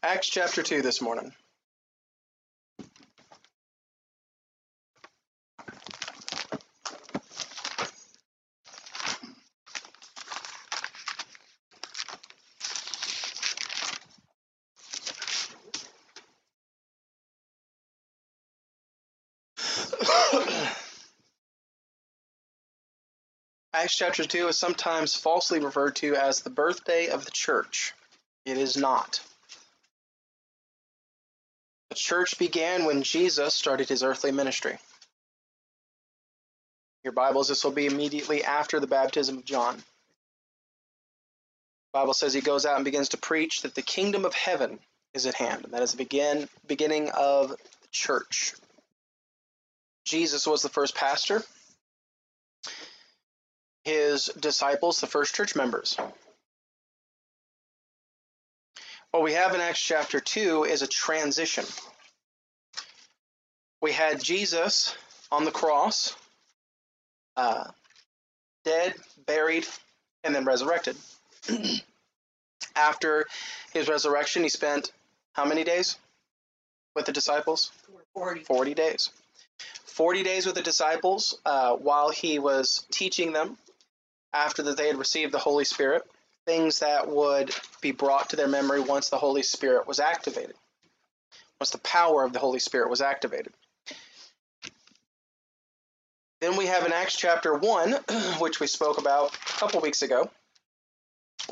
Acts 0.00 0.28
chapter 0.28 0.62
2 0.62 0.80
this 0.80 1.00
morning. 1.00 1.32
Acts 23.74 23.96
chapter 23.96 24.24
2 24.24 24.46
is 24.46 24.56
sometimes 24.56 25.16
falsely 25.16 25.58
referred 25.58 25.96
to 25.96 26.14
as 26.14 26.42
the 26.42 26.50
birthday 26.50 27.08
of 27.08 27.24
the 27.24 27.32
church. 27.32 27.94
It 28.44 28.58
is 28.58 28.76
not. 28.76 29.20
Church 31.98 32.38
began 32.38 32.84
when 32.84 33.02
Jesus 33.02 33.54
started 33.54 33.88
his 33.88 34.02
earthly 34.02 34.32
ministry. 34.32 34.78
Your 37.04 37.12
Bibles, 37.12 37.48
this 37.48 37.64
will 37.64 37.72
be 37.72 37.86
immediately 37.86 38.44
after 38.44 38.80
the 38.80 38.86
baptism 38.86 39.38
of 39.38 39.44
John. 39.44 39.76
The 39.76 39.82
Bible 41.92 42.14
says 42.14 42.32
he 42.32 42.40
goes 42.40 42.66
out 42.66 42.76
and 42.76 42.84
begins 42.84 43.10
to 43.10 43.16
preach 43.16 43.62
that 43.62 43.74
the 43.74 43.82
kingdom 43.82 44.24
of 44.24 44.34
heaven 44.34 44.78
is 45.14 45.26
at 45.26 45.34
hand. 45.34 45.64
And 45.64 45.72
that 45.72 45.82
is 45.82 45.92
the 45.92 45.96
begin, 45.96 46.48
beginning 46.66 47.10
of 47.10 47.50
the 47.50 47.88
church. 47.90 48.54
Jesus 50.04 50.46
was 50.46 50.62
the 50.62 50.68
first 50.68 50.94
pastor. 50.94 51.42
His 53.84 54.26
disciples, 54.38 55.00
the 55.00 55.06
first 55.06 55.34
church 55.34 55.56
members. 55.56 55.96
What 59.10 59.22
we 59.22 59.32
have 59.32 59.54
in 59.54 59.60
Acts 59.60 59.80
chapter 59.80 60.20
2 60.20 60.64
is 60.64 60.82
a 60.82 60.86
transition. 60.86 61.64
We 63.80 63.92
had 63.92 64.22
Jesus 64.22 64.94
on 65.32 65.46
the 65.46 65.50
cross, 65.50 66.14
uh, 67.36 67.64
dead, 68.64 68.94
buried, 69.24 69.66
and 70.24 70.34
then 70.34 70.44
resurrected. 70.44 70.96
After 72.76 73.26
his 73.72 73.88
resurrection, 73.88 74.42
he 74.42 74.50
spent 74.50 74.92
how 75.32 75.46
many 75.46 75.64
days 75.64 75.96
with 76.94 77.06
the 77.06 77.12
disciples? 77.12 77.72
40. 78.12 78.40
40 78.40 78.74
days. 78.74 79.10
40 79.86 80.22
days 80.22 80.44
with 80.44 80.54
the 80.54 80.62
disciples 80.62 81.38
uh, 81.46 81.74
while 81.76 82.10
he 82.10 82.38
was 82.38 82.84
teaching 82.90 83.32
them 83.32 83.56
after 84.34 84.62
that 84.64 84.76
they 84.76 84.88
had 84.88 84.96
received 84.96 85.32
the 85.32 85.38
Holy 85.38 85.64
Spirit 85.64 86.02
things 86.48 86.78
that 86.78 87.06
would 87.06 87.54
be 87.82 87.92
brought 87.92 88.30
to 88.30 88.36
their 88.36 88.48
memory 88.48 88.80
once 88.80 89.10
the 89.10 89.18
Holy 89.18 89.42
Spirit 89.42 89.86
was 89.86 90.00
activated, 90.00 90.54
once 91.60 91.68
the 91.68 91.78
power 91.78 92.24
of 92.24 92.32
the 92.32 92.38
Holy 92.38 92.58
Spirit 92.58 92.88
was 92.88 93.02
activated. 93.02 93.52
Then 96.40 96.56
we 96.56 96.64
have 96.64 96.86
in 96.86 96.92
Acts 96.92 97.18
chapter 97.18 97.54
1, 97.54 97.92
which 98.38 98.60
we 98.60 98.66
spoke 98.66 98.96
about 98.96 99.34
a 99.34 99.58
couple 99.58 99.82
weeks 99.82 100.00
ago, 100.00 100.30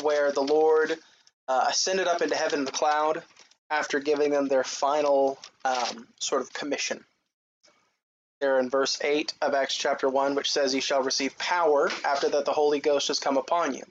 where 0.00 0.32
the 0.32 0.40
Lord 0.40 0.96
uh, 1.46 1.66
ascended 1.68 2.06
up 2.06 2.22
into 2.22 2.34
heaven 2.34 2.60
in 2.60 2.64
the 2.64 2.72
cloud 2.72 3.22
after 3.68 4.00
giving 4.00 4.30
them 4.30 4.48
their 4.48 4.64
final 4.64 5.38
um, 5.66 6.08
sort 6.18 6.40
of 6.40 6.54
commission. 6.54 7.04
There 8.40 8.58
in 8.60 8.70
verse 8.70 8.98
8 9.02 9.34
of 9.42 9.52
Acts 9.52 9.76
chapter 9.76 10.08
1, 10.08 10.34
which 10.34 10.50
says, 10.50 10.74
You 10.74 10.80
shall 10.80 11.02
receive 11.02 11.36
power 11.36 11.90
after 12.02 12.30
that 12.30 12.46
the 12.46 12.52
Holy 12.52 12.80
Ghost 12.80 13.08
has 13.08 13.18
come 13.18 13.36
upon 13.36 13.74
you. 13.74 13.82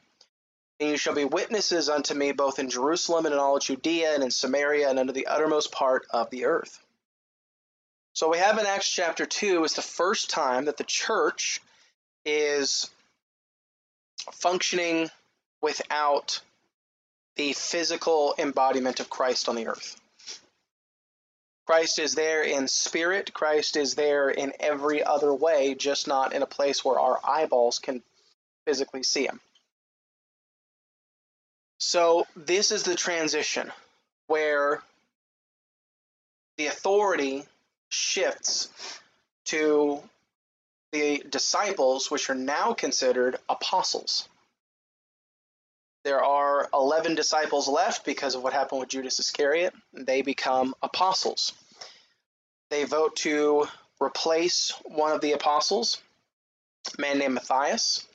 And 0.80 0.90
you 0.90 0.98
shall 0.98 1.16
be 1.16 1.26
witnesses 1.26 1.88
unto 1.90 2.14
me 2.14 2.32
both 2.32 2.60
in 2.60 2.70
Jerusalem 2.70 3.26
and 3.26 3.34
in 3.34 3.40
all 3.40 3.60
Judea 3.60 4.14
and 4.14 4.24
in 4.24 4.32
Samaria 4.32 4.90
and 4.90 5.00
unto 5.00 5.14
the 5.14 5.28
uttermost 5.28 5.72
part 5.72 6.06
of 6.10 6.30
the 6.30 6.46
earth. 6.46 6.80
So 8.14 8.30
we 8.30 8.38
have 8.38 8.58
in 8.58 8.66
Acts 8.66 8.90
chapter 8.90 9.26
2 9.26 9.64
is 9.64 9.74
the 9.74 9.82
first 9.82 10.30
time 10.30 10.66
that 10.66 10.78
the 10.78 10.84
church 10.86 11.60
is 12.26 12.90
functioning 14.32 15.10
without 15.62 16.42
the 17.36 17.54
physical 17.54 18.36
embodiment 18.38 19.00
of 19.00 19.10
Christ 19.10 19.50
on 19.50 19.56
the 19.56 19.68
earth. 19.68 20.00
Christ 21.66 22.00
is 22.00 22.14
there 22.14 22.44
in 22.44 22.68
spirit, 22.68 23.34
Christ 23.34 23.76
is 23.76 23.96
there 23.96 24.30
in 24.30 24.54
every 24.60 25.04
other 25.04 25.34
way, 25.34 25.74
just 25.74 26.08
not 26.08 26.34
in 26.34 26.44
a 26.44 26.48
place 26.48 26.86
where 26.86 27.00
our 27.00 27.20
eyeballs 27.24 27.80
can 27.80 28.04
physically 28.66 29.04
see 29.04 29.26
him. 29.26 29.40
So 31.78 32.26
this 32.36 32.72
is 32.72 32.84
the 32.84 32.96
transition 32.96 33.72
where 34.28 34.82
the 36.58 36.68
authority 36.68 37.44
shifts 37.90 38.70
to 39.46 40.02
the 40.92 41.24
disciples, 41.30 42.10
which 42.10 42.30
are 42.30 42.36
now 42.36 42.74
considered 42.74 43.38
apostles. 43.50 44.28
There 46.04 46.24
are 46.24 46.70
11 46.74 47.16
disciples 47.16 47.68
left 47.68 48.06
because 48.06 48.36
of 48.36 48.44
what 48.44 48.54
happened 48.54 48.80
with 48.80 48.90
Judas 48.90 49.20
Iscariot. 49.20 49.74
They 49.92 50.22
become 50.22 50.76
apostles. 50.82 51.54
They 52.70 52.84
vote 52.84 53.16
to 53.18 53.68
replace 54.02 54.72
one 54.86 55.12
of 55.12 55.22
the 55.22 55.34
apostles, 55.34 56.02
a 56.98 57.02
man 57.02 57.18
named 57.18 57.34
Matthias. 57.34 58.06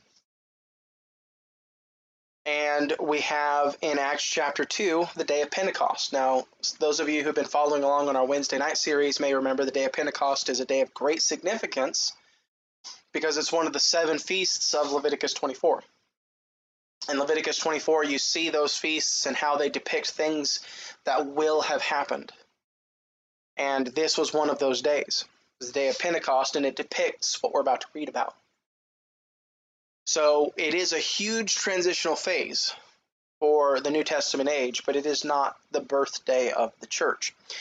And 2.46 2.94
we 2.98 3.20
have 3.20 3.76
in 3.82 3.98
Acts 3.98 4.24
chapter 4.24 4.64
2 4.64 5.08
the 5.14 5.24
day 5.24 5.42
of 5.42 5.50
Pentecost. 5.50 6.12
Now, 6.12 6.46
those 6.78 6.98
of 6.98 7.08
you 7.08 7.22
who've 7.22 7.34
been 7.34 7.44
following 7.44 7.82
along 7.84 8.08
on 8.08 8.16
our 8.16 8.24
Wednesday 8.24 8.58
night 8.58 8.78
series 8.78 9.20
may 9.20 9.34
remember 9.34 9.64
the 9.64 9.70
day 9.70 9.84
of 9.84 9.92
Pentecost 9.92 10.48
is 10.48 10.60
a 10.60 10.64
day 10.64 10.80
of 10.80 10.94
great 10.94 11.20
significance 11.20 12.12
because 13.12 13.36
it's 13.36 13.52
one 13.52 13.66
of 13.66 13.72
the 13.72 13.80
seven 13.80 14.18
feasts 14.18 14.72
of 14.72 14.92
Leviticus 14.92 15.34
24. 15.34 15.82
In 17.10 17.18
Leviticus 17.18 17.58
24, 17.58 18.04
you 18.04 18.18
see 18.18 18.50
those 18.50 18.76
feasts 18.76 19.26
and 19.26 19.36
how 19.36 19.56
they 19.56 19.68
depict 19.68 20.10
things 20.10 20.60
that 21.04 21.26
will 21.26 21.62
have 21.62 21.82
happened. 21.82 22.32
And 23.56 23.86
this 23.86 24.16
was 24.16 24.32
one 24.32 24.48
of 24.48 24.58
those 24.58 24.80
days. 24.80 25.24
The 25.60 25.72
day 25.72 25.88
of 25.88 25.98
Pentecost, 25.98 26.56
and 26.56 26.64
it 26.64 26.76
depicts 26.76 27.42
what 27.42 27.52
we're 27.52 27.60
about 27.60 27.82
to 27.82 27.86
read 27.92 28.08
about. 28.08 28.34
So 30.10 30.52
it 30.56 30.74
is 30.74 30.92
a 30.92 30.98
huge 30.98 31.54
transitional 31.54 32.16
phase 32.16 32.74
for 33.38 33.78
the 33.78 33.92
New 33.92 34.02
Testament 34.02 34.48
age, 34.48 34.82
but 34.84 34.96
it 34.96 35.06
is 35.06 35.24
not 35.24 35.56
the 35.70 35.80
birthday 35.80 36.50
of 36.50 36.72
the 36.80 36.88
church. 36.88 37.32
It 37.48 37.56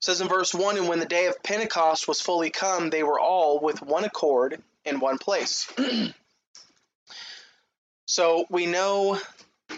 says 0.00 0.20
in 0.20 0.28
verse 0.28 0.52
1 0.52 0.76
And 0.76 0.88
when 0.88 0.98
the 1.00 1.06
day 1.06 1.24
of 1.24 1.42
Pentecost 1.42 2.06
was 2.06 2.20
fully 2.20 2.50
come, 2.50 2.90
they 2.90 3.02
were 3.02 3.18
all 3.18 3.60
with 3.60 3.80
one 3.80 4.04
accord 4.04 4.62
in 4.84 5.00
one 5.00 5.16
place. 5.16 5.72
so 8.06 8.44
we 8.50 8.66
know 8.66 9.18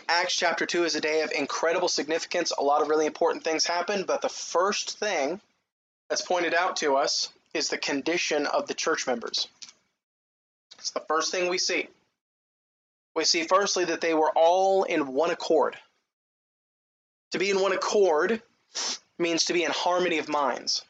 Acts 0.08 0.34
chapter 0.34 0.66
2 0.66 0.86
is 0.86 0.96
a 0.96 1.00
day 1.00 1.20
of 1.20 1.30
incredible 1.30 1.86
significance. 1.86 2.50
A 2.50 2.64
lot 2.64 2.82
of 2.82 2.88
really 2.88 3.06
important 3.06 3.44
things 3.44 3.64
happen, 3.64 4.02
but 4.02 4.22
the 4.22 4.28
first 4.28 4.98
thing 4.98 5.40
that's 6.08 6.22
pointed 6.22 6.52
out 6.52 6.78
to 6.78 6.96
us 6.96 7.28
is 7.54 7.68
the 7.68 7.78
condition 7.78 8.46
of 8.46 8.66
the 8.66 8.74
church 8.74 9.06
members. 9.06 9.46
It's 10.80 10.90
the 10.90 11.04
first 11.06 11.30
thing 11.30 11.48
we 11.48 11.58
see. 11.58 11.86
We 13.18 13.24
see 13.24 13.42
firstly 13.42 13.86
that 13.86 14.00
they 14.00 14.14
were 14.14 14.30
all 14.36 14.84
in 14.84 15.12
one 15.12 15.32
accord. 15.32 15.76
To 17.32 17.40
be 17.40 17.50
in 17.50 17.60
one 17.60 17.72
accord 17.72 18.40
means 19.18 19.46
to 19.46 19.52
be 19.52 19.64
in 19.64 19.72
harmony 19.72 20.18
of 20.18 20.28
minds. 20.28 20.84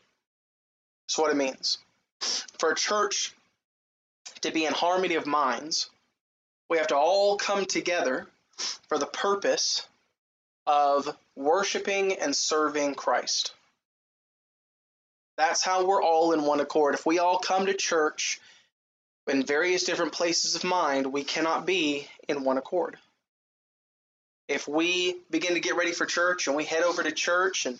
That's 1.06 1.16
what 1.16 1.30
it 1.30 1.38
means. 1.38 1.78
For 2.58 2.72
a 2.72 2.76
church 2.76 3.32
to 4.42 4.50
be 4.50 4.66
in 4.66 4.74
harmony 4.74 5.14
of 5.14 5.26
minds, 5.26 5.88
we 6.68 6.76
have 6.76 6.88
to 6.88 6.96
all 6.96 7.38
come 7.38 7.64
together 7.64 8.26
for 8.90 8.98
the 8.98 9.06
purpose 9.06 9.88
of 10.66 11.08
worshiping 11.34 12.12
and 12.12 12.36
serving 12.36 12.94
Christ. 12.94 13.54
That's 15.38 15.64
how 15.64 15.86
we're 15.86 16.02
all 16.02 16.32
in 16.32 16.42
one 16.42 16.60
accord. 16.60 16.94
If 16.94 17.06
we 17.06 17.20
all 17.20 17.38
come 17.38 17.64
to 17.64 17.72
church 17.72 18.38
in 19.28 19.44
various 19.44 19.84
different 19.84 20.12
places 20.12 20.54
of 20.54 20.64
mind, 20.64 21.06
we 21.06 21.24
cannot 21.24 21.66
be 21.66 22.06
in 22.28 22.44
one 22.44 22.58
accord. 22.58 22.96
If 24.48 24.66
we 24.66 25.16
begin 25.30 25.54
to 25.54 25.60
get 25.60 25.76
ready 25.76 25.92
for 25.92 26.06
church 26.06 26.46
and 26.46 26.56
we 26.56 26.64
head 26.64 26.82
over 26.82 27.02
to 27.02 27.12
church 27.12 27.66
and 27.66 27.78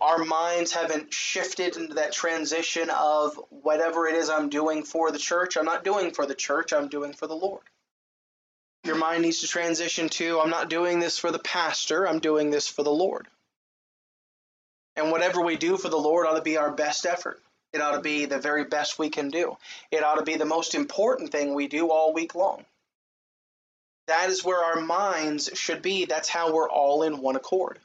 our 0.00 0.18
minds 0.18 0.72
haven't 0.72 1.14
shifted 1.14 1.76
into 1.76 1.94
that 1.94 2.12
transition 2.12 2.90
of 2.90 3.40
whatever 3.50 4.06
it 4.06 4.16
is 4.16 4.28
I'm 4.28 4.48
doing 4.48 4.82
for 4.82 5.10
the 5.10 5.18
church, 5.18 5.56
I'm 5.56 5.64
not 5.64 5.84
doing 5.84 6.10
for 6.10 6.26
the 6.26 6.34
church, 6.34 6.72
I'm 6.72 6.88
doing 6.88 7.12
for 7.12 7.26
the 7.26 7.36
Lord. 7.36 7.62
Your 8.84 8.96
mind 8.96 9.22
needs 9.22 9.40
to 9.40 9.48
transition 9.48 10.08
to 10.10 10.40
I'm 10.40 10.50
not 10.50 10.68
doing 10.68 11.00
this 11.00 11.18
for 11.18 11.30
the 11.30 11.38
pastor, 11.38 12.06
I'm 12.06 12.18
doing 12.18 12.50
this 12.50 12.68
for 12.68 12.82
the 12.82 12.90
Lord. 12.90 13.26
And 14.96 15.10
whatever 15.10 15.40
we 15.42 15.56
do 15.56 15.76
for 15.76 15.88
the 15.88 15.96
Lord 15.96 16.26
ought 16.26 16.36
to 16.36 16.42
be 16.42 16.56
our 16.56 16.70
best 16.70 17.06
effort. 17.06 17.40
It 17.76 17.82
ought 17.82 17.92
to 17.92 18.00
be 18.00 18.24
the 18.24 18.38
very 18.38 18.64
best 18.64 18.98
we 18.98 19.10
can 19.10 19.28
do. 19.28 19.58
It 19.90 20.02
ought 20.02 20.14
to 20.14 20.24
be 20.24 20.36
the 20.36 20.46
most 20.46 20.74
important 20.74 21.30
thing 21.30 21.52
we 21.52 21.68
do 21.68 21.90
all 21.90 22.14
week 22.14 22.34
long. 22.34 22.64
That 24.06 24.30
is 24.30 24.42
where 24.42 24.64
our 24.64 24.80
minds 24.80 25.50
should 25.52 25.82
be. 25.82 26.06
That's 26.06 26.30
how 26.30 26.54
we're 26.54 26.70
all 26.70 27.02
in 27.02 27.18
one 27.18 27.36
accord. 27.36 27.78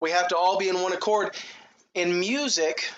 We 0.00 0.12
have 0.12 0.28
to 0.28 0.36
all 0.36 0.58
be 0.58 0.68
in 0.68 0.80
one 0.80 0.92
accord. 0.92 1.36
In 1.92 2.20
music, 2.20 2.88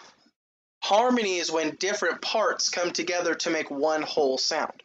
harmony 0.83 1.39
is 1.39 1.51
when 1.51 1.77
different 1.77 2.21
parts 2.21 2.69
come 2.69 2.91
together 2.91 3.35
to 3.37 3.49
make 3.49 3.71
one 3.71 4.03
whole 4.03 4.37
sound. 4.37 4.83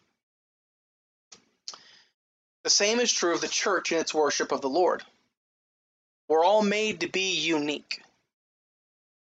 The 2.64 2.70
same 2.70 3.02
is 3.02 3.12
true 3.12 3.34
of 3.34 3.42
the 3.42 3.50
church 3.50 3.92
in 3.92 3.98
its 3.98 4.14
worship 4.14 4.54
of 4.54 4.62
the 4.62 4.70
Lord. 4.70 5.04
We're 6.30 6.46
all 6.46 6.64
made 6.64 7.02
to 7.02 7.10
be 7.10 7.36
unique. 7.42 8.02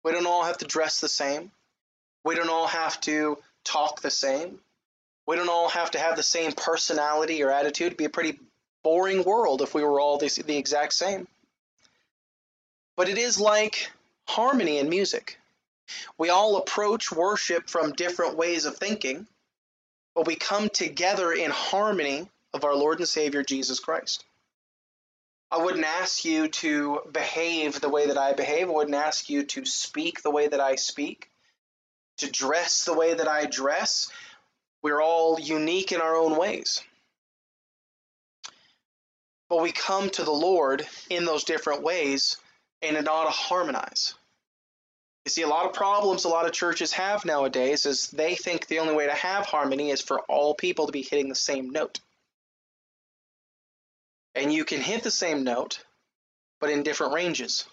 We 0.05 0.13
don't 0.13 0.27
all 0.27 0.45
have 0.45 0.59
to 0.59 0.67
dress 0.67 1.01
the 1.01 1.09
same. 1.09 1.51
We 2.25 2.35
don't 2.35 2.51
all 2.51 2.67
have 2.67 3.01
to 3.03 3.39
talk 3.65 4.01
the 4.01 4.11
same. 4.11 4.61
We 5.27 5.37
don't 5.37 5.49
all 5.49 5.69
have 5.69 5.93
to 5.93 5.99
have 5.99 6.17
the 6.17 6.23
same 6.23 6.53
personality 6.53 7.43
or 7.43 7.51
attitude. 7.51 7.89
It'd 7.89 7.99
be 7.99 8.05
a 8.05 8.11
pretty 8.11 8.39
boring 8.83 9.23
world 9.23 9.63
if 9.63 9.75
we 9.75 9.85
were 9.85 10.01
all 10.01 10.19
the, 10.19 10.43
the 10.45 10.57
exact 10.57 10.93
same. 10.95 11.29
But 12.97 13.09
it 13.09 13.19
is 13.19 13.41
like 13.41 13.91
harmony 14.27 14.79
in 14.79 14.89
music. 14.89 15.39
We 16.19 16.31
all 16.31 16.57
approach 16.57 17.13
worship 17.13 17.69
from 17.69 17.93
different 17.93 18.37
ways 18.37 18.65
of 18.65 18.77
thinking, 18.77 19.27
but 20.15 20.27
we 20.27 20.37
come 20.37 20.69
together 20.69 21.33
in 21.33 21.51
harmony 21.51 22.29
of 22.53 22.65
our 22.65 22.75
Lord 22.75 22.99
and 22.99 23.09
Savior 23.09 23.43
Jesus 23.43 23.81
Christ. 23.81 24.25
I 25.53 25.59
wouldn't 25.59 25.85
ask 25.85 26.25
you 26.25 26.49
to 26.49 27.03
behave 27.13 27.79
the 27.79 27.91
way 27.91 28.07
that 28.07 28.17
I 28.17 28.33
behave. 28.33 28.71
I 28.71 28.73
wouldn't 28.73 28.97
ask 28.97 29.29
you 29.29 29.45
to 29.45 29.67
speak 29.67 30.23
the 30.23 30.31
way 30.31 30.49
that 30.49 30.61
I 30.61 30.77
speak, 30.77 31.31
to 32.17 32.31
dress 32.31 32.87
the 32.87 32.95
way 32.95 33.13
that 33.13 33.29
I 33.29 33.45
dress. 33.45 34.11
We're 34.81 35.03
all 35.03 35.39
unique 35.39 35.93
in 35.93 36.01
our 36.01 36.17
own 36.17 36.39
ways. 36.39 36.83
But 39.51 39.61
we 39.61 39.73
come 39.73 40.09
to 40.09 40.25
the 40.25 40.31
Lord 40.31 40.87
in 41.11 41.27
those 41.27 41.45
different 41.45 41.83
ways 41.83 42.39
and 42.81 42.97
it 42.97 43.07
ought 43.07 43.25
to 43.25 43.31
harmonize. 43.31 44.15
You 45.27 45.31
see, 45.31 45.43
a 45.43 45.49
lot 45.49 45.67
of 45.67 45.75
problems 45.75 46.25
a 46.25 46.31
lot 46.31 46.47
of 46.47 46.53
churches 46.53 46.95
have 46.95 47.27
nowadays 47.27 47.85
is 47.85 48.09
they 48.09 48.37
think 48.37 48.69
the 48.69 48.79
only 48.79 48.95
way 48.95 49.05
to 49.05 49.13
have 49.13 49.45
harmony 49.45 49.91
is 49.91 50.01
for 50.01 50.21
all 50.21 50.55
people 50.55 50.87
to 50.87 50.93
be 50.93 51.03
hitting 51.03 51.29
the 51.29 51.35
same 51.35 51.69
note. 51.69 52.01
And 54.35 54.53
you 54.53 54.65
can 54.65 54.81
hit 54.81 55.03
the 55.03 55.11
same 55.11 55.45
note, 55.45 55.85
but 56.61 56.71
in 56.71 56.83
different 56.83 57.15
ranges, 57.15 57.67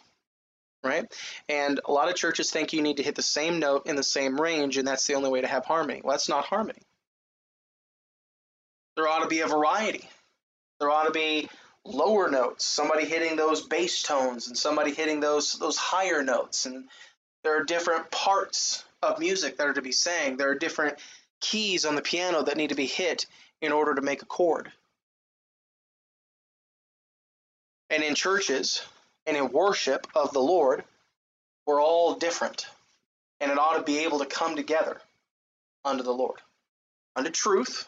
right? 0.84 1.06
And 1.48 1.80
a 1.86 1.92
lot 1.92 2.10
of 2.10 2.16
churches 2.16 2.52
think 2.52 2.74
you 2.74 2.82
need 2.82 2.98
to 2.98 3.04
hit 3.04 3.16
the 3.16 3.22
same 3.22 3.60
note 3.60 3.88
in 3.88 3.96
the 3.96 4.04
same 4.04 4.40
range, 4.40 4.78
and 4.78 4.88
that's 4.88 5.08
the 5.08 5.14
only 5.14 5.30
way 5.30 5.42
to 5.42 5.48
have 5.48 5.66
harmony. 5.66 6.02
Well, 6.04 6.14
that's 6.14 6.30
not 6.30 6.46
harmony. 6.46 6.82
There 8.96 9.08
ought 9.08 9.24
to 9.24 9.28
be 9.28 9.40
a 9.40 9.48
variety. 9.48 10.10
There 10.80 10.92
ought 10.92 11.06
to 11.06 11.12
be 11.12 11.50
lower 11.86 12.30
notes, 12.30 12.66
somebody 12.66 13.06
hitting 13.06 13.38
those 13.38 13.66
bass 13.66 14.04
tones 14.04 14.48
and 14.48 14.58
somebody 14.58 14.94
hitting 14.94 15.22
those 15.22 15.58
those 15.60 15.78
higher 15.78 16.22
notes 16.24 16.66
and 16.66 16.90
there 17.44 17.58
are 17.58 17.64
different 17.64 18.12
parts 18.12 18.84
of 19.02 19.20
music 19.20 19.58
that 19.58 19.68
are 19.68 19.74
to 19.74 19.82
be 19.82 19.94
sang. 19.94 20.36
There 20.36 20.50
are 20.50 20.56
different 20.56 21.00
keys 21.40 21.86
on 21.86 21.96
the 21.96 22.02
piano 22.02 22.44
that 22.44 22.58
need 22.58 22.70
to 22.70 22.76
be 22.76 22.86
hit 22.86 23.26
in 23.62 23.72
order 23.72 23.96
to 23.96 24.02
make 24.02 24.22
a 24.22 24.26
chord. 24.26 24.72
And 27.90 28.04
in 28.04 28.16
churches 28.16 28.82
and 29.26 29.38
in 29.38 29.52
worship 29.52 30.08
of 30.16 30.34
the 30.34 30.42
Lord, 30.42 30.84
we're 31.66 31.82
all 31.82 32.16
different. 32.16 32.68
And 33.42 33.52
it 33.52 33.60
ought 33.60 33.78
to 33.78 33.84
be 33.84 34.00
able 34.00 34.20
to 34.20 34.26
come 34.26 34.56
together 34.56 35.00
under 35.86 36.04
the 36.04 36.14
Lord. 36.14 36.40
under 37.16 37.30
truth, 37.32 37.88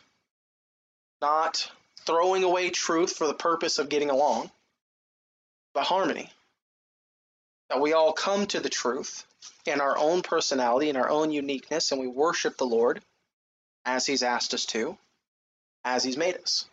not 1.22 1.72
throwing 2.06 2.44
away 2.44 2.70
truth 2.70 3.16
for 3.18 3.28
the 3.28 3.34
purpose 3.34 3.80
of 3.80 3.90
getting 3.90 4.10
along, 4.10 4.52
but 5.74 5.86
harmony. 5.86 6.30
That 7.70 7.82
we 7.82 7.94
all 7.94 8.14
come 8.14 8.48
to 8.48 8.60
the 8.60 8.70
truth 8.70 9.26
in 9.66 9.82
our 9.82 9.98
own 9.98 10.22
personality, 10.22 10.90
in 10.90 10.98
our 10.98 11.10
own 11.10 11.32
uniqueness, 11.32 11.92
and 11.92 12.02
we 12.02 12.08
worship 12.08 12.58
the 12.58 12.66
Lord 12.66 13.02
as 13.86 14.06
He's 14.06 14.24
asked 14.24 14.54
us 14.54 14.66
to, 14.68 14.98
as 15.86 16.04
He's 16.04 16.18
made 16.18 16.38
us. 16.38 16.66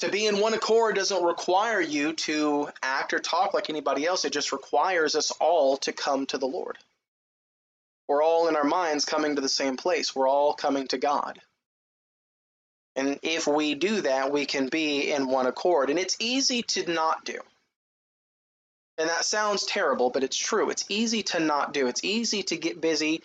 To 0.00 0.08
be 0.08 0.26
in 0.26 0.38
one 0.38 0.54
accord 0.54 0.94
doesn't 0.94 1.24
require 1.24 1.80
you 1.80 2.12
to 2.12 2.68
act 2.82 3.12
or 3.12 3.18
talk 3.18 3.52
like 3.52 3.68
anybody 3.68 4.06
else. 4.06 4.24
It 4.24 4.32
just 4.32 4.52
requires 4.52 5.16
us 5.16 5.32
all 5.32 5.76
to 5.78 5.92
come 5.92 6.26
to 6.26 6.38
the 6.38 6.46
Lord. 6.46 6.78
We're 8.06 8.22
all 8.22 8.48
in 8.48 8.56
our 8.56 8.64
minds 8.64 9.04
coming 9.04 9.34
to 9.34 9.42
the 9.42 9.48
same 9.48 9.76
place. 9.76 10.14
We're 10.14 10.28
all 10.28 10.54
coming 10.54 10.86
to 10.88 10.98
God. 10.98 11.40
And 12.94 13.18
if 13.22 13.46
we 13.46 13.74
do 13.74 14.00
that, 14.02 14.32
we 14.32 14.46
can 14.46 14.68
be 14.68 15.12
in 15.12 15.26
one 15.26 15.46
accord. 15.46 15.90
And 15.90 15.98
it's 15.98 16.16
easy 16.20 16.62
to 16.62 16.90
not 16.90 17.24
do. 17.24 17.38
And 18.98 19.08
that 19.08 19.24
sounds 19.24 19.64
terrible, 19.64 20.10
but 20.10 20.24
it's 20.24 20.36
true. 20.36 20.70
It's 20.70 20.84
easy 20.88 21.22
to 21.24 21.40
not 21.40 21.72
do. 21.72 21.86
It's 21.86 22.02
easy 22.02 22.42
to 22.44 22.56
get 22.56 22.80
busy 22.80 23.22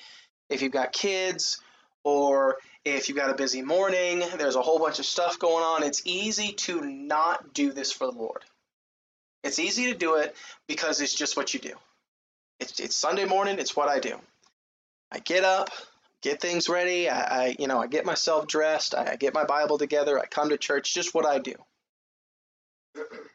if 0.50 0.62
you've 0.62 0.72
got 0.72 0.92
kids 0.92 1.60
or 2.04 2.58
if 2.86 3.08
you've 3.08 3.18
got 3.18 3.30
a 3.30 3.36
busy 3.36 3.62
morning, 3.62 4.24
there's 4.38 4.56
a 4.56 4.62
whole 4.62 4.80
bunch 4.80 5.00
of 5.00 5.06
stuff 5.06 5.40
going 5.40 5.64
on. 5.64 5.84
It's 5.84 6.02
easy 6.06 6.54
to 6.54 6.82
not 6.82 7.54
do 7.54 7.72
this 7.72 7.92
for 7.92 8.08
the 8.08 8.18
Lord. 8.18 8.44
It's 9.44 9.60
easy 9.60 9.92
to 9.92 9.98
do 9.98 10.16
it 10.16 10.36
because 10.68 11.02
it's 11.02 11.14
just 11.14 11.38
what 11.38 11.54
you 11.54 11.60
do. 11.60 11.74
It's, 12.60 12.80
it's 12.80 12.96
Sunday 12.96 13.26
morning, 13.26 13.60
it's 13.60 13.76
what 13.76 13.90
I 13.90 14.00
do. 14.00 14.18
I 15.12 15.20
get 15.20 15.44
up, 15.44 15.70
get 16.22 16.42
things 16.42 16.70
ready. 16.70 17.10
I, 17.10 17.22
I, 17.22 17.56
you 17.60 17.68
know, 17.68 17.80
I 17.80 17.88
get 17.88 18.06
myself 18.06 18.48
dressed. 18.48 18.96
I 18.96 19.16
get 19.16 19.34
my 19.34 19.44
Bible 19.44 19.78
together. 19.78 20.18
I 20.20 20.26
come 20.26 20.50
to 20.50 20.58
church. 20.58 20.94
Just 20.94 21.14
what 21.14 21.26
I 21.26 21.40
do. 21.40 21.56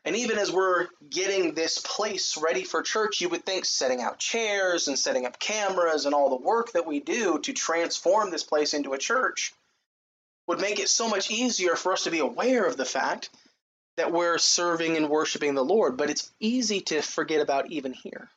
And 0.04 0.16
even 0.16 0.38
as 0.38 0.50
we're 0.50 0.86
getting 1.10 1.54
this 1.54 1.78
place 1.78 2.36
ready 2.36 2.64
for 2.64 2.82
church, 2.82 3.20
you 3.20 3.28
would 3.28 3.44
think 3.44 3.64
setting 3.64 4.00
out 4.00 4.18
chairs 4.18 4.88
and 4.88 4.98
setting 4.98 5.26
up 5.26 5.38
cameras 5.38 6.06
and 6.06 6.14
all 6.14 6.30
the 6.30 6.44
work 6.44 6.72
that 6.72 6.86
we 6.86 7.00
do 7.00 7.38
to 7.40 7.52
transform 7.52 8.30
this 8.30 8.44
place 8.44 8.74
into 8.74 8.92
a 8.92 8.98
church 8.98 9.52
would 10.46 10.60
make 10.60 10.78
it 10.80 10.88
so 10.88 11.08
much 11.08 11.30
easier 11.30 11.76
for 11.76 11.92
us 11.92 12.04
to 12.04 12.10
be 12.10 12.20
aware 12.20 12.64
of 12.64 12.76
the 12.76 12.84
fact 12.84 13.28
that 13.96 14.12
we're 14.12 14.38
serving 14.38 14.96
and 14.96 15.10
worshiping 15.10 15.54
the 15.54 15.64
Lord. 15.64 15.96
But 15.96 16.10
it's 16.10 16.30
easy 16.40 16.80
to 16.82 17.02
forget 17.02 17.40
about 17.40 17.70
even 17.70 17.92
here. 17.92 18.30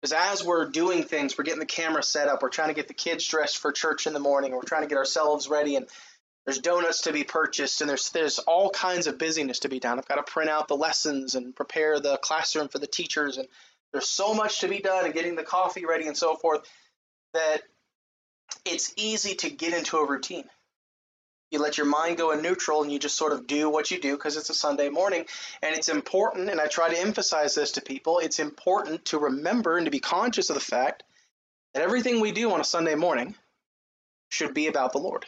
Because 0.00 0.12
as 0.14 0.44
we're 0.44 0.66
doing 0.66 1.04
things, 1.04 1.36
we're 1.36 1.44
getting 1.44 1.60
the 1.60 1.66
camera 1.66 2.02
set 2.02 2.28
up, 2.28 2.42
we're 2.42 2.48
trying 2.48 2.68
to 2.68 2.74
get 2.74 2.88
the 2.88 2.94
kids 2.94 3.26
dressed 3.26 3.58
for 3.58 3.70
church 3.70 4.06
in 4.06 4.14
the 4.14 4.18
morning, 4.18 4.52
we're 4.52 4.62
trying 4.62 4.82
to 4.82 4.88
get 4.88 4.96
ourselves 4.96 5.46
ready, 5.48 5.76
and 5.76 5.86
there's 6.50 6.58
donuts 6.58 7.02
to 7.02 7.12
be 7.12 7.22
purchased, 7.22 7.80
and 7.80 7.88
there's 7.88 8.10
there's 8.10 8.40
all 8.40 8.70
kinds 8.70 9.06
of 9.06 9.18
busyness 9.18 9.60
to 9.60 9.68
be 9.68 9.78
done. 9.78 9.98
I've 9.98 10.08
got 10.08 10.16
to 10.16 10.32
print 10.32 10.50
out 10.50 10.66
the 10.66 10.76
lessons 10.76 11.36
and 11.36 11.54
prepare 11.54 12.00
the 12.00 12.16
classroom 12.16 12.66
for 12.66 12.80
the 12.80 12.88
teachers, 12.88 13.36
and 13.36 13.46
there's 13.92 14.08
so 14.08 14.34
much 14.34 14.60
to 14.60 14.68
be 14.68 14.80
done, 14.80 15.04
and 15.04 15.14
getting 15.14 15.36
the 15.36 15.44
coffee 15.44 15.86
ready 15.86 16.08
and 16.08 16.16
so 16.16 16.34
forth, 16.34 16.68
that 17.34 17.62
it's 18.64 18.92
easy 18.96 19.36
to 19.36 19.50
get 19.50 19.74
into 19.74 19.98
a 19.98 20.08
routine 20.08 20.44
you 21.50 21.58
let 21.58 21.78
your 21.78 21.86
mind 21.86 22.16
go 22.16 22.30
in 22.30 22.42
neutral 22.42 22.82
and 22.82 22.92
you 22.92 22.98
just 22.98 23.16
sort 23.16 23.32
of 23.32 23.46
do 23.46 23.68
what 23.68 23.90
you 23.90 24.00
do 24.00 24.16
because 24.16 24.36
it's 24.36 24.50
a 24.50 24.54
Sunday 24.54 24.88
morning. 24.88 25.26
And 25.62 25.74
it's 25.74 25.88
important, 25.88 26.48
and 26.48 26.60
I 26.60 26.66
try 26.66 26.92
to 26.92 27.00
emphasize 27.00 27.54
this 27.54 27.72
to 27.72 27.80
people 27.80 28.20
it's 28.20 28.38
important 28.38 29.06
to 29.06 29.18
remember 29.18 29.76
and 29.76 29.86
to 29.86 29.90
be 29.90 30.00
conscious 30.00 30.50
of 30.50 30.54
the 30.54 30.60
fact 30.60 31.02
that 31.74 31.82
everything 31.82 32.20
we 32.20 32.32
do 32.32 32.52
on 32.52 32.60
a 32.60 32.64
Sunday 32.64 32.94
morning 32.94 33.34
should 34.28 34.54
be 34.54 34.68
about 34.68 34.92
the 34.92 34.98
Lord. 34.98 35.26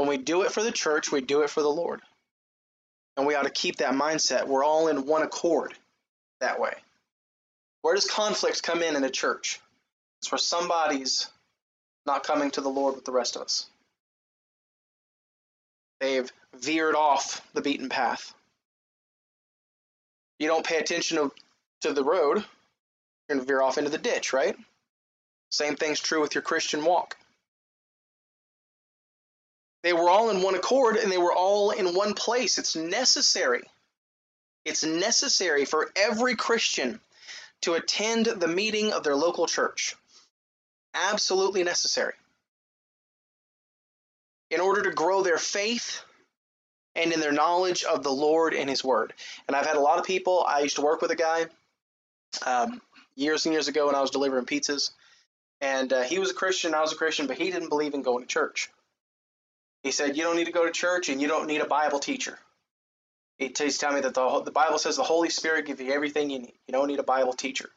When 0.00 0.08
we 0.08 0.16
do 0.16 0.44
it 0.44 0.50
for 0.50 0.62
the 0.62 0.72
church, 0.72 1.12
we 1.12 1.20
do 1.20 1.42
it 1.42 1.50
for 1.50 1.60
the 1.60 1.68
Lord. 1.68 2.00
And 3.18 3.26
we 3.26 3.34
ought 3.34 3.42
to 3.42 3.50
keep 3.50 3.76
that 3.76 3.92
mindset. 3.92 4.46
We're 4.46 4.64
all 4.64 4.88
in 4.88 5.04
one 5.04 5.20
accord 5.20 5.74
that 6.40 6.58
way. 6.58 6.72
Where 7.82 7.94
does 7.94 8.10
conflict 8.10 8.62
come 8.62 8.80
in 8.80 8.96
in 8.96 9.04
a 9.04 9.10
church? 9.10 9.60
It's 10.22 10.32
where 10.32 10.38
somebody's 10.38 11.28
not 12.06 12.24
coming 12.24 12.50
to 12.52 12.62
the 12.62 12.70
Lord 12.70 12.94
with 12.94 13.04
the 13.04 13.12
rest 13.12 13.36
of 13.36 13.42
us. 13.42 13.66
They've 16.00 16.32
veered 16.56 16.94
off 16.94 17.46
the 17.52 17.60
beaten 17.60 17.90
path. 17.90 18.32
You 20.38 20.48
don't 20.48 20.64
pay 20.64 20.78
attention 20.78 21.30
to, 21.82 21.92
the 21.92 22.04
road, 22.04 22.38
you're 22.38 22.46
going 23.36 23.40
to 23.40 23.46
veer 23.46 23.60
off 23.60 23.76
into 23.76 23.90
the 23.90 23.98
ditch, 23.98 24.32
right? 24.32 24.56
Same 25.50 25.76
thing's 25.76 26.00
true 26.00 26.22
with 26.22 26.34
your 26.34 26.40
Christian 26.40 26.86
walk. 26.86 27.18
They 29.82 29.92
were 29.92 30.10
all 30.10 30.30
in 30.30 30.42
one 30.42 30.54
accord 30.54 30.96
and 30.96 31.10
they 31.10 31.18
were 31.18 31.32
all 31.32 31.70
in 31.70 31.94
one 31.94 32.14
place. 32.14 32.58
It's 32.58 32.76
necessary. 32.76 33.62
It's 34.64 34.84
necessary 34.84 35.64
for 35.64 35.90
every 35.96 36.36
Christian 36.36 37.00
to 37.62 37.74
attend 37.74 38.26
the 38.26 38.48
meeting 38.48 38.92
of 38.92 39.04
their 39.04 39.16
local 39.16 39.46
church. 39.46 39.94
Absolutely 40.94 41.62
necessary 41.62 42.14
in 44.50 44.60
order 44.60 44.82
to 44.82 44.90
grow 44.90 45.22
their 45.22 45.38
faith 45.38 46.02
and 46.96 47.12
in 47.12 47.20
their 47.20 47.32
knowledge 47.32 47.84
of 47.84 48.02
the 48.02 48.10
Lord 48.10 48.52
and 48.52 48.68
His 48.68 48.84
Word. 48.84 49.14
And 49.46 49.56
I've 49.56 49.66
had 49.66 49.76
a 49.76 49.80
lot 49.80 49.98
of 49.98 50.04
people. 50.04 50.44
I 50.46 50.60
used 50.60 50.76
to 50.76 50.82
work 50.82 51.00
with 51.00 51.12
a 51.12 51.16
guy 51.16 51.46
um, 52.44 52.80
years 53.14 53.46
and 53.46 53.52
years 53.52 53.68
ago 53.68 53.86
when 53.86 53.94
I 53.94 54.00
was 54.00 54.10
delivering 54.10 54.46
pizzas, 54.46 54.90
and 55.60 55.92
uh, 55.92 56.02
he 56.02 56.18
was 56.18 56.30
a 56.30 56.34
Christian. 56.34 56.74
I 56.74 56.80
was 56.80 56.92
a 56.92 56.96
Christian, 56.96 57.26
but 57.26 57.38
he 57.38 57.50
didn't 57.50 57.68
believe 57.68 57.94
in 57.94 58.02
going 58.02 58.22
to 58.22 58.28
church. 58.28 58.70
He 59.82 59.92
said, 59.92 60.16
"You 60.16 60.24
don't 60.24 60.36
need 60.36 60.46
to 60.46 60.52
go 60.52 60.66
to 60.66 60.72
church, 60.72 61.08
and 61.08 61.20
you 61.20 61.28
don't 61.28 61.46
need 61.46 61.60
a 61.60 61.66
Bible 61.66 61.98
teacher." 61.98 62.38
He 63.38 63.52
He's 63.56 63.78
telling 63.78 63.96
me 63.96 64.02
that 64.02 64.14
the, 64.14 64.42
the 64.42 64.50
Bible 64.50 64.78
says 64.78 64.96
the 64.96 65.02
Holy 65.02 65.30
Spirit 65.30 65.66
gives 65.66 65.80
you 65.80 65.92
everything 65.92 66.28
you 66.30 66.40
need. 66.40 66.58
You 66.66 66.72
don't 66.72 66.88
need 66.88 66.98
a 66.98 67.04
Bible 67.04 67.32
teacher. 67.32 67.70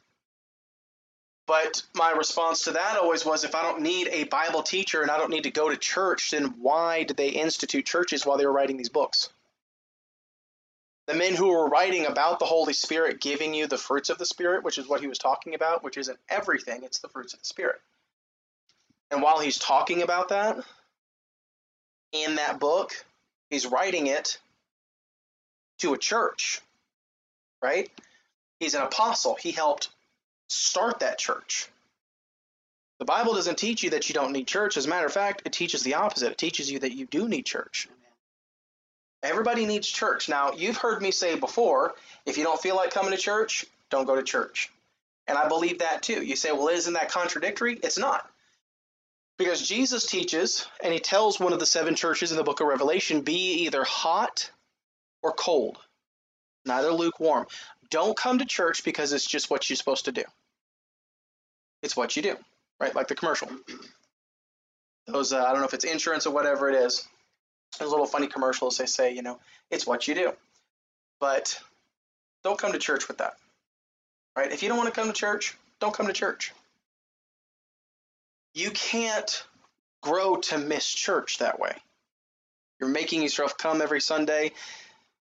But 1.46 1.82
my 1.94 2.10
response 2.10 2.64
to 2.64 2.72
that 2.72 2.98
always 2.98 3.24
was 3.24 3.44
if 3.44 3.54
I 3.54 3.62
don't 3.62 3.82
need 3.82 4.08
a 4.08 4.24
Bible 4.24 4.62
teacher 4.62 5.02
and 5.02 5.10
I 5.10 5.18
don't 5.18 5.30
need 5.30 5.44
to 5.44 5.50
go 5.50 5.68
to 5.68 5.76
church, 5.76 6.30
then 6.30 6.54
why 6.58 7.04
did 7.04 7.16
they 7.16 7.28
institute 7.30 7.84
churches 7.84 8.24
while 8.24 8.38
they 8.38 8.46
were 8.46 8.52
writing 8.52 8.76
these 8.76 8.88
books? 8.88 9.28
The 11.06 11.14
men 11.14 11.34
who 11.34 11.48
were 11.48 11.68
writing 11.68 12.06
about 12.06 12.38
the 12.38 12.46
Holy 12.46 12.72
Spirit 12.72 13.20
giving 13.20 13.52
you 13.52 13.66
the 13.66 13.76
fruits 13.76 14.08
of 14.08 14.16
the 14.16 14.24
Spirit, 14.24 14.64
which 14.64 14.78
is 14.78 14.88
what 14.88 15.02
he 15.02 15.06
was 15.06 15.18
talking 15.18 15.54
about, 15.54 15.84
which 15.84 15.98
isn't 15.98 16.18
everything, 16.30 16.82
it's 16.82 17.00
the 17.00 17.10
fruits 17.10 17.34
of 17.34 17.40
the 17.40 17.46
Spirit. 17.46 17.80
And 19.10 19.20
while 19.20 19.38
he's 19.38 19.58
talking 19.58 20.02
about 20.02 20.30
that 20.30 20.64
in 22.14 22.36
that 22.36 22.58
book, 22.58 23.04
he's 23.50 23.66
writing 23.66 24.06
it 24.06 24.38
to 25.80 25.92
a 25.92 25.98
church, 25.98 26.62
right? 27.60 27.90
He's 28.60 28.74
an 28.74 28.82
apostle. 28.82 29.34
He 29.34 29.50
helped 29.50 29.90
start 30.48 31.00
that 31.00 31.18
church. 31.18 31.68
The 33.00 33.04
Bible 33.04 33.34
doesn't 33.34 33.58
teach 33.58 33.82
you 33.82 33.90
that 33.90 34.08
you 34.08 34.14
don't 34.14 34.32
need 34.32 34.46
church. 34.46 34.76
As 34.76 34.86
a 34.86 34.88
matter 34.88 35.06
of 35.06 35.12
fact, 35.12 35.42
it 35.44 35.52
teaches 35.52 35.82
the 35.82 35.94
opposite. 35.94 36.30
It 36.30 36.38
teaches 36.38 36.70
you 36.70 36.78
that 36.78 36.92
you 36.92 37.06
do 37.06 37.28
need 37.28 37.44
church. 37.44 37.88
Everybody 39.22 39.66
needs 39.66 39.88
church. 39.88 40.28
Now, 40.28 40.52
you've 40.52 40.76
heard 40.76 41.02
me 41.02 41.10
say 41.10 41.36
before 41.36 41.94
if 42.24 42.38
you 42.38 42.44
don't 42.44 42.60
feel 42.60 42.76
like 42.76 42.92
coming 42.92 43.10
to 43.10 43.16
church, 43.16 43.66
don't 43.90 44.06
go 44.06 44.14
to 44.14 44.22
church. 44.22 44.70
And 45.26 45.36
I 45.36 45.48
believe 45.48 45.80
that 45.80 46.02
too. 46.02 46.22
You 46.22 46.36
say, 46.36 46.52
well, 46.52 46.68
isn't 46.68 46.92
that 46.92 47.10
contradictory? 47.10 47.78
It's 47.82 47.98
not. 47.98 48.30
Because 49.36 49.66
Jesus 49.66 50.06
teaches, 50.06 50.66
and 50.82 50.92
he 50.92 51.00
tells 51.00 51.40
one 51.40 51.52
of 51.52 51.58
the 51.58 51.66
seven 51.66 51.96
churches 51.96 52.30
in 52.30 52.36
the 52.36 52.44
book 52.44 52.60
of 52.60 52.68
Revelation 52.68 53.22
be 53.22 53.64
either 53.64 53.82
hot 53.82 54.50
or 55.22 55.32
cold, 55.32 55.78
neither 56.64 56.92
lukewarm. 56.92 57.46
Don't 57.90 58.16
come 58.16 58.38
to 58.38 58.44
church 58.44 58.84
because 58.84 59.12
it's 59.12 59.26
just 59.26 59.50
what 59.50 59.68
you're 59.68 59.76
supposed 59.76 60.04
to 60.04 60.12
do. 60.12 60.22
It's 61.82 61.96
what 61.96 62.16
you 62.16 62.22
do, 62.22 62.36
right? 62.80 62.94
Like 62.94 63.08
the 63.08 63.14
commercial. 63.16 63.48
Those, 65.06 65.32
uh, 65.32 65.44
I 65.44 65.50
don't 65.50 65.60
know 65.60 65.66
if 65.66 65.74
it's 65.74 65.84
insurance 65.84 66.26
or 66.26 66.32
whatever 66.32 66.70
it 66.70 66.76
is. 66.76 67.06
Those 67.78 67.90
little 67.90 68.06
funny 68.06 68.28
commercials, 68.28 68.78
they 68.78 68.86
say, 68.86 69.12
you 69.12 69.22
know, 69.22 69.40
it's 69.70 69.86
what 69.86 70.06
you 70.06 70.14
do. 70.14 70.32
But 71.20 71.60
don't 72.44 72.58
come 72.58 72.72
to 72.72 72.78
church 72.78 73.08
with 73.08 73.18
that, 73.18 73.34
right? 74.36 74.52
If 74.52 74.62
you 74.62 74.68
don't 74.68 74.78
want 74.78 74.94
to 74.94 74.98
come 74.98 75.08
to 75.08 75.14
church, 75.14 75.56
don't 75.80 75.92
come 75.94 76.06
to 76.06 76.12
church. 76.12 76.52
You 78.54 78.70
can't 78.70 79.44
grow 80.00 80.36
to 80.36 80.58
miss 80.58 80.88
church 80.88 81.38
that 81.38 81.58
way. 81.58 81.76
You're 82.78 82.88
making 82.88 83.22
yourself 83.22 83.58
come 83.58 83.82
every 83.82 84.00
Sunday. 84.00 84.52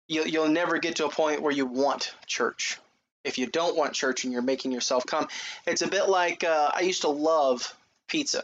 You'll, 0.08 0.28
you'll 0.28 0.50
never 0.50 0.78
get 0.80 0.98
to 0.98 1.06
a 1.06 1.10
point 1.10 1.42
where 1.42 1.54
you 1.54 1.66
want 1.66 2.14
church. 2.28 2.78
If 3.24 3.38
you 3.38 3.48
don't 3.48 3.78
want 3.78 3.94
church 3.94 4.24
and 4.24 4.34
you're 4.34 4.42
making 4.42 4.72
yourself 4.72 5.06
come, 5.06 5.28
it's 5.66 5.82
a 5.82 5.88
bit 5.88 6.10
like 6.10 6.44
uh, 6.44 6.72
I 6.74 6.82
used 6.82 7.02
to 7.02 7.10
love 7.10 7.76
pizza. 8.08 8.44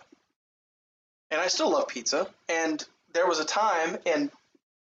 And 1.30 1.40
I 1.40 1.48
still 1.48 1.72
love 1.72 1.88
pizza. 1.88 2.28
And 2.50 2.84
there 3.14 3.28
was 3.28 3.40
a 3.40 3.46
time 3.46 3.98
in 4.06 4.32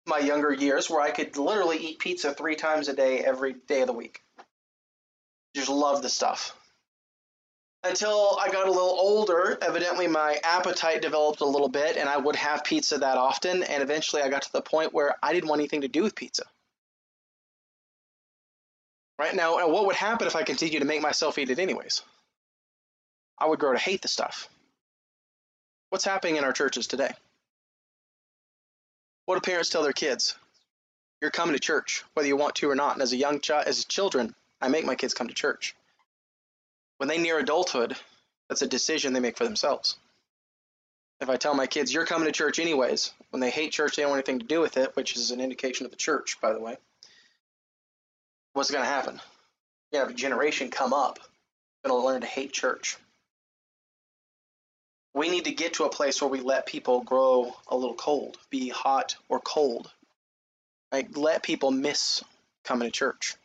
my 0.06 0.18
younger 0.18 0.52
years 0.52 0.90
where 0.90 1.00
I 1.00 1.10
could 1.10 1.36
literally 1.36 1.78
eat 1.78 1.98
pizza 1.98 2.32
three 2.32 2.56
times 2.56 2.88
a 2.88 2.94
day 2.94 3.18
every 3.18 3.54
day 3.54 3.80
of 3.80 3.86
the 3.86 3.92
week. 3.92 4.22
Just 5.54 5.68
love 5.68 6.02
the 6.02 6.08
stuff 6.08 6.54
until 7.82 8.38
I 8.40 8.50
got 8.50 8.68
a 8.68 8.70
little 8.70 8.96
older, 8.98 9.56
evidently 9.62 10.06
my 10.06 10.38
appetite 10.44 11.00
developed 11.00 11.40
a 11.40 11.46
little 11.46 11.68
bit 11.68 11.96
and 11.96 12.08
I 12.08 12.16
would 12.16 12.36
have 12.36 12.64
pizza 12.64 12.98
that 12.98 13.16
often. 13.16 13.62
And 13.62 13.82
eventually 13.82 14.22
I 14.22 14.28
got 14.28 14.42
to 14.42 14.52
the 14.52 14.60
point 14.60 14.92
where 14.92 15.16
I 15.22 15.32
didn't 15.32 15.48
want 15.48 15.60
anything 15.60 15.80
to 15.82 15.88
do 15.88 16.02
with 16.02 16.14
pizza. 16.14 16.44
Right 19.18 19.34
now, 19.34 19.66
what 19.68 19.86
would 19.86 19.96
happen 19.96 20.26
if 20.26 20.36
I 20.36 20.42
continued 20.42 20.80
to 20.80 20.86
make 20.86 21.02
myself 21.02 21.38
eat 21.38 21.50
it 21.50 21.58
anyways? 21.58 22.02
I 23.38 23.46
would 23.46 23.58
grow 23.58 23.72
to 23.72 23.78
hate 23.78 24.02
the 24.02 24.08
stuff. 24.08 24.48
What's 25.90 26.04
happening 26.04 26.36
in 26.36 26.44
our 26.44 26.52
churches 26.52 26.86
today? 26.86 27.10
What 29.26 29.34
do 29.36 29.40
parents 29.40 29.70
tell 29.70 29.82
their 29.82 29.92
kids? 29.92 30.36
You're 31.20 31.30
coming 31.30 31.54
to 31.54 31.60
church, 31.60 32.02
whether 32.14 32.28
you 32.28 32.36
want 32.36 32.56
to 32.56 32.70
or 32.70 32.74
not. 32.74 32.94
And 32.94 33.02
as 33.02 33.12
a 33.12 33.16
young 33.16 33.40
child, 33.40 33.66
as 33.66 33.84
children, 33.84 34.34
I 34.60 34.68
make 34.68 34.84
my 34.84 34.94
kids 34.94 35.14
come 35.14 35.28
to 35.28 35.34
church 35.34 35.74
when 37.00 37.08
they 37.08 37.16
near 37.16 37.38
adulthood, 37.38 37.96
that's 38.50 38.60
a 38.60 38.66
decision 38.66 39.14
they 39.14 39.20
make 39.20 39.38
for 39.38 39.44
themselves. 39.44 39.96
If 41.22 41.30
I 41.30 41.36
tell 41.36 41.54
my 41.54 41.66
kids, 41.66 41.94
you're 41.94 42.04
coming 42.04 42.26
to 42.26 42.32
church 42.32 42.58
anyways, 42.58 43.10
when 43.30 43.40
they 43.40 43.48
hate 43.48 43.72
church, 43.72 43.96
they 43.96 44.02
don't 44.02 44.10
want 44.10 44.28
anything 44.28 44.40
to 44.40 44.46
do 44.46 44.60
with 44.60 44.76
it, 44.76 44.94
which 44.96 45.16
is 45.16 45.30
an 45.30 45.40
indication 45.40 45.86
of 45.86 45.92
the 45.92 45.96
church, 45.96 46.36
by 46.42 46.52
the 46.52 46.60
way, 46.60 46.76
what's 48.52 48.70
going 48.70 48.84
to 48.84 48.90
happen? 48.90 49.18
You 49.92 50.00
have 50.00 50.10
a 50.10 50.14
generation 50.14 50.70
come 50.70 50.92
up 50.92 51.18
going 51.86 51.98
to 51.98 52.06
learn 52.06 52.20
to 52.20 52.26
hate 52.26 52.52
church. 52.52 52.98
We 55.14 55.30
need 55.30 55.46
to 55.46 55.52
get 55.52 55.72
to 55.74 55.84
a 55.84 55.90
place 55.90 56.20
where 56.20 56.30
we 56.30 56.40
let 56.40 56.66
people 56.66 57.00
grow 57.00 57.56
a 57.66 57.76
little 57.76 57.94
cold, 57.94 58.36
be 58.50 58.68
hot 58.68 59.16
or 59.30 59.40
cold. 59.40 59.90
Right? 60.92 61.16
Let 61.16 61.42
people 61.42 61.70
miss 61.70 62.22
coming 62.62 62.88
to 62.88 62.92
church. 62.92 63.36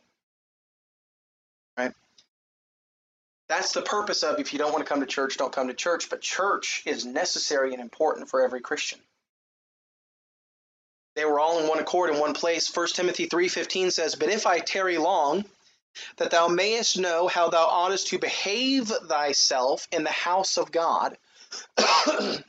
That's 3.48 3.72
the 3.72 3.82
purpose 3.82 4.22
of 4.22 4.40
if 4.40 4.52
you 4.52 4.58
don't 4.58 4.72
want 4.72 4.84
to 4.84 4.88
come 4.88 5.00
to 5.00 5.06
church, 5.06 5.36
don't 5.36 5.52
come 5.52 5.68
to 5.68 5.74
church. 5.74 6.10
But 6.10 6.20
church 6.20 6.82
is 6.84 7.04
necessary 7.04 7.72
and 7.72 7.80
important 7.80 8.28
for 8.28 8.42
every 8.42 8.60
Christian. 8.60 8.98
They 11.14 11.24
were 11.24 11.38
all 11.38 11.60
in 11.60 11.68
one 11.68 11.78
accord 11.78 12.10
in 12.10 12.18
one 12.18 12.34
place. 12.34 12.68
1 12.68 12.88
Timothy 12.88 13.26
3:15 13.26 13.90
says, 13.92 14.16
"But 14.16 14.30
if 14.30 14.46
I 14.46 14.58
tarry 14.58 14.98
long, 14.98 15.44
that 16.16 16.30
thou 16.30 16.48
mayest 16.48 16.98
know 16.98 17.28
how 17.28 17.48
thou 17.48 17.66
oughtest 17.66 18.08
to 18.08 18.18
behave 18.18 18.88
thyself 18.88 19.86
in 19.92 20.02
the 20.04 20.10
house 20.10 20.58
of 20.58 20.72
God." 20.72 21.16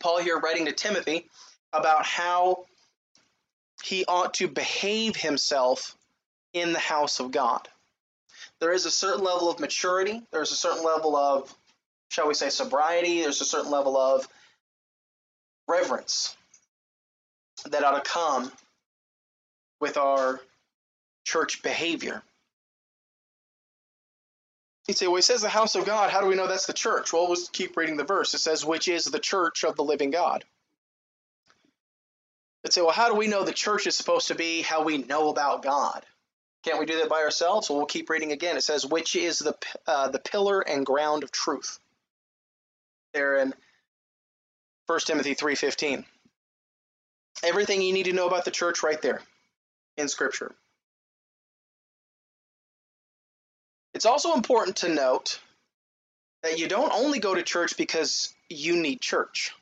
Paul 0.00 0.18
here 0.18 0.38
writing 0.38 0.66
to 0.66 0.72
Timothy 0.72 1.30
about 1.72 2.04
how 2.04 2.66
he 3.82 4.04
ought 4.06 4.34
to 4.34 4.48
behave 4.48 5.16
himself 5.16 5.96
in 6.52 6.72
the 6.72 6.80
house 6.80 7.20
of 7.20 7.30
God 7.30 7.68
there 8.60 8.72
is 8.72 8.86
a 8.86 8.90
certain 8.90 9.24
level 9.24 9.50
of 9.50 9.60
maturity. 9.60 10.22
There's 10.32 10.52
a 10.52 10.56
certain 10.56 10.84
level 10.84 11.16
of, 11.16 11.54
shall 12.10 12.28
we 12.28 12.34
say, 12.34 12.48
sobriety. 12.48 13.22
There's 13.22 13.40
a 13.40 13.44
certain 13.44 13.70
level 13.70 13.96
of 13.96 14.26
reverence 15.68 16.36
that 17.70 17.84
ought 17.84 18.02
to 18.02 18.10
come 18.10 18.50
with 19.80 19.96
our 19.96 20.40
church 21.24 21.62
behavior. 21.62 22.22
You 24.88 24.94
say, 24.94 25.08
well, 25.08 25.16
he 25.16 25.22
says 25.22 25.42
the 25.42 25.48
house 25.48 25.74
of 25.74 25.84
God. 25.84 26.10
How 26.10 26.20
do 26.20 26.28
we 26.28 26.36
know 26.36 26.46
that's 26.46 26.66
the 26.66 26.72
church? 26.72 27.12
Well, 27.12 27.28
let's 27.28 27.48
keep 27.48 27.76
reading 27.76 27.96
the 27.96 28.04
verse. 28.04 28.32
It 28.34 28.38
says, 28.38 28.64
which 28.64 28.86
is 28.86 29.04
the 29.04 29.18
church 29.18 29.64
of 29.64 29.74
the 29.74 29.82
living 29.82 30.12
God. 30.12 30.44
You'd 32.62 32.72
say, 32.72 32.82
well, 32.82 32.92
how 32.92 33.08
do 33.08 33.16
we 33.16 33.26
know 33.26 33.44
the 33.44 33.52
church 33.52 33.86
is 33.86 33.96
supposed 33.96 34.28
to 34.28 34.36
be 34.36 34.62
how 34.62 34.84
we 34.84 34.98
know 34.98 35.28
about 35.28 35.62
God? 35.62 36.04
Can't 36.66 36.80
we 36.80 36.86
do 36.86 36.98
that 36.98 37.08
by 37.08 37.20
ourselves? 37.20 37.70
Well, 37.70 37.78
we'll 37.78 37.86
keep 37.86 38.10
reading 38.10 38.32
again. 38.32 38.56
It 38.56 38.64
says, 38.64 38.84
which 38.84 39.14
is 39.14 39.38
the, 39.38 39.54
uh, 39.86 40.08
the 40.08 40.18
pillar 40.18 40.60
and 40.60 40.84
ground 40.84 41.22
of 41.22 41.30
truth. 41.30 41.78
There 43.14 43.36
in 43.36 43.54
1 44.88 44.98
Timothy 45.06 45.36
3.15. 45.36 46.04
Everything 47.44 47.82
you 47.82 47.92
need 47.92 48.06
to 48.06 48.12
know 48.12 48.26
about 48.26 48.44
the 48.44 48.50
church 48.50 48.82
right 48.82 49.00
there 49.00 49.22
in 49.96 50.08
Scripture. 50.08 50.56
It's 53.94 54.06
also 54.06 54.34
important 54.34 54.78
to 54.78 54.88
note 54.88 55.38
that 56.42 56.58
you 56.58 56.66
don't 56.66 56.92
only 56.92 57.20
go 57.20 57.32
to 57.32 57.44
church 57.44 57.76
because 57.76 58.34
you 58.50 58.76
need 58.76 59.00
church. 59.00 59.52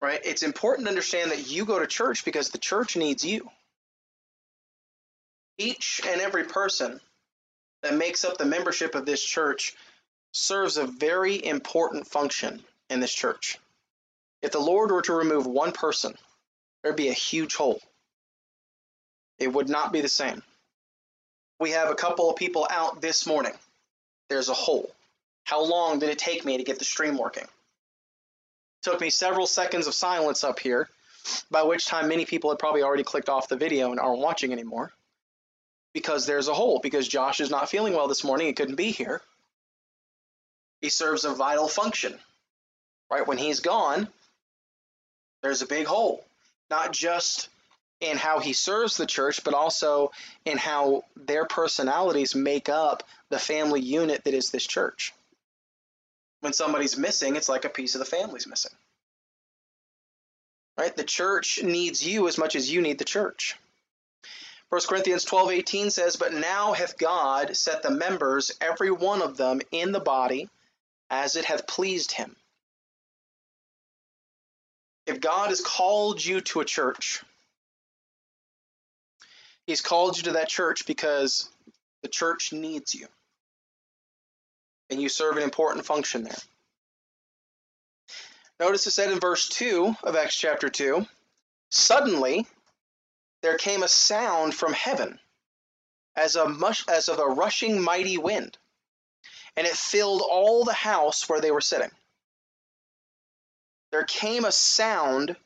Right? 0.00 0.20
It's 0.24 0.44
important 0.44 0.86
to 0.86 0.90
understand 0.90 1.32
that 1.32 1.50
you 1.50 1.64
go 1.64 1.80
to 1.80 1.88
church 1.88 2.24
because 2.24 2.50
the 2.50 2.58
church 2.58 2.96
needs 2.96 3.24
you 3.24 3.50
each 5.58 6.00
and 6.06 6.20
every 6.20 6.44
person 6.44 7.00
that 7.82 7.96
makes 7.96 8.24
up 8.24 8.38
the 8.38 8.44
membership 8.44 8.94
of 8.94 9.04
this 9.04 9.22
church 9.22 9.74
serves 10.32 10.76
a 10.76 10.86
very 10.86 11.44
important 11.44 12.06
function 12.06 12.62
in 12.88 13.00
this 13.00 13.12
church. 13.12 13.58
If 14.40 14.52
the 14.52 14.60
Lord 14.60 14.90
were 14.90 15.02
to 15.02 15.14
remove 15.14 15.46
one 15.46 15.72
person, 15.72 16.14
there'd 16.82 16.96
be 16.96 17.08
a 17.08 17.14
huge 17.14 17.56
hole. 17.56 17.80
It 19.38 19.52
would 19.52 19.68
not 19.68 19.92
be 19.92 20.00
the 20.00 20.08
same. 20.08 20.42
We 21.60 21.72
have 21.72 21.90
a 21.90 21.94
couple 21.94 22.30
of 22.30 22.36
people 22.36 22.66
out 22.70 23.00
this 23.00 23.26
morning. 23.26 23.54
There's 24.28 24.48
a 24.48 24.54
hole. 24.54 24.90
How 25.44 25.64
long 25.64 25.98
did 25.98 26.10
it 26.10 26.18
take 26.18 26.44
me 26.44 26.56
to 26.56 26.64
get 26.64 26.78
the 26.78 26.84
stream 26.84 27.16
working? 27.16 27.44
It 27.44 27.48
took 28.82 29.00
me 29.00 29.10
several 29.10 29.46
seconds 29.46 29.88
of 29.88 29.94
silence 29.94 30.44
up 30.44 30.60
here, 30.60 30.88
by 31.50 31.62
which 31.62 31.86
time 31.86 32.08
many 32.08 32.24
people 32.24 32.50
had 32.50 32.58
probably 32.58 32.82
already 32.82 33.02
clicked 33.02 33.28
off 33.28 33.48
the 33.48 33.56
video 33.56 33.90
and 33.90 33.98
aren't 33.98 34.20
watching 34.20 34.52
anymore 34.52 34.92
because 35.98 36.26
there's 36.26 36.46
a 36.46 36.54
hole, 36.54 36.78
because 36.80 37.08
Josh 37.08 37.40
is 37.40 37.50
not 37.50 37.68
feeling 37.68 37.92
well 37.92 38.06
this 38.06 38.22
morning. 38.22 38.46
He 38.46 38.52
couldn't 38.52 38.76
be 38.76 38.92
here. 38.92 39.20
He 40.80 40.90
serves 40.90 41.24
a 41.24 41.34
vital 41.34 41.66
function, 41.66 42.16
right? 43.10 43.26
When 43.26 43.36
he's 43.36 43.58
gone, 43.58 44.06
there's 45.42 45.60
a 45.60 45.66
big 45.66 45.86
hole. 45.86 46.24
Not 46.70 46.92
just 46.92 47.48
in 48.00 48.16
how 48.16 48.38
he 48.38 48.52
serves 48.52 48.96
the 48.96 49.06
church, 49.06 49.42
but 49.42 49.54
also 49.54 50.12
in 50.44 50.56
how 50.56 51.02
their 51.16 51.46
personalities 51.46 52.36
make 52.36 52.68
up 52.68 53.02
the 53.30 53.40
family 53.40 53.80
unit 53.80 54.22
that 54.22 54.34
is 54.34 54.50
this 54.50 54.66
church. 54.66 55.12
When 56.42 56.52
somebody's 56.52 56.96
missing, 56.96 57.34
it's 57.34 57.48
like 57.48 57.64
a 57.64 57.70
piece 57.70 57.96
of 57.96 57.98
the 57.98 58.04
family's 58.04 58.46
missing. 58.46 58.72
Right? 60.78 60.94
The 60.94 61.02
church 61.02 61.60
needs 61.60 62.06
you 62.06 62.28
as 62.28 62.38
much 62.38 62.54
as 62.54 62.70
you 62.70 62.82
need 62.82 63.00
the 63.00 63.04
church. 63.04 63.56
1 64.70 64.80
Corinthians 64.88 65.24
12:18 65.24 65.90
says, 65.90 66.16
But 66.16 66.34
now 66.34 66.72
hath 66.72 66.98
God 66.98 67.56
set 67.56 67.82
the 67.82 67.90
members, 67.90 68.52
every 68.60 68.90
one 68.90 69.22
of 69.22 69.36
them, 69.36 69.60
in 69.70 69.92
the 69.92 70.00
body, 70.00 70.48
as 71.10 71.36
it 71.36 71.46
hath 71.46 71.66
pleased 71.66 72.12
him. 72.12 72.36
If 75.06 75.20
God 75.20 75.48
has 75.48 75.62
called 75.62 76.22
you 76.22 76.42
to 76.42 76.60
a 76.60 76.66
church, 76.66 77.22
He's 79.68 79.82
called 79.82 80.16
you 80.16 80.22
to 80.24 80.32
that 80.32 80.48
church 80.48 80.86
because 80.86 81.46
the 82.00 82.08
church 82.08 82.54
needs 82.54 82.94
you. 82.94 83.06
And 84.88 85.00
you 85.00 85.10
serve 85.10 85.36
an 85.36 85.42
important 85.42 85.84
function 85.84 86.24
there. 86.24 86.38
Notice 88.58 88.86
it 88.86 88.92
said 88.92 89.12
in 89.12 89.20
verse 89.20 89.46
2 89.46 89.94
of 90.04 90.16
Acts 90.16 90.36
chapter 90.36 90.70
2 90.70 91.06
Suddenly 91.70 92.46
there 93.42 93.56
came 93.56 93.82
a 93.82 93.88
sound 93.88 94.54
from 94.54 94.72
heaven 94.72 95.18
as, 96.16 96.36
a 96.36 96.48
much, 96.48 96.84
as 96.88 97.08
of 97.08 97.18
a 97.18 97.26
rushing 97.26 97.80
mighty 97.80 98.18
wind, 98.18 98.58
and 99.56 99.66
it 99.66 99.74
filled 99.74 100.22
all 100.22 100.64
the 100.64 100.72
house 100.72 101.28
where 101.28 101.40
they 101.40 101.50
were 101.50 101.60
sitting. 101.60 101.90
There 103.90 104.04
came 104.04 104.44
a 104.44 104.52
sound 104.52 105.36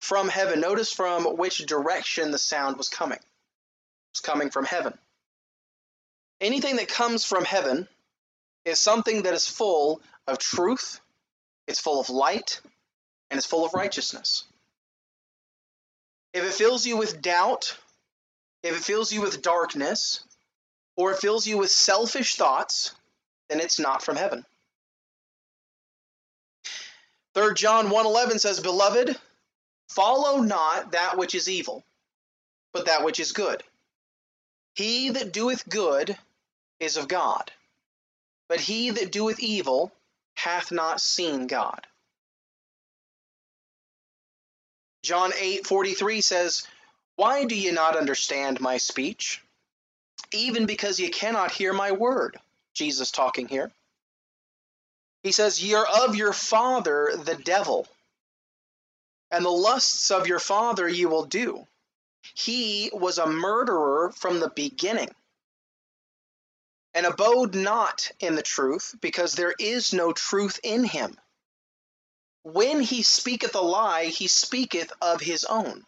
from 0.00 0.28
heaven. 0.28 0.60
Notice 0.60 0.92
from 0.92 1.36
which 1.36 1.64
direction 1.66 2.30
the 2.30 2.38
sound 2.38 2.76
was 2.76 2.88
coming. 2.88 3.20
It's 4.12 4.20
coming 4.20 4.50
from 4.50 4.64
heaven. 4.64 4.96
Anything 6.40 6.76
that 6.76 6.88
comes 6.88 7.24
from 7.24 7.44
heaven 7.44 7.88
is 8.64 8.80
something 8.80 9.22
that 9.22 9.34
is 9.34 9.46
full 9.46 10.00
of 10.26 10.38
truth, 10.38 11.00
it's 11.66 11.80
full 11.80 12.00
of 12.00 12.10
light, 12.10 12.60
and 13.30 13.38
it's 13.38 13.46
full 13.46 13.64
of 13.64 13.74
righteousness. 13.74 14.44
If 16.38 16.44
it 16.44 16.54
fills 16.54 16.86
you 16.86 16.96
with 16.96 17.20
doubt, 17.20 17.76
if 18.62 18.76
it 18.76 18.84
fills 18.84 19.12
you 19.12 19.22
with 19.22 19.42
darkness, 19.42 20.22
or 20.94 21.10
it 21.10 21.18
fills 21.18 21.48
you 21.48 21.58
with 21.58 21.68
selfish 21.68 22.36
thoughts, 22.36 22.94
then 23.48 23.58
it's 23.58 23.80
not 23.80 24.04
from 24.04 24.14
heaven. 24.14 24.46
3 27.34 27.54
John 27.54 27.88
1:11 27.90 28.38
says, 28.38 28.60
"Beloved, 28.60 29.20
follow 29.88 30.36
not 30.36 30.92
that 30.92 31.18
which 31.18 31.34
is 31.34 31.48
evil, 31.48 31.82
but 32.70 32.86
that 32.86 33.02
which 33.02 33.18
is 33.18 33.32
good. 33.32 33.64
He 34.74 35.10
that 35.10 35.32
doeth 35.32 35.68
good 35.68 36.16
is 36.78 36.96
of 36.96 37.08
God, 37.08 37.50
but 38.46 38.60
he 38.60 38.90
that 38.90 39.10
doeth 39.10 39.40
evil 39.40 39.90
hath 40.36 40.70
not 40.70 41.00
seen 41.00 41.48
God." 41.48 41.84
John 45.08 45.32
8:43 45.32 46.20
says, 46.22 46.66
"Why 47.16 47.46
do 47.46 47.54
ye 47.54 47.70
not 47.70 47.96
understand 47.96 48.60
my 48.60 48.76
speech? 48.76 49.42
Even 50.32 50.66
because 50.66 51.00
ye 51.00 51.08
cannot 51.08 51.50
hear 51.50 51.72
my 51.72 51.92
word." 51.92 52.38
Jesus 52.74 53.10
talking 53.10 53.48
here. 53.48 53.72
He 55.22 55.32
says, 55.32 55.62
Ye 55.62 55.72
are 55.72 55.86
of 55.86 56.14
your 56.14 56.34
father, 56.34 57.16
the 57.16 57.36
devil, 57.36 57.88
and 59.30 59.46
the 59.46 59.48
lusts 59.50 60.10
of 60.10 60.26
your 60.26 60.40
father 60.40 60.86
ye 60.86 61.06
will 61.06 61.24
do. 61.24 61.66
He 62.34 62.90
was 62.92 63.16
a 63.16 63.26
murderer 63.26 64.12
from 64.12 64.40
the 64.40 64.50
beginning, 64.50 65.14
and 66.92 67.06
abode 67.06 67.54
not 67.54 68.10
in 68.20 68.34
the 68.34 68.42
truth, 68.42 68.94
because 69.00 69.32
there 69.32 69.54
is 69.58 69.94
no 69.94 70.12
truth 70.12 70.60
in 70.62 70.84
him. 70.84 71.18
When 72.42 72.80
he 72.80 73.02
speaketh 73.02 73.54
a 73.54 73.60
lie, 73.60 74.06
he 74.06 74.28
speaketh 74.28 74.92
of 75.00 75.20
his 75.20 75.44
own, 75.44 75.84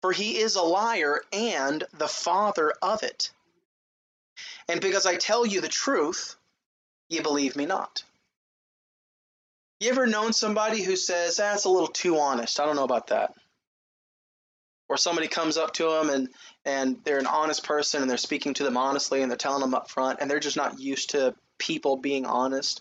for 0.00 0.12
he 0.12 0.38
is 0.38 0.56
a 0.56 0.62
liar 0.62 1.22
and 1.32 1.84
the 1.92 2.08
father 2.08 2.72
of 2.80 3.02
it. 3.02 3.30
And 4.68 4.80
because 4.80 5.06
I 5.06 5.16
tell 5.16 5.44
you 5.44 5.60
the 5.60 5.68
truth, 5.68 6.36
ye 7.08 7.20
believe 7.20 7.56
me 7.56 7.66
not. 7.66 8.02
You 9.80 9.90
ever 9.90 10.06
known 10.06 10.32
somebody 10.32 10.82
who 10.82 10.96
says, 10.96 11.36
that's 11.36 11.66
ah, 11.66 11.68
a 11.68 11.72
little 11.72 11.88
too 11.88 12.18
honest? 12.18 12.60
I 12.60 12.64
don't 12.64 12.76
know 12.76 12.84
about 12.84 13.08
that. 13.08 13.34
Or 14.88 14.96
somebody 14.96 15.28
comes 15.28 15.56
up 15.56 15.74
to 15.74 15.90
them 15.90 16.10
and, 16.10 16.28
and 16.64 17.04
they're 17.04 17.18
an 17.18 17.26
honest 17.26 17.64
person 17.64 18.00
and 18.00 18.10
they're 18.10 18.16
speaking 18.16 18.54
to 18.54 18.64
them 18.64 18.76
honestly 18.76 19.22
and 19.22 19.30
they're 19.30 19.36
telling 19.36 19.60
them 19.60 19.74
up 19.74 19.90
front 19.90 20.20
and 20.20 20.30
they're 20.30 20.40
just 20.40 20.56
not 20.56 20.78
used 20.78 21.10
to 21.10 21.34
people 21.58 21.96
being 21.96 22.24
honest. 22.24 22.80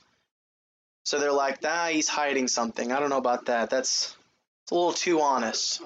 So 1.04 1.20
they're 1.20 1.32
like, 1.32 1.60
ah, 1.66 1.90
he's 1.92 2.08
hiding 2.08 2.48
something. 2.48 2.92
I 2.92 3.00
don't 3.00 3.10
know 3.10 3.18
about 3.18 3.46
that. 3.46 3.70
That's 3.70 4.16
it's 4.64 4.72
a 4.72 4.76
little 4.76 4.94
too 4.94 5.20
honest. 5.22 5.82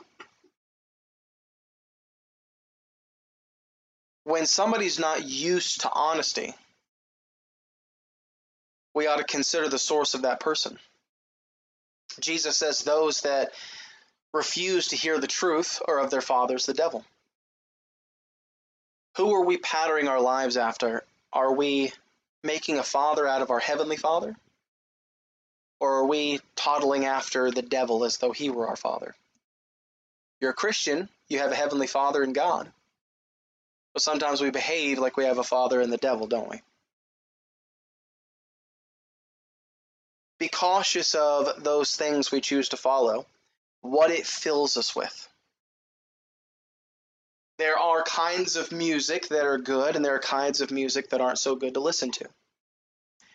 When 4.23 4.45
somebody's 4.45 4.99
not 4.99 5.27
used 5.27 5.81
to 5.81 5.91
honesty, 5.91 6.53
we 8.93 9.07
ought 9.07 9.17
to 9.17 9.23
consider 9.23 9.69
the 9.69 9.79
source 9.79 10.13
of 10.13 10.23
that 10.23 10.39
person. 10.39 10.77
Jesus 12.19 12.57
says 12.57 12.83
those 12.83 13.21
that 13.21 13.51
refuse 14.33 14.89
to 14.89 14.95
hear 14.95 15.19
the 15.19 15.27
truth 15.27 15.81
are 15.87 15.99
of 15.99 16.11
their 16.11 16.21
fathers 16.21 16.65
the 16.65 16.73
devil. 16.73 17.03
Who 19.15 19.33
are 19.33 19.45
we 19.45 19.57
patterning 19.57 20.07
our 20.07 20.21
lives 20.21 20.57
after? 20.57 21.03
Are 21.33 21.53
we 21.53 21.91
making 22.43 22.77
a 22.77 22.83
father 22.83 23.27
out 23.27 23.41
of 23.41 23.49
our 23.49 23.59
heavenly 23.59 23.97
father? 23.97 24.35
Or 25.79 25.97
are 25.97 26.05
we 26.05 26.39
toddling 26.55 27.05
after 27.05 27.51
the 27.51 27.61
devil 27.61 28.03
as 28.03 28.17
though 28.17 28.31
he 28.31 28.49
were 28.49 28.67
our 28.67 28.75
father? 28.75 29.15
You're 30.39 30.51
a 30.51 30.55
Christian, 30.55 31.09
you 31.27 31.39
have 31.39 31.51
a 31.51 31.55
heavenly 31.55 31.87
father 31.87 32.23
in 32.23 32.33
God. 32.33 32.71
But 33.93 34.01
sometimes 34.01 34.41
we 34.41 34.49
behave 34.49 34.99
like 34.99 35.17
we 35.17 35.25
have 35.25 35.37
a 35.37 35.43
father 35.43 35.81
in 35.81 35.89
the 35.89 35.97
devil, 35.97 36.27
don't 36.27 36.49
we? 36.49 36.61
Be 40.39 40.47
cautious 40.47 41.15
of 41.15 41.63
those 41.63 41.95
things 41.95 42.31
we 42.31 42.41
choose 42.41 42.69
to 42.69 42.77
follow, 42.77 43.25
what 43.81 44.11
it 44.11 44.27
fills 44.27 44.77
us 44.77 44.95
with. 44.95 45.27
There 47.57 47.77
are 47.77 48.03
kinds 48.03 48.55
of 48.55 48.71
music 48.71 49.29
that 49.29 49.45
are 49.45 49.57
good, 49.57 49.95
and 49.95 50.05
there 50.05 50.13
are 50.13 50.19
kinds 50.19 50.61
of 50.61 50.69
music 50.69 51.09
that 51.09 51.21
aren't 51.21 51.39
so 51.39 51.55
good 51.55 51.73
to 51.73 51.79
listen 51.79 52.11
to. 52.11 52.29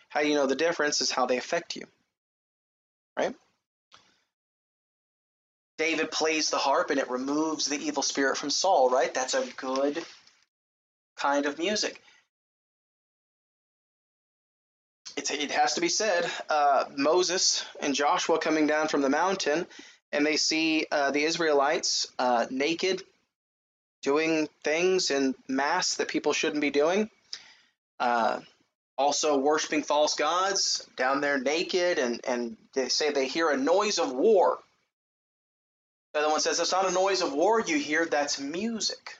How 0.07 0.21
you 0.21 0.35
know 0.35 0.47
the 0.47 0.55
difference 0.55 1.01
is 1.01 1.11
how 1.11 1.25
they 1.25 1.37
affect 1.37 1.75
you 1.75 1.85
right? 3.17 3.35
David 5.77 6.11
plays 6.11 6.49
the 6.49 6.57
harp 6.57 6.91
and 6.91 6.99
it 6.99 7.09
removes 7.09 7.67
the 7.67 7.77
evil 7.77 8.03
spirit 8.03 8.37
from 8.37 8.49
Saul, 8.49 8.89
right? 8.89 9.13
That's 9.13 9.33
a 9.33 9.45
good 9.57 10.03
kind 11.17 11.45
of 11.45 11.57
music. 11.57 12.01
It's, 15.15 15.31
it 15.31 15.51
has 15.51 15.75
to 15.75 15.81
be 15.81 15.89
said, 15.89 16.29
uh, 16.49 16.85
Moses 16.95 17.65
and 17.79 17.93
Joshua 17.93 18.39
coming 18.39 18.67
down 18.67 18.87
from 18.87 19.01
the 19.01 19.09
mountain, 19.09 19.67
and 20.11 20.25
they 20.25 20.37
see 20.37 20.85
uh, 20.91 21.11
the 21.11 21.23
Israelites 21.23 22.07
uh, 22.17 22.47
naked, 22.49 23.03
doing 24.01 24.47
things 24.63 25.11
in 25.11 25.35
mass 25.47 25.95
that 25.95 26.07
people 26.07 26.33
shouldn't 26.33 26.61
be 26.61 26.71
doing. 26.71 27.09
Also 29.03 29.37
worshiping 29.37 29.83
false 29.83 30.15
gods 30.15 30.87
down 30.95 31.19
there 31.19 31.37
naked 31.37 31.99
and, 31.99 32.21
and 32.25 32.55
they 32.73 32.87
say 32.87 33.11
they 33.11 33.27
hear 33.27 33.49
a 33.49 33.57
noise 33.57 33.99
of 33.99 34.13
war. 34.13 34.59
The 36.13 36.19
other 36.19 36.29
one 36.29 36.39
says 36.39 36.57
it's 36.61 36.71
not 36.71 36.89
a 36.89 36.93
noise 36.93 37.21
of 37.21 37.33
war 37.33 37.59
you 37.59 37.77
hear, 37.77 38.05
that's 38.05 38.39
music. 38.39 39.17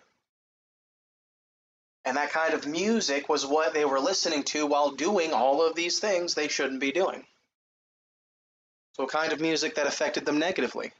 And 2.06 2.15
that 2.15 2.32
kind 2.32 2.54
of 2.54 2.65
music 2.65 3.28
was 3.28 3.46
what 3.46 3.74
they 3.74 3.84
were 3.84 4.00
listening 4.00 4.43
to 4.43 4.65
while 4.65 4.91
doing 4.91 5.34
all 5.34 5.62
of 5.62 5.76
these 5.76 6.00
things 6.00 6.34
they 6.34 6.48
shouldn't 6.48 6.80
be 6.80 6.93
doing. 6.93 7.26
So, 8.93 9.04
a 9.04 9.08
kind 9.08 9.34
of 9.34 9.41
music 9.41 9.76
that 9.76 9.88
affected 9.88 10.26
them 10.26 10.39
negatively. 10.39 10.93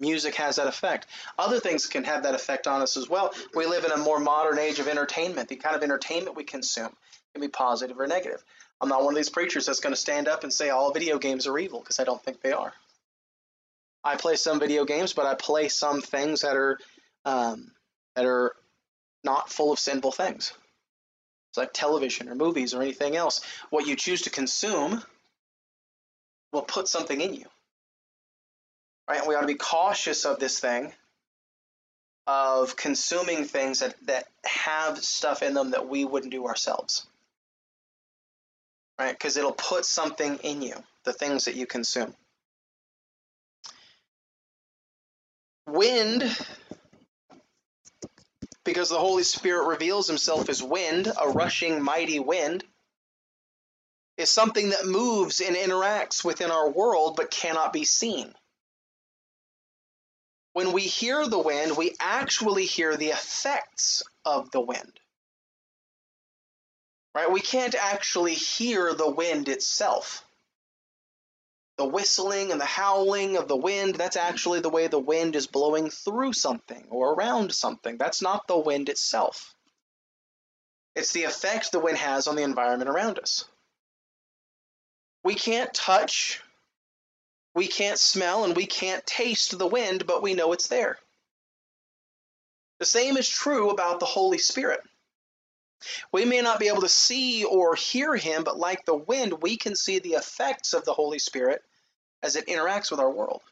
Music 0.00 0.34
has 0.34 0.56
that 0.56 0.66
effect. 0.66 1.06
Other 1.38 1.60
things 1.60 1.86
can 1.86 2.04
have 2.04 2.24
that 2.24 2.34
effect 2.34 2.66
on 2.66 2.82
us 2.82 2.98
as 2.98 3.08
well. 3.08 3.32
We 3.54 3.64
live 3.64 3.84
in 3.86 3.90
a 3.90 3.96
more 3.96 4.20
modern 4.20 4.58
age 4.58 4.80
of 4.80 4.88
entertainment. 4.88 5.48
The 5.48 5.56
kind 5.56 5.74
of 5.74 5.82
entertainment 5.82 6.36
we 6.36 6.44
consume 6.44 6.94
can 7.34 7.40
be 7.40 7.48
positive 7.48 7.98
or 7.98 8.06
negative. 8.06 8.42
I'm 8.80 8.88
not 8.88 9.02
one 9.02 9.14
of 9.14 9.16
these 9.16 9.30
preachers 9.30 9.66
that's 9.66 9.80
going 9.80 9.94
to 9.94 10.00
stand 10.00 10.28
up 10.28 10.44
and 10.44 10.52
say 10.52 10.70
all 10.70 10.92
video 10.92 11.18
games 11.18 11.46
are 11.46 11.58
evil 11.58 11.80
because 11.80 11.98
I 11.98 12.04
don't 12.04 12.22
think 12.22 12.40
they 12.40 12.52
are. 12.52 12.72
I 14.04 14.16
play 14.16 14.36
some 14.36 14.60
video 14.60 14.84
games, 14.84 15.12
but 15.12 15.26
I 15.26 15.34
play 15.34 15.68
some 15.68 16.00
things 16.00 16.42
that 16.42 16.56
are 16.56 16.78
um, 17.24 17.72
that 18.14 18.24
are 18.24 18.54
not 19.24 19.50
full 19.50 19.72
of 19.72 19.78
sinful 19.78 20.12
things. 20.12 20.52
It's 21.50 21.58
like 21.58 21.72
television 21.72 22.28
or 22.28 22.34
movies 22.34 22.74
or 22.74 22.82
anything 22.82 23.16
else. 23.16 23.40
What 23.70 23.86
you 23.86 23.96
choose 23.96 24.22
to 24.22 24.30
consume 24.30 25.02
will 26.52 26.62
put 26.62 26.88
something 26.88 27.20
in 27.20 27.34
you. 27.34 27.46
Right? 29.08 29.26
We 29.26 29.34
ought 29.34 29.42
to 29.42 29.46
be 29.46 29.54
cautious 29.54 30.24
of 30.24 30.38
this 30.38 30.60
thing 30.60 30.92
of 32.26 32.76
consuming 32.76 33.46
things 33.46 33.78
that, 33.78 33.94
that 34.06 34.26
have 34.44 34.98
stuff 34.98 35.42
in 35.42 35.54
them 35.54 35.70
that 35.70 35.88
we 35.88 36.04
wouldn't 36.04 36.30
do 36.30 36.46
ourselves. 36.46 37.06
Right? 38.98 39.12
Because 39.12 39.36
it'll 39.36 39.52
put 39.52 39.84
something 39.84 40.38
in 40.38 40.62
you, 40.62 40.74
the 41.04 41.12
things 41.12 41.44
that 41.44 41.54
you 41.54 41.66
consume. 41.66 42.14
Wind, 45.66 46.24
because 48.64 48.88
the 48.88 48.98
Holy 48.98 49.22
Spirit 49.22 49.68
reveals 49.68 50.08
himself 50.08 50.48
as 50.48 50.62
wind, 50.62 51.06
a 51.06 51.28
rushing, 51.28 51.82
mighty 51.82 52.18
wind, 52.18 52.64
is 54.16 54.28
something 54.28 54.70
that 54.70 54.86
moves 54.86 55.40
and 55.40 55.54
interacts 55.54 56.24
within 56.24 56.50
our 56.50 56.68
world 56.68 57.14
but 57.16 57.30
cannot 57.30 57.72
be 57.72 57.84
seen. 57.84 58.34
When 60.54 60.72
we 60.72 60.82
hear 60.82 61.26
the 61.28 61.38
wind, 61.38 61.76
we 61.76 61.94
actually 62.00 62.64
hear 62.64 62.96
the 62.96 63.10
effects 63.10 64.02
of 64.24 64.50
the 64.50 64.60
wind. 64.60 64.98
Right? 67.14 67.30
We 67.30 67.40
can't 67.40 67.74
actually 67.74 68.34
hear 68.34 68.94
the 68.94 69.10
wind 69.10 69.48
itself. 69.48 70.24
The 71.76 71.86
whistling 71.86 72.50
and 72.50 72.60
the 72.60 72.64
howling 72.64 73.36
of 73.36 73.48
the 73.48 73.56
wind, 73.56 73.94
that's 73.94 74.16
actually 74.16 74.60
the 74.60 74.68
way 74.68 74.88
the 74.88 74.98
wind 74.98 75.36
is 75.36 75.46
blowing 75.46 75.90
through 75.90 76.32
something 76.32 76.86
or 76.90 77.14
around 77.14 77.52
something. 77.52 77.98
That's 77.98 78.20
not 78.20 78.46
the 78.46 78.58
wind 78.58 78.88
itself. 78.88 79.54
It's 80.96 81.12
the 81.12 81.24
effect 81.24 81.70
the 81.70 81.78
wind 81.78 81.98
has 81.98 82.26
on 82.26 82.34
the 82.34 82.42
environment 82.42 82.90
around 82.90 83.18
us. 83.18 83.44
We 85.22 85.34
can't 85.34 85.72
touch 85.72 86.42
we 87.58 87.66
can't 87.66 87.98
smell 87.98 88.44
and 88.44 88.54
we 88.54 88.66
can't 88.66 89.04
taste 89.04 89.58
the 89.58 89.66
wind, 89.66 90.06
but 90.06 90.22
we 90.22 90.34
know 90.34 90.52
it's 90.52 90.68
there. 90.68 90.96
The 92.78 92.86
same 92.86 93.16
is 93.16 93.28
true 93.28 93.70
about 93.70 93.98
the 93.98 94.06
Holy 94.06 94.38
Spirit. 94.38 94.80
We 96.12 96.24
may 96.24 96.40
not 96.40 96.58
be 96.58 96.68
able 96.68 96.82
to 96.82 96.88
see 96.88 97.44
or 97.44 97.74
hear 97.74 98.16
him, 98.16 98.44
but 98.44 98.58
like 98.58 98.84
the 98.84 98.96
wind, 98.96 99.42
we 99.42 99.56
can 99.56 99.76
see 99.76 99.98
the 99.98 100.14
effects 100.14 100.72
of 100.72 100.84
the 100.84 100.92
Holy 100.92 101.18
Spirit 101.18 101.62
as 102.22 102.36
it 102.36 102.46
interacts 102.46 102.90
with 102.90 103.00
our 103.00 103.10
world. 103.10 103.42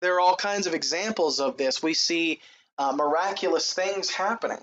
There 0.00 0.14
are 0.14 0.20
all 0.20 0.36
kinds 0.36 0.66
of 0.66 0.74
examples 0.74 1.40
of 1.40 1.56
this. 1.56 1.82
We 1.82 1.94
see 1.94 2.40
uh, 2.78 2.92
miraculous 2.92 3.72
things 3.72 4.10
happening. 4.10 4.58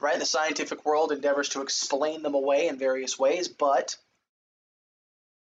Right? 0.00 0.18
The 0.18 0.26
scientific 0.26 0.84
world 0.84 1.12
endeavors 1.12 1.50
to 1.50 1.62
explain 1.62 2.22
them 2.22 2.34
away 2.34 2.68
in 2.68 2.78
various 2.78 3.18
ways, 3.18 3.48
but 3.48 3.96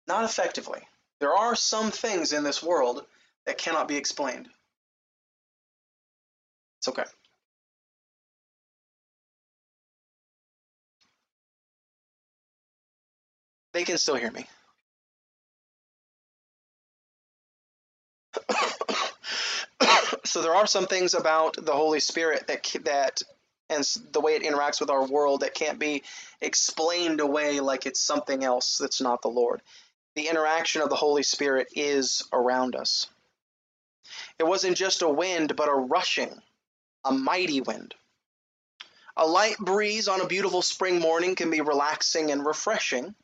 not 0.08 0.24
effectively. 0.24 0.82
There 1.20 1.34
are 1.34 1.54
some 1.54 1.90
things 1.90 2.32
in 2.32 2.42
this 2.42 2.62
world 2.62 3.04
that 3.46 3.58
cannot 3.58 3.88
be 3.88 3.96
explained. 3.96 4.48
It's 6.78 6.88
okay. 6.88 7.04
They 13.74 13.84
can 13.84 13.98
still 13.98 14.14
hear 14.14 14.30
me. 14.30 14.46
so 20.24 20.40
there 20.40 20.54
are 20.54 20.66
some 20.66 20.86
things 20.86 21.12
about 21.12 21.62
the 21.62 21.72
Holy 21.72 22.00
Spirit 22.00 22.46
that 22.46 22.66
that 22.84 23.22
and 23.70 23.84
the 24.12 24.20
way 24.20 24.36
it 24.36 24.42
interacts 24.42 24.80
with 24.80 24.88
our 24.90 25.06
world 25.06 25.40
that 25.40 25.54
can't 25.54 25.78
be 25.78 26.02
explained 26.40 27.20
away 27.20 27.60
like 27.60 27.84
it's 27.84 28.00
something 28.00 28.42
else 28.44 28.78
that's 28.78 29.02
not 29.02 29.20
the 29.22 29.28
Lord 29.28 29.60
the 30.14 30.28
interaction 30.28 30.82
of 30.82 30.90
the 30.90 30.96
Holy 30.96 31.22
Spirit 31.22 31.68
is 31.74 32.22
around 32.32 32.76
us. 32.76 33.08
It 34.38 34.44
wasn't 34.44 34.76
just 34.76 35.02
a 35.02 35.08
wind, 35.08 35.56
but 35.56 35.68
a 35.68 35.74
rushing, 35.74 36.40
a 37.04 37.12
mighty 37.12 37.60
wind. 37.60 37.94
A 39.16 39.26
light 39.26 39.58
breeze 39.58 40.08
on 40.08 40.20
a 40.20 40.26
beautiful 40.26 40.62
spring 40.62 41.00
morning 41.00 41.34
can 41.34 41.50
be 41.50 41.60
relaxing 41.60 42.30
and 42.30 42.44
refreshing, 42.44 43.14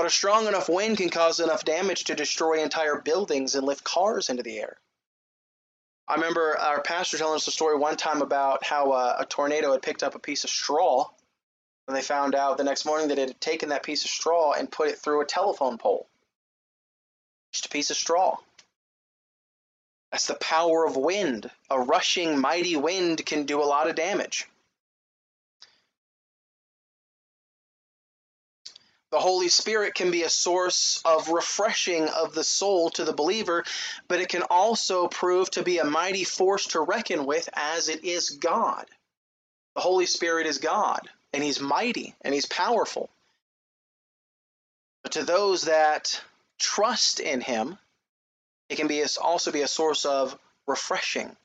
but 0.00 0.06
a 0.06 0.10
strong 0.10 0.46
enough 0.46 0.70
wind 0.70 0.96
can 0.96 1.10
cause 1.10 1.40
enough 1.40 1.62
damage 1.62 2.04
to 2.04 2.14
destroy 2.14 2.62
entire 2.62 2.98
buildings 2.98 3.54
and 3.54 3.66
lift 3.66 3.84
cars 3.84 4.30
into 4.30 4.42
the 4.42 4.58
air. 4.58 4.78
I 6.08 6.14
remember 6.14 6.56
our 6.58 6.80
pastor 6.80 7.18
telling 7.18 7.36
us 7.36 7.46
a 7.46 7.50
story 7.50 7.76
one 7.76 7.98
time 7.98 8.22
about 8.22 8.64
how 8.64 8.92
uh, 8.92 9.16
a 9.18 9.26
tornado 9.26 9.72
had 9.72 9.82
picked 9.82 10.02
up 10.02 10.14
a 10.14 10.18
piece 10.18 10.42
of 10.42 10.48
straw 10.48 11.10
and 11.86 11.94
they 11.94 12.00
found 12.00 12.34
out 12.34 12.56
the 12.56 12.64
next 12.64 12.86
morning 12.86 13.08
that 13.08 13.18
it 13.18 13.28
had 13.28 13.40
taken 13.42 13.68
that 13.68 13.82
piece 13.82 14.02
of 14.06 14.10
straw 14.10 14.54
and 14.54 14.72
put 14.72 14.88
it 14.88 14.96
through 14.96 15.20
a 15.20 15.26
telephone 15.26 15.76
pole. 15.76 16.06
Just 17.52 17.66
a 17.66 17.68
piece 17.68 17.90
of 17.90 17.98
straw. 17.98 18.38
That's 20.12 20.28
the 20.28 20.34
power 20.36 20.86
of 20.86 20.96
wind. 20.96 21.50
A 21.68 21.78
rushing, 21.78 22.40
mighty 22.40 22.74
wind 22.74 23.26
can 23.26 23.44
do 23.44 23.62
a 23.62 23.68
lot 23.68 23.86
of 23.90 23.96
damage. 23.96 24.48
The 29.10 29.18
Holy 29.18 29.48
Spirit 29.48 29.94
can 29.94 30.12
be 30.12 30.22
a 30.22 30.30
source 30.30 31.00
of 31.04 31.30
refreshing 31.30 32.08
of 32.08 32.32
the 32.32 32.44
soul 32.44 32.90
to 32.90 33.04
the 33.04 33.12
believer, 33.12 33.64
but 34.06 34.20
it 34.20 34.28
can 34.28 34.42
also 34.42 35.08
prove 35.08 35.50
to 35.52 35.64
be 35.64 35.78
a 35.78 35.84
mighty 35.84 36.22
force 36.22 36.66
to 36.68 36.80
reckon 36.80 37.26
with 37.26 37.48
as 37.52 37.88
it 37.88 38.04
is 38.04 38.30
God. 38.30 38.86
The 39.74 39.80
Holy 39.80 40.06
Spirit 40.06 40.46
is 40.46 40.58
God 40.58 41.08
and 41.32 41.42
he's 41.42 41.60
mighty 41.60 42.14
and 42.20 42.32
he's 42.32 42.46
powerful. 42.46 43.10
But 45.02 45.12
to 45.12 45.24
those 45.24 45.62
that 45.62 46.20
trust 46.58 47.18
in 47.18 47.40
him, 47.40 47.78
it 48.68 48.76
can 48.76 48.86
be 48.86 49.04
also 49.20 49.50
be 49.50 49.62
a 49.62 49.68
source 49.68 50.04
of 50.04 50.38
refreshing, 50.68 51.36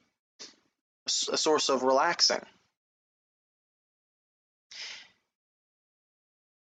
a 1.32 1.38
source 1.38 1.69
of 1.69 1.82
relaxing. 1.82 2.45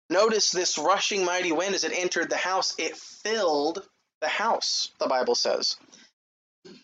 Notice 0.09 0.51
this 0.51 0.77
rushing 0.77 1.25
mighty 1.25 1.51
wind 1.51 1.75
as 1.75 1.83
it 1.83 1.91
entered 1.91 2.29
the 2.29 2.37
house, 2.37 2.73
it 2.77 2.95
filled 2.95 3.87
the 4.21 4.27
house, 4.27 4.91
the 4.99 5.07
Bible 5.07 5.35
says. 5.35 5.75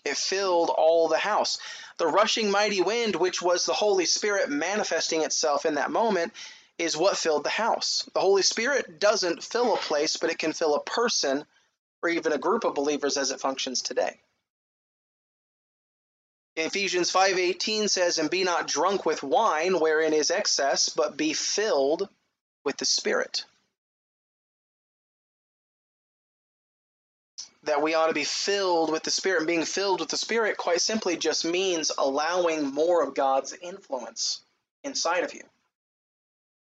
It 0.03 0.17
filled 0.17 0.69
all 0.69 1.07
the 1.07 1.17
house. 1.17 1.57
The 1.97 2.07
rushing 2.07 2.51
mighty 2.51 2.81
wind, 2.81 3.15
which 3.15 3.41
was 3.41 3.65
the 3.65 3.73
Holy 3.73 4.05
Spirit 4.05 4.49
manifesting 4.49 5.21
itself 5.21 5.65
in 5.65 5.75
that 5.75 5.91
moment, 5.91 6.33
is 6.77 6.97
what 6.97 7.17
filled 7.17 7.43
the 7.43 7.49
house. 7.49 8.09
The 8.13 8.19
Holy 8.19 8.41
Spirit 8.41 8.99
doesn't 8.99 9.43
fill 9.43 9.73
a 9.73 9.77
place, 9.77 10.17
but 10.17 10.29
it 10.29 10.39
can 10.39 10.53
fill 10.53 10.75
a 10.75 10.83
person 10.83 11.45
or 12.01 12.09
even 12.09 12.33
a 12.33 12.37
group 12.37 12.65
of 12.65 12.75
believers 12.75 13.15
as 13.15 13.31
it 13.31 13.39
functions 13.39 13.81
today. 13.81 14.19
Ephesians 16.55 17.09
5:18 17.09 17.87
says, 17.87 18.17
"And 18.17 18.29
be 18.29 18.43
not 18.43 18.67
drunk 18.67 19.05
with 19.05 19.23
wine, 19.23 19.79
wherein 19.79 20.13
is 20.13 20.29
excess, 20.29 20.89
but 20.89 21.17
be 21.17 21.33
filled 21.33 22.09
with 22.63 22.77
the 22.77 22.85
Spirit." 22.85 23.45
that 27.63 27.81
we 27.81 27.93
ought 27.93 28.07
to 28.07 28.13
be 28.13 28.23
filled 28.23 28.91
with 28.91 29.03
the 29.03 29.11
Spirit. 29.11 29.39
And 29.39 29.47
being 29.47 29.65
filled 29.65 29.99
with 29.99 30.09
the 30.09 30.17
Spirit 30.17 30.57
quite 30.57 30.81
simply 30.81 31.17
just 31.17 31.45
means 31.45 31.91
allowing 31.97 32.73
more 32.73 33.03
of 33.03 33.15
God's 33.15 33.53
influence 33.61 34.41
inside 34.83 35.23
of 35.23 35.33
you. 35.33 35.43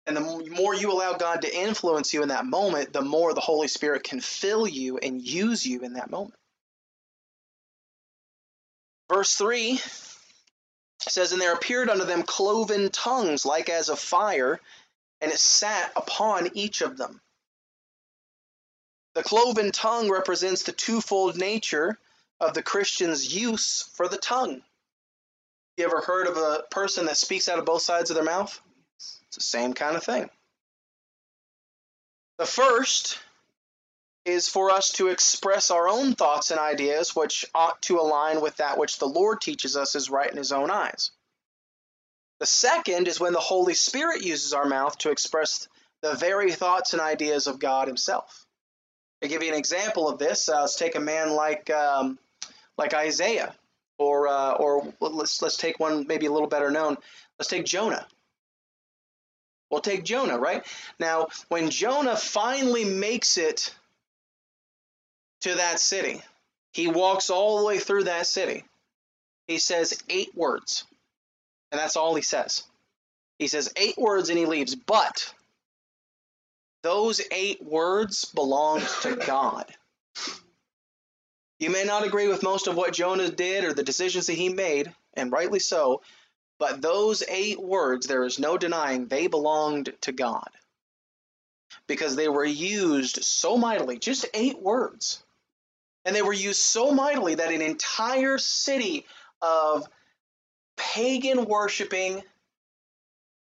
And 0.07 0.17
the 0.17 0.51
more 0.51 0.75
you 0.75 0.93
allow 0.93 1.15
God 1.15 1.43
to 1.43 1.55
influence 1.55 2.13
you 2.13 2.23
in 2.23 2.29
that 2.29 2.47
moment, 2.47 2.93
the 2.93 3.03
more 3.03 3.33
the 3.33 3.41
Holy 3.41 3.69
Spirit 3.69 4.03
can 4.03 4.21
fill 4.21 4.67
you 4.67 4.99
and 4.99 5.23
use 5.23 5.67
you 5.67 5.81
in 5.81 5.95
that 5.95 6.11
moment. 6.11 6.35
Verse 9.09 9.35
3 9.37 9.81
says, 11.01 11.33
And 11.33 11.41
there 11.41 11.55
appeared 11.55 11.91
unto 11.91 12.05
them 12.05 12.23
cloven 12.23 12.91
tongues 12.91 13.45
like 13.45 13.69
as 13.69 13.89
of 13.89 13.99
fire, 13.99 14.61
and 15.21 15.33
it 15.33 15.39
sat 15.39 15.93
upon 15.97 16.51
each 16.55 16.81
of 16.81 16.97
them. 16.97 17.21
The 19.15 19.23
cloven 19.23 19.73
tongue 19.73 20.11
represents 20.11 20.63
the 20.63 20.73
twofold 20.73 21.37
nature 21.37 21.99
of 22.39 22.55
the 22.55 22.63
Christian's 22.63 23.35
use 23.35 23.91
for 23.95 24.09
the 24.09 24.17
tongue. 24.17 24.63
You 25.77 25.85
ever 25.85 26.01
heard 26.01 26.27
of 26.27 26.37
a 26.37 26.65
person 26.71 27.07
that 27.07 27.17
speaks 27.17 27.49
out 27.49 27.59
of 27.59 27.65
both 27.65 27.83
sides 27.83 28.11
of 28.11 28.15
their 28.15 28.25
mouth? 28.25 28.61
It's 28.97 29.37
the 29.37 29.41
same 29.41 29.75
kind 29.75 29.97
of 29.97 30.05
thing. 30.05 30.31
The 32.39 32.47
first 32.47 33.19
is 34.25 34.49
for 34.49 34.71
us 34.71 34.93
to 34.93 35.09
express 35.09 35.71
our 35.71 35.89
own 35.89 36.15
thoughts 36.15 36.51
and 36.51 36.61
ideas, 36.61 37.17
which 37.17 37.45
ought 37.55 37.81
to 37.83 37.99
align 37.99 38.41
with 38.41 38.57
that 38.57 38.79
which 38.79 38.99
the 38.99 39.09
Lord 39.09 39.41
teaches 39.41 39.77
us 39.77 39.95
is 39.95 40.11
right 40.11 40.31
in 40.31 40.37
His 40.37 40.53
own 40.53 40.71
eyes. 40.71 41.11
The 42.41 42.47
second 42.47 43.07
is 43.07 43.21
when 43.21 43.35
the 43.35 43.41
Holy 43.41 43.75
Spirit 43.75 44.23
uses 44.23 44.55
our 44.55 44.65
mouth 44.65 44.97
to 44.99 45.11
express 45.11 45.69
the 46.01 46.15
very 46.15 46.51
thoughts 46.53 46.95
and 46.95 47.03
ideas 47.03 47.47
of 47.47 47.61
God 47.61 47.87
Himself. 47.87 48.47
To 49.23 49.29
give 49.29 49.43
you 49.43 49.51
an 49.51 49.59
example 49.59 50.09
of 50.09 50.19
this, 50.19 50.49
uh, 50.49 50.63
let's 50.63 50.77
take 50.77 50.95
a 50.97 51.01
man 51.01 51.35
like 51.35 51.69
um, 51.69 52.19
like 52.79 52.95
Isaiah, 52.95 53.55
or 53.99 54.27
uh, 54.29 54.53
or 54.53 54.91
let's 55.01 55.43
let's 55.43 55.59
take 55.59 55.79
one 55.79 56.07
maybe 56.07 56.25
a 56.25 56.33
little 56.33 56.49
better 56.49 56.71
known. 56.71 56.97
Let's 57.39 57.51
take 57.51 57.67
Jonah. 57.67 58.07
We'll 59.71 59.83
take 59.83 60.03
Jonah, 60.05 60.39
right? 60.39 60.67
Now, 60.99 61.29
when 61.49 61.69
Jonah 61.69 62.17
finally 62.17 62.85
makes 62.85 63.37
it 63.37 63.75
to 65.43 65.55
that 65.57 65.79
city, 65.79 66.23
he 66.73 66.89
walks 66.89 67.29
all 67.29 67.59
the 67.59 67.67
way 67.67 67.79
through 67.79 68.05
that 68.05 68.27
city. 68.27 68.65
He 69.47 69.59
says 69.59 70.03
eight 70.09 70.35
words. 70.35 70.87
And 71.71 71.79
that's 71.79 71.97
all 71.97 72.15
he 72.15 72.23
says. 72.23 72.65
He 73.39 73.47
says 73.47 73.73
eight 73.77 73.97
words 73.97 74.29
and 74.29 74.39
he 74.39 74.47
leaves. 74.47 74.75
But 74.75 75.33
those 76.83 77.21
eight 77.31 77.65
words 77.65 78.25
belong 78.27 78.83
to 79.03 79.17
God. 79.17 79.67
You 81.59 81.71
may 81.71 81.85
not 81.85 82.07
agree 82.07 82.27
with 82.27 82.43
most 82.43 82.67
of 82.67 82.77
what 82.77 82.95
Jonah 82.95 83.31
did 83.31 83.65
or 83.65 83.75
the 83.75 83.83
decisions 83.83 84.27
that 84.27 84.35
he 84.35 84.49
made, 84.49 84.93
and 85.15 85.31
rightly 85.31 85.59
so, 85.59 86.01
but 86.59 86.83
those 86.83 87.23
eight 87.29 87.61
words, 87.61 88.07
there 88.07 88.25
is 88.25 88.39
no 88.39 88.57
denying, 88.57 89.07
they 89.07 89.27
belonged 89.27 89.93
to 90.03 90.13
God. 90.13 90.49
Because 91.87 92.17
they 92.17 92.29
were 92.29 92.45
used 92.45 93.23
so 93.25 93.57
mightily, 93.57 93.99
just 93.99 94.27
eight 94.33 94.61
words. 94.61 95.23
And 96.05 96.17
they 96.17 96.23
were 96.23 96.33
used 96.33 96.61
so 96.61 96.93
mightily 96.93 97.35
that 97.35 97.53
an 97.53 97.63
entire 97.63 98.39
city 98.39 99.05
of 99.43 99.87
pagan 100.95 101.45
worshiping, 101.45 102.23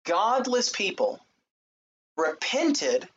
godless 0.05 0.69
people 0.69 1.19
repented 2.15 3.07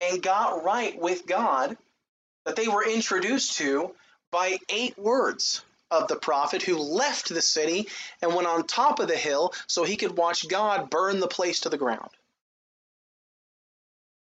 and 0.00 0.22
got 0.22 0.64
right 0.64 0.98
with 1.00 1.26
God 1.26 1.76
that 2.44 2.56
they 2.56 2.68
were 2.68 2.86
introduced 2.86 3.58
to 3.58 3.94
by 4.30 4.58
eight 4.68 4.96
words 4.98 5.62
of 5.90 6.06
the 6.06 6.16
prophet 6.16 6.62
who 6.62 6.78
left 6.78 7.28
the 7.28 7.42
city 7.42 7.88
and 8.22 8.34
went 8.34 8.46
on 8.46 8.66
top 8.66 9.00
of 9.00 9.08
the 9.08 9.16
hill 9.16 9.52
so 9.66 9.82
he 9.82 9.96
could 9.96 10.16
watch 10.16 10.48
God 10.48 10.88
burn 10.88 11.18
the 11.18 11.26
place 11.26 11.60
to 11.60 11.68
the 11.68 11.78
ground. 11.78 12.10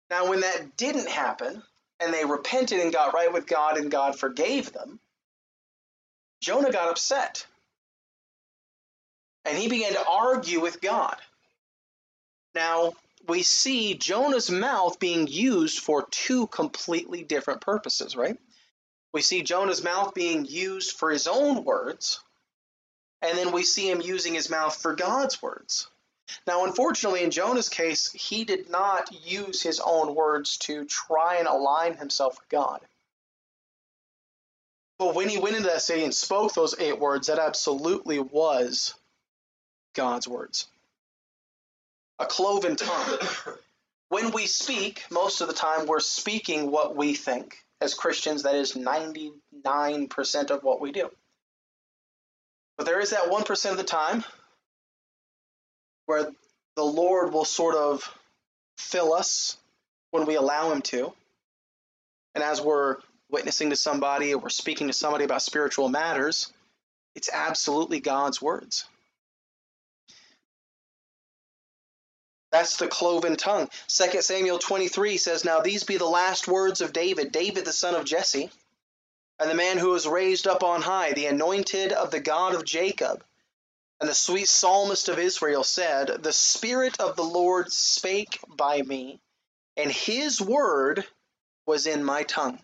Now, 0.08 0.28
when 0.28 0.40
that 0.40 0.76
didn't 0.76 1.08
happen 1.08 1.62
and 2.00 2.14
they 2.14 2.24
repented 2.24 2.80
and 2.80 2.92
got 2.92 3.12
right 3.12 3.32
with 3.32 3.46
God 3.46 3.76
and 3.76 3.90
God 3.90 4.18
forgave 4.18 4.72
them, 4.72 4.98
Jonah 6.40 6.72
got 6.72 6.88
upset 6.88 7.46
and 9.50 9.58
he 9.58 9.68
began 9.68 9.92
to 9.92 10.06
argue 10.08 10.60
with 10.60 10.80
God. 10.80 11.16
Now, 12.54 12.92
we 13.28 13.42
see 13.42 13.94
Jonah's 13.94 14.50
mouth 14.50 14.98
being 14.98 15.26
used 15.26 15.80
for 15.80 16.06
two 16.10 16.46
completely 16.46 17.22
different 17.22 17.60
purposes, 17.60 18.16
right? 18.16 18.38
We 19.12 19.22
see 19.22 19.42
Jonah's 19.42 19.82
mouth 19.82 20.14
being 20.14 20.44
used 20.44 20.96
for 20.96 21.10
his 21.10 21.26
own 21.26 21.64
words, 21.64 22.20
and 23.22 23.36
then 23.36 23.52
we 23.52 23.64
see 23.64 23.90
him 23.90 24.00
using 24.00 24.34
his 24.34 24.50
mouth 24.50 24.80
for 24.80 24.94
God's 24.94 25.42
words. 25.42 25.88
Now, 26.46 26.64
unfortunately, 26.64 27.24
in 27.24 27.32
Jonah's 27.32 27.68
case, 27.68 28.10
he 28.12 28.44
did 28.44 28.70
not 28.70 29.10
use 29.26 29.62
his 29.62 29.80
own 29.80 30.14
words 30.14 30.58
to 30.58 30.84
try 30.84 31.36
and 31.36 31.48
align 31.48 31.96
himself 31.96 32.38
with 32.38 32.48
God. 32.48 32.80
But 34.98 35.14
when 35.14 35.28
he 35.28 35.38
went 35.38 35.56
into 35.56 35.70
that 35.70 35.82
city 35.82 36.04
and 36.04 36.14
spoke 36.14 36.54
those 36.54 36.78
eight 36.78 37.00
words, 37.00 37.26
that 37.26 37.38
absolutely 37.38 38.20
was 38.20 38.94
God's 39.94 40.28
words. 40.28 40.66
A 42.18 42.26
cloven 42.26 42.76
tongue. 42.76 43.18
When 44.08 44.32
we 44.32 44.46
speak, 44.46 45.04
most 45.10 45.40
of 45.40 45.48
the 45.48 45.54
time 45.54 45.86
we're 45.86 46.00
speaking 46.00 46.70
what 46.70 46.96
we 46.96 47.14
think. 47.14 47.58
As 47.80 47.94
Christians, 47.94 48.42
that 48.42 48.56
is 48.56 48.72
99% 48.72 50.50
of 50.50 50.62
what 50.62 50.80
we 50.80 50.92
do. 50.92 51.10
But 52.76 52.86
there 52.86 53.00
is 53.00 53.10
that 53.10 53.30
1% 53.30 53.70
of 53.70 53.76
the 53.76 53.84
time 53.84 54.24
where 56.06 56.30
the 56.76 56.84
Lord 56.84 57.32
will 57.32 57.44
sort 57.44 57.74
of 57.74 58.02
fill 58.78 59.12
us 59.12 59.56
when 60.10 60.26
we 60.26 60.34
allow 60.34 60.72
Him 60.72 60.82
to. 60.82 61.12
And 62.34 62.42
as 62.42 62.60
we're 62.60 62.96
witnessing 63.30 63.70
to 63.70 63.76
somebody 63.76 64.34
or 64.34 64.38
we're 64.38 64.48
speaking 64.48 64.88
to 64.88 64.92
somebody 64.92 65.24
about 65.24 65.42
spiritual 65.42 65.88
matters, 65.88 66.52
it's 67.14 67.30
absolutely 67.32 68.00
God's 68.00 68.42
words. 68.42 68.86
That's 72.50 72.76
the 72.76 72.88
cloven 72.88 73.36
tongue. 73.36 73.70
2 73.88 74.22
Samuel 74.22 74.58
23 74.58 75.16
says, 75.18 75.44
Now 75.44 75.60
these 75.60 75.84
be 75.84 75.96
the 75.96 76.06
last 76.06 76.48
words 76.48 76.80
of 76.80 76.92
David, 76.92 77.30
David 77.30 77.64
the 77.64 77.72
son 77.72 77.94
of 77.94 78.04
Jesse, 78.04 78.50
and 79.38 79.48
the 79.48 79.54
man 79.54 79.78
who 79.78 79.90
was 79.90 80.06
raised 80.06 80.48
up 80.48 80.62
on 80.62 80.82
high, 80.82 81.12
the 81.12 81.26
anointed 81.26 81.92
of 81.92 82.10
the 82.10 82.20
God 82.20 82.54
of 82.54 82.64
Jacob. 82.64 83.24
And 84.00 84.08
the 84.08 84.14
sweet 84.14 84.48
psalmist 84.48 85.08
of 85.08 85.18
Israel 85.18 85.62
said, 85.62 86.22
The 86.22 86.32
Spirit 86.32 86.98
of 86.98 87.16
the 87.16 87.22
Lord 87.22 87.72
spake 87.72 88.40
by 88.48 88.82
me, 88.82 89.20
and 89.76 89.92
his 89.92 90.40
word 90.40 91.06
was 91.66 91.86
in 91.86 92.02
my 92.02 92.24
tongue. 92.24 92.58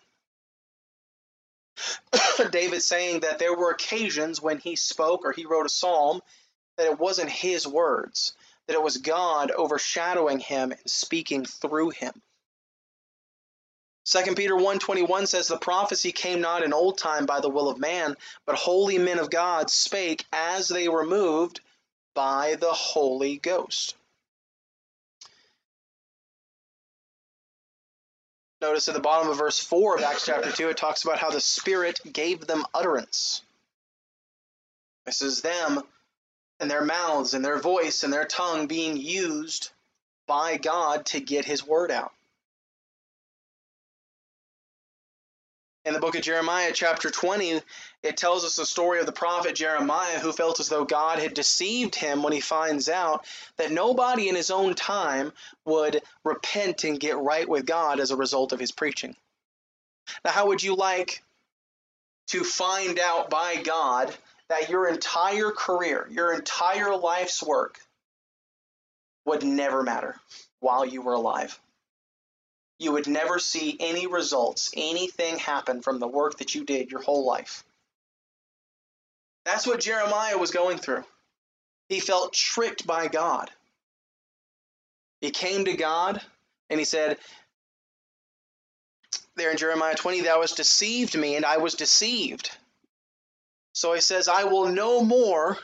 David 2.51 2.81
saying 2.81 3.21
that 3.21 3.39
there 3.39 3.55
were 3.55 3.71
occasions 3.71 4.41
when 4.41 4.57
he 4.57 4.75
spoke 4.75 5.23
or 5.23 5.31
he 5.31 5.45
wrote 5.45 5.67
a 5.67 5.69
psalm 5.69 6.21
that 6.75 6.87
it 6.87 6.99
wasn't 6.99 7.29
his 7.29 7.67
words 7.67 8.33
that 8.67 8.75
it 8.75 8.83
was 8.83 8.97
God 8.97 9.51
overshadowing 9.51 10.39
him 10.39 10.71
and 10.71 10.89
speaking 10.89 11.45
through 11.45 11.91
him. 11.91 12.13
2 14.05 14.35
Peter 14.35 14.55
1:21 14.55 15.27
says 15.27 15.47
the 15.47 15.57
prophecy 15.57 16.11
came 16.13 16.39
not 16.39 16.63
in 16.63 16.71
old 16.73 16.97
time 16.97 17.25
by 17.25 17.41
the 17.41 17.49
will 17.49 17.67
of 17.67 17.77
man, 17.77 18.15
but 18.45 18.55
holy 18.55 18.97
men 18.97 19.19
of 19.19 19.29
God 19.29 19.69
spake 19.69 20.25
as 20.31 20.69
they 20.69 20.87
were 20.87 21.05
moved 21.05 21.59
by 22.13 22.55
the 22.55 22.71
Holy 22.71 23.37
Ghost. 23.37 23.95
Notice 28.61 28.87
at 28.87 28.95
the 28.95 29.01
bottom 29.01 29.29
of 29.29 29.37
verse 29.37 29.59
4 29.59 29.97
of 29.97 30.03
Acts 30.03 30.25
chapter 30.25 30.51
2, 30.51 30.69
it 30.69 30.77
talks 30.77 31.03
about 31.03 31.19
how 31.19 31.29
the 31.29 31.41
Spirit 31.41 31.99
gave 32.11 32.47
them 32.47 32.65
utterance. 32.73 33.41
This 35.05 35.21
is 35.21 35.41
them 35.41 35.83
and 36.59 36.69
their 36.69 36.83
mouths 36.83 37.33
and 37.33 37.43
their 37.43 37.59
voice 37.59 38.03
and 38.03 38.11
their 38.11 38.25
tongue 38.25 38.67
being 38.67 38.97
used 38.97 39.71
by 40.27 40.57
God 40.57 41.05
to 41.07 41.19
get 41.19 41.45
his 41.45 41.65
word 41.65 41.91
out. 41.91 42.11
In 45.85 45.93
the 45.93 46.01
book 46.01 46.15
of 46.15 46.21
Jeremiah, 46.21 46.73
chapter 46.73 47.09
20, 47.09 47.61
it 48.03 48.17
tells 48.17 48.43
us 48.43 48.57
the 48.57 48.65
story 48.65 48.99
of 48.99 49.05
the 49.05 49.13
prophet 49.13 49.55
Jeremiah 49.55 50.19
who 50.19 50.33
felt 50.33 50.59
as 50.59 50.67
though 50.67 50.83
God 50.83 51.19
had 51.19 51.33
deceived 51.33 51.95
him 51.95 52.23
when 52.23 52.33
he 52.33 52.41
finds 52.41 52.89
out 52.89 53.25
that 53.55 53.71
nobody 53.71 54.27
in 54.27 54.35
his 54.35 54.51
own 54.51 54.73
time 54.73 55.31
would 55.63 56.01
repent 56.25 56.83
and 56.83 56.99
get 56.99 57.17
right 57.17 57.47
with 57.47 57.65
God 57.65 58.01
as 58.01 58.11
a 58.11 58.17
result 58.17 58.51
of 58.51 58.59
his 58.59 58.73
preaching. 58.73 59.15
Now, 60.25 60.31
how 60.31 60.47
would 60.47 60.61
you 60.61 60.75
like 60.75 61.23
to 62.27 62.43
find 62.43 62.99
out 62.99 63.29
by 63.29 63.55
God 63.55 64.13
that 64.49 64.69
your 64.69 64.87
entire 64.87 65.51
career, 65.51 66.07
your 66.09 66.33
entire 66.33 66.95
life's 66.95 67.43
work 67.43 67.79
would 69.25 69.43
never 69.43 69.83
matter 69.83 70.15
while 70.59 70.85
you 70.85 71.01
were 71.01 71.13
alive. 71.13 71.59
You 72.79 72.93
would 72.93 73.07
never 73.07 73.39
see 73.39 73.75
any 73.79 74.07
results, 74.07 74.71
anything 74.75 75.37
happen 75.37 75.81
from 75.81 75.99
the 75.99 76.07
work 76.07 76.37
that 76.37 76.55
you 76.55 76.63
did 76.63 76.91
your 76.91 77.01
whole 77.01 77.25
life. 77.25 77.63
That's 79.45 79.65
what 79.65 79.79
Jeremiah 79.79 80.37
was 80.37 80.51
going 80.51 80.77
through. 80.77 81.03
He 81.89 81.99
felt 81.99 82.33
tricked 82.33 82.85
by 82.85 83.07
God. 83.07 83.49
He 85.21 85.31
came 85.31 85.65
to 85.65 85.75
God 85.75 86.21
and 86.69 86.79
he 86.79 86.85
said, 86.85 87.17
there 89.37 89.51
in 89.51 89.57
Jeremiah 89.57 89.95
20, 89.95 90.21
thou 90.21 90.41
hast 90.41 90.57
deceived 90.57 91.17
me, 91.17 91.35
and 91.35 91.45
I 91.45 91.57
was 91.57 91.75
deceived. 91.75 92.49
So 93.77 93.93
he 93.93 94.01
says, 94.01 94.27
I 94.27 94.45
will 94.45 94.69
no 94.69 95.03
more, 95.03 95.55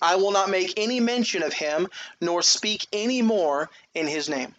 I 0.00 0.14
will 0.14 0.30
not 0.30 0.50
make 0.50 0.74
any 0.76 1.00
mention 1.00 1.42
of 1.42 1.52
him, 1.52 1.88
nor 2.20 2.42
speak 2.42 2.86
any 2.92 3.22
more 3.22 3.68
in 3.92 4.06
his 4.06 4.28
name. 4.28 4.54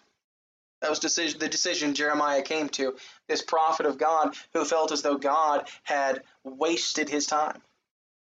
That 0.82 0.90
was 0.90 1.00
decision, 1.00 1.40
the 1.40 1.48
decision 1.48 1.96
Jeremiah 1.96 2.42
came 2.42 2.68
to, 2.72 2.98
this 3.30 3.42
prophet 3.42 3.86
of 3.86 3.98
God 3.98 4.36
who 4.52 4.66
felt 4.66 4.92
as 4.92 5.02
though 5.02 5.16
God 5.16 5.70
had 5.84 6.22
wasted 6.44 7.08
his 7.08 7.28
time. 7.28 7.62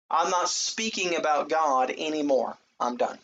I'm 0.10 0.32
not 0.32 0.50
speaking 0.50 1.16
about 1.16 1.50
God 1.50 1.94
anymore. 1.96 2.58
I'm 2.80 2.98
done. 2.98 3.20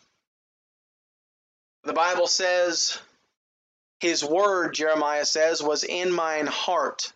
The 1.82 1.92
Bible 1.92 2.28
says, 2.28 3.00
His 3.98 4.24
word, 4.24 4.74
Jeremiah 4.74 5.24
says, 5.24 5.60
was 5.60 5.82
in 5.82 6.12
mine 6.12 6.46
heart 6.46 7.12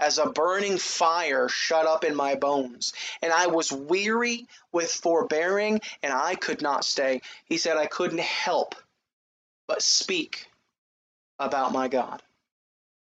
as 0.00 0.18
a 0.18 0.30
burning 0.30 0.78
fire 0.78 1.48
shut 1.48 1.86
up 1.86 2.04
in 2.04 2.14
my 2.14 2.34
bones. 2.34 2.92
And 3.22 3.32
I 3.32 3.48
was 3.48 3.72
weary 3.72 4.46
with 4.72 4.90
forbearing, 4.90 5.80
and 6.02 6.12
I 6.12 6.34
could 6.34 6.62
not 6.62 6.84
stay. 6.84 7.22
He 7.44 7.58
said, 7.58 7.76
I 7.76 7.86
couldn't 7.86 8.20
help 8.20 8.74
but 9.66 9.82
speak 9.82 10.46
about 11.38 11.72
my 11.72 11.88
God. 11.88 12.22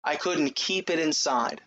I 0.04 0.16
couldn't 0.16 0.56
keep 0.56 0.90
it 0.90 1.00
inside. 1.00 1.62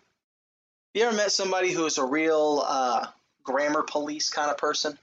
You 0.93 1.03
ever 1.03 1.15
met 1.15 1.31
somebody 1.31 1.71
who 1.71 1.85
is 1.85 1.97
a 1.97 2.05
real 2.05 2.63
uh, 2.65 3.07
grammar 3.43 3.83
police 3.83 4.29
kind 4.29 4.51
of 4.51 4.57
person? 4.57 4.97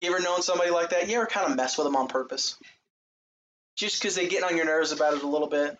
You 0.00 0.10
ever 0.10 0.22
known 0.22 0.42
somebody 0.42 0.70
like 0.70 0.90
that? 0.90 1.08
You 1.08 1.16
ever 1.16 1.26
kind 1.26 1.48
of 1.48 1.56
mess 1.56 1.78
with 1.78 1.86
them 1.86 1.96
on 1.96 2.08
purpose? 2.08 2.56
Just 3.76 4.00
because 4.00 4.16
they 4.16 4.26
get 4.26 4.42
on 4.42 4.56
your 4.56 4.66
nerves 4.66 4.92
about 4.92 5.14
it 5.14 5.22
a 5.22 5.28
little 5.28 5.48
bit? 5.48 5.78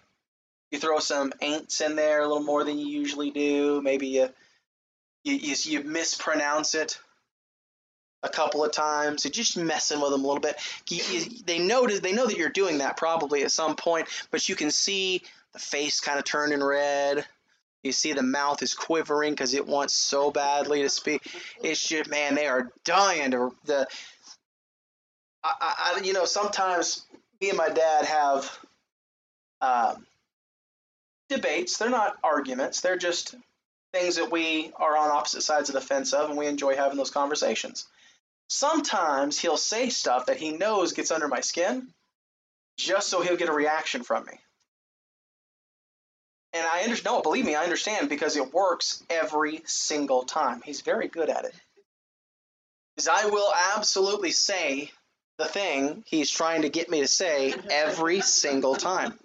You 0.73 0.79
throw 0.79 0.99
some 0.99 1.33
ain'ts 1.43 1.83
in 1.83 1.95
there 1.97 2.23
a 2.23 2.27
little 2.27 2.43
more 2.43 2.65
than 2.65 2.79
you 2.79 2.87
usually 2.87 3.31
do. 3.31 3.81
Maybe 3.83 4.09
you 4.09 4.31
you, 5.23 5.35
you, 5.35 5.55
you 5.65 5.85
mispronounce 5.85 6.75
it 6.75 6.99
a 8.23 8.29
couple 8.29 8.65
of 8.65 8.73
times. 8.73 9.25
You're 9.25 9.33
just 9.33 9.57
messing 9.57 10.01
with 10.01 10.11
them 10.11 10.25
a 10.25 10.27
little 10.27 10.41
bit. 10.41 10.57
You, 10.89 11.03
you, 11.11 11.27
they 11.45 11.59
notice 11.59 12.01
they 12.01 12.13
know 12.13 12.27
that 12.27 12.37
you're 12.37 12.49
doing 12.49 12.79
that 12.79 12.97
probably 12.97 13.43
at 13.43 13.53
some 13.53 13.77
point, 13.77 14.09
but 14.31 14.49
you 14.49 14.57
can 14.57 14.71
see 14.71 15.23
the 15.53 15.59
face 15.59 16.01
kind 16.01 16.19
of 16.19 16.25
turning 16.25 16.65
red. 16.65 17.25
You 17.83 17.93
see 17.93 18.13
the 18.13 18.23
mouth 18.23 18.63
is 18.63 18.75
quivering 18.75 19.33
because 19.33 19.55
it 19.55 19.67
wants 19.67 19.95
so 19.95 20.31
badly 20.31 20.83
to 20.83 20.89
speak. 20.89 21.23
It's 21.63 21.87
just 21.87 22.09
man, 22.09 22.35
they 22.35 22.47
are 22.47 22.71
dying 22.85 23.33
to 23.33 23.55
the. 23.67 23.87
I, 25.45 25.95
I 25.97 26.01
you 26.03 26.13
know 26.13 26.25
sometimes 26.25 27.05
me 27.41 27.51
and 27.51 27.59
my 27.59 27.69
dad 27.69 28.07
have 28.07 28.59
um, 29.61 30.07
debates. 31.35 31.77
They're 31.77 31.91
not 31.91 32.17
arguments. 32.23 32.81
They're 32.81 32.97
just 32.97 33.35
things 33.93 34.17
that 34.17 34.31
we 34.33 34.73
are 34.77 34.97
on 34.97 35.11
opposite 35.11 35.43
sides 35.43 35.69
of 35.69 35.75
the 35.75 35.81
fence 35.81 36.13
of, 36.13 36.31
and 36.31 36.39
we 36.39 36.47
enjoy 36.47 36.77
having 36.77 36.97
those 36.97 37.11
conversations. 37.11 37.87
Sometimes 38.49 39.39
he'll 39.39 39.57
say 39.57 39.89
stuff 39.89 40.27
that 40.27 40.39
he 40.39 40.53
knows 40.53 40.93
gets 40.93 41.11
under 41.11 41.29
my 41.29 41.41
skin 41.41 41.89
just 42.77 43.09
so 43.09 43.23
he'll 43.23 43.37
get 43.37 43.49
a 43.49 43.53
reaction 43.53 44.03
from 44.03 44.25
me. 44.27 44.39
And 46.55 46.67
I 46.67 46.83
understand, 46.83 47.15
no, 47.15 47.23
believe 47.23 47.47
me, 47.47 47.55
I 47.55 47.65
understand 47.65 48.09
because 48.09 48.37
it 48.37 48.53
works 48.53 49.03
every 49.09 49.63
single 49.65 50.25
time. 50.25 50.61
He's 50.63 50.83
very 50.83 51.09
good 51.09 51.31
at 51.31 51.45
it. 51.45 51.55
Because 52.95 53.09
I 53.09 53.27
will 53.27 53.51
absolutely 53.75 54.33
say 54.33 54.91
the 55.39 55.47
thing 55.47 56.05
he's 56.07 56.31
trying 56.31 56.63
to 56.63 56.69
get 56.69 56.91
me 56.91 57.01
to 57.01 57.09
say 57.09 57.55
every 57.71 58.21
single 58.21 58.75
time. 58.75 59.19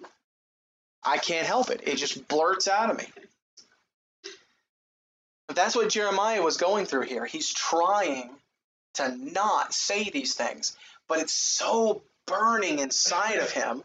I 1.08 1.18
can't 1.18 1.48
help 1.48 1.70
it. 1.70 1.82
It 1.86 1.96
just 1.96 2.28
blurts 2.28 2.68
out 2.68 2.90
of 2.90 2.98
me. 2.98 3.06
But 5.48 5.56
that's 5.56 5.74
what 5.74 5.90
Jeremiah 5.90 6.42
was 6.42 6.58
going 6.58 6.86
through 6.86 7.04
here. 7.04 7.26
He's 7.26 7.50
trying 7.54 8.30
to 8.96 9.16
not 9.16 9.74
say 9.74 10.10
these 10.10 10.34
things, 10.34 10.76
but 11.08 11.20
it's 11.20 11.34
so 11.34 12.02
burning 12.26 12.80
inside 12.80 13.40
of 13.40 13.50
him, 13.50 13.84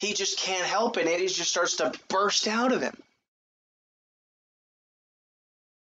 he 0.00 0.12
just 0.12 0.38
can't 0.38 0.66
help 0.66 0.98
it. 0.98 1.06
It 1.06 1.28
just 1.28 1.50
starts 1.50 1.76
to 1.76 1.92
burst 2.08 2.46
out 2.46 2.72
of 2.72 2.82
him. 2.82 2.96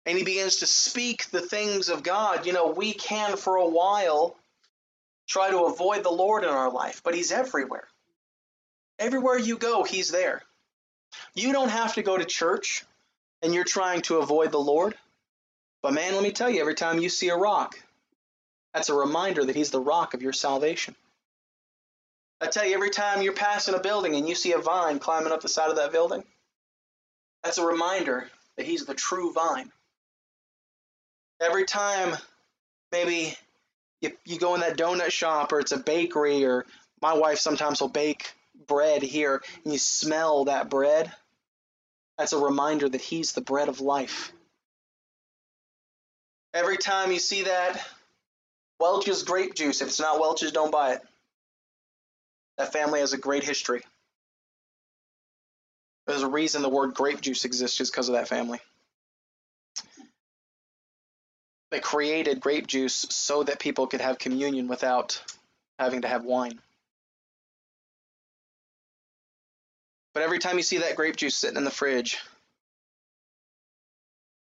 And 0.05 0.15
he 0.15 0.23
begins 0.23 0.57
to 0.57 0.67
speak 0.67 1.31
the 1.31 1.41
things 1.41 1.89
of 1.89 2.03
God. 2.03 2.45
You 2.45 2.53
know, 2.53 2.67
we 2.67 2.93
can 2.93 3.35
for 3.35 3.55
a 3.55 3.67
while 3.67 4.35
try 5.27 5.49
to 5.49 5.63
avoid 5.63 6.03
the 6.03 6.11
Lord 6.11 6.43
in 6.43 6.49
our 6.51 6.71
life, 6.71 7.01
but 7.03 7.15
he's 7.15 7.31
everywhere. 7.31 7.87
Everywhere 8.99 9.39
you 9.39 9.57
go, 9.57 9.83
he's 9.83 10.11
there. 10.11 10.43
You 11.33 11.51
don't 11.51 11.69
have 11.69 11.95
to 11.95 12.03
go 12.03 12.17
to 12.17 12.25
church 12.25 12.83
and 13.41 13.53
you're 13.53 13.63
trying 13.63 14.01
to 14.03 14.17
avoid 14.17 14.51
the 14.51 14.59
Lord. 14.59 14.95
But 15.81 15.93
man, 15.93 16.13
let 16.13 16.23
me 16.23 16.31
tell 16.31 16.49
you, 16.49 16.61
every 16.61 16.75
time 16.75 16.99
you 16.99 17.09
see 17.09 17.29
a 17.29 17.35
rock, 17.35 17.79
that's 18.73 18.89
a 18.89 18.93
reminder 18.93 19.45
that 19.45 19.55
He's 19.55 19.71
the 19.71 19.79
rock 19.79 20.13
of 20.13 20.21
your 20.21 20.33
salvation. 20.33 20.95
I 22.39 22.47
tell 22.47 22.65
you, 22.65 22.73
every 22.73 22.89
time 22.89 23.21
you're 23.21 23.33
passing 23.33 23.75
a 23.75 23.79
building 23.79 24.15
and 24.15 24.27
you 24.27 24.35
see 24.35 24.53
a 24.53 24.57
vine 24.57 24.99
climbing 24.99 25.31
up 25.31 25.41
the 25.41 25.49
side 25.49 25.69
of 25.69 25.75
that 25.75 25.91
building, 25.91 26.23
that's 27.43 27.57
a 27.57 27.65
reminder 27.65 28.29
that 28.57 28.65
He's 28.65 28.85
the 28.85 28.93
true 28.93 29.33
vine. 29.33 29.71
Every 31.39 31.65
time 31.65 32.15
maybe 32.91 33.35
you, 34.01 34.11
you 34.25 34.39
go 34.39 34.53
in 34.55 34.61
that 34.61 34.77
donut 34.77 35.11
shop 35.11 35.51
or 35.51 35.59
it's 35.59 35.71
a 35.71 35.77
bakery 35.77 36.45
or 36.45 36.65
my 37.01 37.13
wife 37.13 37.39
sometimes 37.39 37.81
will 37.81 37.89
bake 37.89 38.31
bread 38.67 39.01
here 39.01 39.41
and 39.63 39.73
you 39.73 39.79
smell 39.79 40.45
that 40.45 40.69
bread, 40.69 41.11
that's 42.17 42.33
a 42.33 42.37
reminder 42.37 42.87
that 42.87 43.01
He's 43.01 43.33
the 43.33 43.41
bread 43.41 43.69
of 43.69 43.81
life. 43.81 44.31
Every 46.53 46.77
time 46.77 47.11
you 47.11 47.19
see 47.19 47.43
that 47.43 47.85
Welch's 48.79 49.23
grape 49.23 49.53
juice, 49.53 49.81
if 49.81 49.87
it's 49.87 49.99
not 49.99 50.19
Welch's, 50.19 50.51
don't 50.51 50.71
buy 50.71 50.93
it. 50.93 51.01
That 52.57 52.73
family 52.73 52.99
has 52.99 53.13
a 53.13 53.17
great 53.17 53.43
history. 53.43 53.83
There's 56.07 56.23
a 56.23 56.27
reason 56.27 56.61
the 56.61 56.69
word 56.69 56.93
grape 56.93 57.21
juice 57.21 57.45
exists 57.45 57.77
just 57.77 57.91
because 57.91 58.09
of 58.09 58.15
that 58.15 58.27
family. 58.27 58.59
They 61.71 61.79
created 61.79 62.41
grape 62.41 62.67
juice 62.67 63.05
so 63.09 63.43
that 63.43 63.59
people 63.59 63.87
could 63.87 64.01
have 64.01 64.19
communion 64.19 64.67
without 64.67 65.23
having 65.79 66.01
to 66.01 66.07
have 66.07 66.25
wine. 66.25 66.59
But 70.13 70.23
every 70.23 70.39
time 70.39 70.57
you 70.57 70.63
see 70.63 70.79
that 70.79 70.95
grape 70.95 71.15
juice 71.15 71.35
sitting 71.35 71.57
in 71.57 71.63
the 71.63 71.71
fridge, 71.71 72.19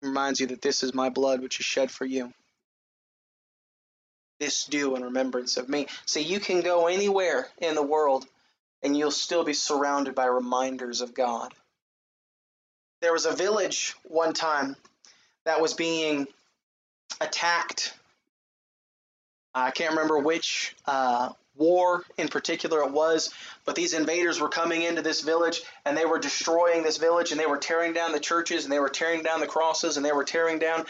reminds 0.02 0.40
you 0.40 0.48
that 0.48 0.62
this 0.62 0.84
is 0.84 0.94
my 0.94 1.10
blood 1.10 1.42
which 1.42 1.60
is 1.60 1.66
shed 1.66 1.90
for 1.90 2.06
you. 2.06 2.34
This 4.40 4.66
do 4.66 4.96
in 4.96 5.04
remembrance 5.04 5.58
of 5.58 5.68
me. 5.68 5.88
See, 6.06 6.22
you 6.22 6.40
can 6.40 6.62
go 6.62 6.88
anywhere 6.88 7.48
in 7.58 7.74
the 7.74 7.82
world 7.82 8.26
and 8.84 8.96
you'll 8.96 9.10
still 9.10 9.44
be 9.44 9.54
surrounded 9.54 10.14
by 10.14 10.26
reminders 10.26 11.02
of 11.02 11.16
God. 11.16 11.54
There 13.02 13.14
was 13.14 13.26
a 13.26 13.36
village 13.36 13.96
one 14.04 14.34
time 14.34 14.76
that 15.46 15.62
was 15.62 15.74
being 15.74 16.28
attacked. 17.20 17.94
I 19.56 19.72
can't 19.72 19.92
remember 19.92 20.20
which 20.20 20.76
uh, 20.86 21.30
war 21.58 22.04
in 22.18 22.28
particular 22.28 22.82
it 22.82 22.92
was, 22.92 23.34
but 23.66 23.76
these 23.76 23.94
invaders 23.94 24.40
were 24.40 24.50
coming 24.50 24.82
into 24.82 25.02
this 25.02 25.22
village 25.22 25.62
and 25.86 25.98
they 25.98 26.06
were 26.06 26.20
destroying 26.20 26.84
this 26.84 26.98
village 26.98 27.32
and 27.32 27.40
they 27.40 27.46
were 27.46 27.58
tearing 27.58 27.94
down 27.94 28.12
the 28.12 28.20
churches 28.20 28.64
and 28.64 28.72
they 28.72 28.80
were 28.80 28.90
tearing 28.90 29.24
down 29.24 29.40
the 29.40 29.48
crosses 29.48 29.98
and 29.98 30.06
they 30.06 30.12
were 30.12 30.24
tearing 30.24 30.60
down 30.60 30.86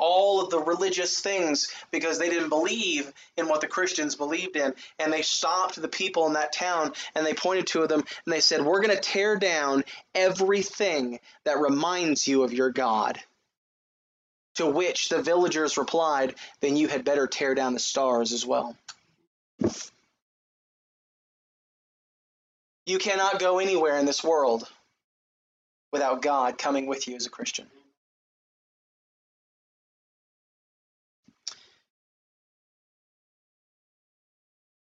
all 0.00 0.40
of 0.40 0.50
the 0.50 0.58
religious 0.58 1.20
things 1.20 1.72
because 1.90 2.18
they 2.18 2.30
didn't 2.30 2.48
believe 2.48 3.12
in 3.36 3.48
what 3.48 3.60
the 3.60 3.66
Christians 3.66 4.16
believed 4.16 4.56
in. 4.56 4.74
And 4.98 5.12
they 5.12 5.22
stopped 5.22 5.80
the 5.80 5.88
people 5.88 6.26
in 6.26 6.32
that 6.32 6.52
town 6.52 6.94
and 7.14 7.24
they 7.24 7.34
pointed 7.34 7.66
to 7.68 7.86
them 7.86 8.02
and 8.24 8.32
they 8.32 8.40
said, 8.40 8.64
We're 8.64 8.80
going 8.80 8.96
to 8.96 9.02
tear 9.02 9.36
down 9.36 9.84
everything 10.14 11.20
that 11.44 11.58
reminds 11.58 12.26
you 12.26 12.42
of 12.42 12.54
your 12.54 12.70
God. 12.70 13.20
To 14.56 14.66
which 14.66 15.08
the 15.10 15.22
villagers 15.22 15.76
replied, 15.76 16.34
Then 16.60 16.76
you 16.76 16.88
had 16.88 17.04
better 17.04 17.26
tear 17.26 17.54
down 17.54 17.74
the 17.74 17.78
stars 17.78 18.32
as 18.32 18.44
well. 18.44 18.76
You 22.90 22.98
cannot 22.98 23.38
go 23.38 23.60
anywhere 23.60 23.98
in 23.98 24.04
this 24.04 24.24
world 24.24 24.68
without 25.92 26.22
God 26.22 26.58
coming 26.58 26.86
with 26.86 27.06
you 27.06 27.14
as 27.14 27.24
a 27.24 27.30
Christian. 27.30 27.68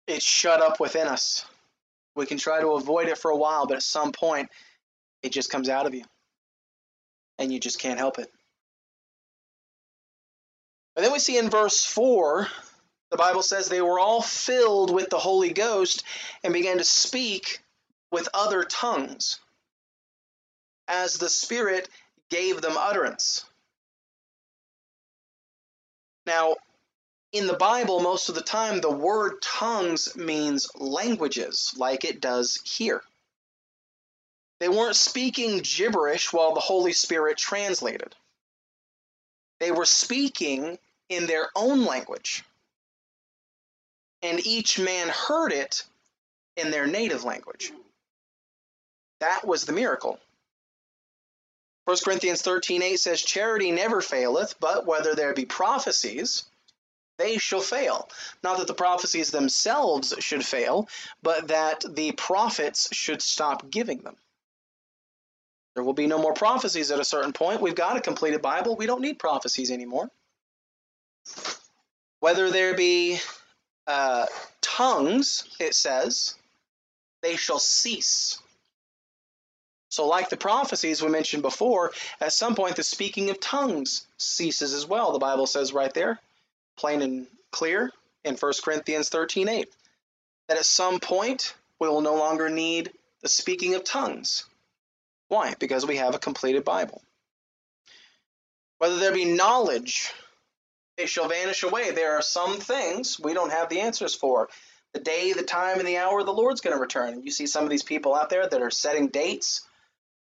It's 0.06 0.24
shut 0.24 0.62
up 0.62 0.80
within 0.80 1.08
us. 1.08 1.44
We 2.16 2.28
can 2.28 2.38
try 2.38 2.62
to 2.62 2.74
avoid 2.74 3.08
it 3.08 3.18
for 3.18 3.32
a 3.32 3.36
while, 3.36 3.66
but 3.66 3.78
at 3.78 3.82
some 3.82 4.12
point, 4.12 4.50
it 5.24 5.32
just 5.32 5.50
comes 5.50 5.68
out 5.68 5.88
of 5.88 5.96
you. 5.96 6.04
And 7.40 7.52
you 7.52 7.60
just 7.60 7.80
can't 7.80 7.98
help 7.98 8.20
it. 8.20 8.32
And 10.96 11.04
then 11.04 11.12
we 11.12 11.18
see 11.18 11.40
in 11.40 11.50
verse 11.50 11.84
4, 11.84 12.48
the 13.10 13.18
Bible 13.18 13.42
says 13.42 13.70
they 13.70 13.82
were 13.82 14.00
all 14.00 14.22
filled 14.22 14.94
with 14.94 15.10
the 15.10 15.18
Holy 15.18 15.52
Ghost 15.52 16.04
and 16.44 16.54
began 16.54 16.78
to 16.78 16.84
speak 16.84 17.64
with 18.12 18.30
other 18.34 18.63
tongues 18.63 19.39
as 20.88 21.15
the 21.15 21.30
Spirit 21.30 21.89
gave 22.30 22.62
them 22.62 22.78
utterance. 22.78 23.46
Now, 26.26 26.56
in 27.32 27.48
the 27.48 27.54
Bible, 27.54 28.00
most 28.00 28.30
of 28.30 28.36
the 28.36 28.41
time, 28.41 28.82
the 28.82 28.91
word 28.91 29.41
tongues 29.41 30.15
means 30.15 30.70
languages, 30.76 31.74
like 31.78 32.06
it 32.06 32.22
does 32.22 32.60
here. 32.63 33.02
They 34.60 34.70
weren't 34.70 34.96
speaking 34.96 35.60
gibberish 35.64 36.34
while 36.34 36.53
the 36.53 36.60
Holy 36.60 36.93
Spirit 36.93 37.38
translated. 37.38 38.16
They 39.60 39.72
were 39.72 39.86
speaking 39.86 40.80
in 41.10 41.28
their 41.28 41.49
own 41.55 41.86
language. 41.86 42.43
And 44.24 44.45
each 44.45 44.80
man 44.80 45.10
heard 45.10 45.51
it 45.51 45.84
in 46.55 46.72
their 46.72 46.88
native 46.88 47.24
language. 47.24 47.72
That 49.20 49.45
was 49.45 49.65
the 49.65 49.74
miracle. 49.74 50.20
1 51.86 51.97
Corinthians 52.03 52.41
13 52.41 52.82
8 52.82 52.99
says, 52.99 53.22
Charity 53.22 53.72
never 53.72 54.01
faileth, 54.01 54.59
but 54.59 54.86
whether 54.86 55.15
there 55.15 55.34
be 55.34 55.45
prophecies, 55.45 56.43
they 57.18 57.38
shall 57.38 57.61
fail. 57.61 58.09
Not 58.43 58.57
that 58.57 58.68
the 58.68 58.74
prophecies 58.74 59.32
themselves 59.32 60.13
should 60.20 60.45
fail, 60.45 60.89
but 61.24 61.47
that 61.47 61.84
the 61.88 62.11
prophets 62.11 62.89
should 62.91 63.22
stop 63.22 63.70
giving 63.70 63.99
them. 63.99 64.18
There 65.76 65.84
will 65.84 65.93
be 65.93 66.07
no 66.07 66.18
more 66.18 66.34
prophecies 66.34 66.91
at 66.91 66.99
a 66.99 67.05
certain 67.05 67.34
point. 67.34 67.61
We've 67.61 67.76
got 67.76 67.97
a 67.97 68.01
completed 68.01 68.41
Bible. 68.41 68.76
We 68.76 68.88
don't 68.88 69.01
need 69.01 69.20
prophecies 69.20 69.72
anymore. 69.72 70.09
Whether 72.20 72.49
there 72.49 72.76
be 72.76 73.20
uh, 73.86 74.26
tongues, 74.61 75.47
it 75.59 75.76
says, 75.76 76.36
they 77.22 77.36
shall 77.36 77.59
cease. 77.59 78.41
So, 79.98 80.06
like 80.06 80.30
the 80.30 80.38
prophecies 80.38 81.02
we 81.02 81.10
mentioned 81.10 81.41
before, 81.41 81.91
at 82.22 82.32
some 82.32 82.54
point 82.54 82.76
the 82.76 82.84
speaking 82.84 83.32
of 83.32 83.39
tongues 83.39 84.06
ceases 84.20 84.76
as 84.76 84.86
well. 84.86 85.12
The 85.12 85.18
Bible 85.18 85.48
says 85.48 85.74
right 85.74 85.91
there, 85.91 86.20
plain 86.76 87.02
and 87.02 87.26
clear 87.50 87.89
in 88.24 88.36
1 88.36 88.54
Corinthians 88.64 89.10
13 89.10 89.50
8, 89.50 89.74
that 90.50 90.60
at 90.60 90.66
some 90.66 91.00
point 91.00 91.56
we 91.80 91.89
will 91.89 92.02
no 92.02 92.14
longer 92.14 92.48
need 92.48 92.91
the 93.24 93.28
speaking 93.28 93.74
of 93.74 93.84
tongues. 93.84 94.43
Why? 95.30 95.56
Because 95.58 95.84
we 95.84 95.95
have 95.95 96.14
a 96.14 96.20
completed 96.20 96.64
Bible. 96.64 97.02
Whether 98.78 99.00
there 99.00 99.14
be 99.14 99.26
knowledge, 99.26 100.12
it 100.95 101.10
shall 101.10 101.28
vanish 101.28 101.64
away. 101.64 101.89
There 101.89 102.16
are 102.16 102.22
some 102.22 102.58
things 102.58 103.20
we 103.20 103.34
don't 103.34 103.52
have 103.52 103.70
the 103.70 103.82
answers 103.82 104.14
for. 104.14 104.48
The 104.93 105.00
day, 105.00 105.34
the 105.34 105.41
time, 105.41 105.80
and 105.80 105.88
the 105.88 105.98
hour 105.98 106.22
the 106.22 106.32
Lord's 106.32 106.62
going 106.62 106.76
to 106.76 106.80
return. 106.80 107.24
You 107.24 107.32
see 107.32 107.48
some 107.48 107.64
of 107.64 107.72
these 107.72 107.82
people 107.82 108.14
out 108.14 108.30
there 108.30 108.48
that 108.48 108.62
are 108.62 108.70
setting 108.70 109.08
dates, 109.08 109.66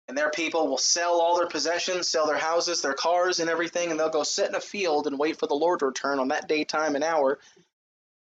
and 0.07 0.17
their 0.17 0.29
people 0.29 0.67
will 0.67 0.77
sell 0.77 1.19
all 1.19 1.37
their 1.37 1.47
possessions, 1.47 2.07
sell 2.07 2.27
their 2.27 2.37
houses, 2.37 2.81
their 2.81 2.93
cars, 2.93 3.39
and 3.39 3.49
everything, 3.49 3.91
and 3.91 3.99
they'll 3.99 4.09
go 4.09 4.23
sit 4.23 4.49
in 4.49 4.55
a 4.55 4.61
field 4.61 5.07
and 5.07 5.19
wait 5.19 5.37
for 5.37 5.47
the 5.47 5.53
Lord 5.53 5.79
to 5.79 5.87
return 5.87 6.19
on 6.19 6.29
that 6.29 6.47
day, 6.47 6.63
time, 6.63 6.95
and 6.95 7.03
hour. 7.03 7.39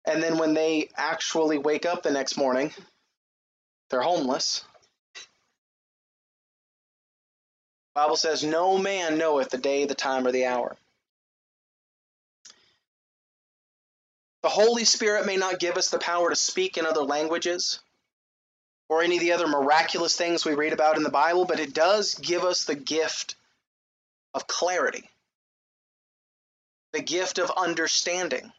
And 0.06 0.22
then 0.22 0.38
when 0.38 0.54
they 0.54 0.90
actually 0.98 1.58
wake 1.58 1.86
up 1.86 2.04
the 2.04 2.12
next 2.12 2.38
morning, 2.38 2.74
they're 3.90 4.02
homeless 4.02 4.64
Bible 7.94 8.16
says, 8.16 8.44
No 8.44 8.78
man 8.78 9.18
knoweth 9.18 9.50
the 9.50 9.58
day, 9.58 9.86
the 9.86 9.96
time, 9.96 10.26
or 10.26 10.32
the 10.32 10.46
hour. 10.46 10.78
The 14.44 14.50
Holy 14.50 14.86
Spirit 14.86 15.26
may 15.26 15.38
not 15.38 15.60
give 15.60 15.78
us 15.78 15.90
the 15.90 16.00
power 16.00 16.30
to 16.30 16.36
speak 16.36 16.78
in 16.78 16.86
other 16.86 17.04
languages 17.04 17.80
or 18.92 19.02
any 19.02 19.16
of 19.16 19.22
the 19.22 19.32
other 19.32 19.48
miraculous 19.48 20.18
things 20.18 20.44
we 20.44 20.54
read 20.54 20.74
about 20.74 20.98
in 20.98 21.04
the 21.04 21.10
Bible, 21.10 21.46
but 21.46 21.62
it 21.62 21.74
does 21.74 22.16
give 22.16 22.44
us 22.44 22.66
the 22.66 22.76
gift 22.76 23.36
of 24.34 24.48
clarity, 24.48 25.10
the 26.92 27.02
gift 27.02 27.40
of 27.40 27.50
understanding, 27.56 28.52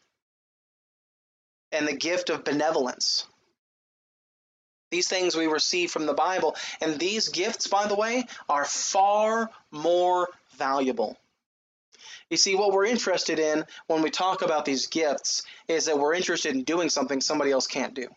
and 1.70 1.86
the 1.86 1.94
gift 1.94 2.30
of 2.30 2.44
benevolence. 2.44 3.26
These 4.90 5.06
things 5.06 5.36
we 5.36 5.48
receive 5.48 5.90
from 5.90 6.06
the 6.06 6.14
Bible. 6.14 6.56
And 6.80 6.98
these 6.98 7.28
gifts, 7.28 7.66
by 7.66 7.86
the 7.86 7.94
way, 7.94 8.24
are 8.48 8.64
far 8.64 9.50
more 9.70 10.30
valuable. 10.56 11.18
You 12.30 12.38
see, 12.38 12.54
what 12.54 12.72
we're 12.72 12.86
interested 12.86 13.38
in 13.38 13.66
when 13.86 14.00
we 14.00 14.08
talk 14.08 14.40
about 14.40 14.64
these 14.64 14.86
gifts 14.86 15.42
is 15.68 15.84
that 15.84 15.98
we're 15.98 16.14
interested 16.14 16.54
in 16.54 16.64
doing 16.64 16.88
something 16.88 17.20
somebody 17.20 17.50
else 17.50 17.66
can't 17.66 17.92
do. 17.92 18.08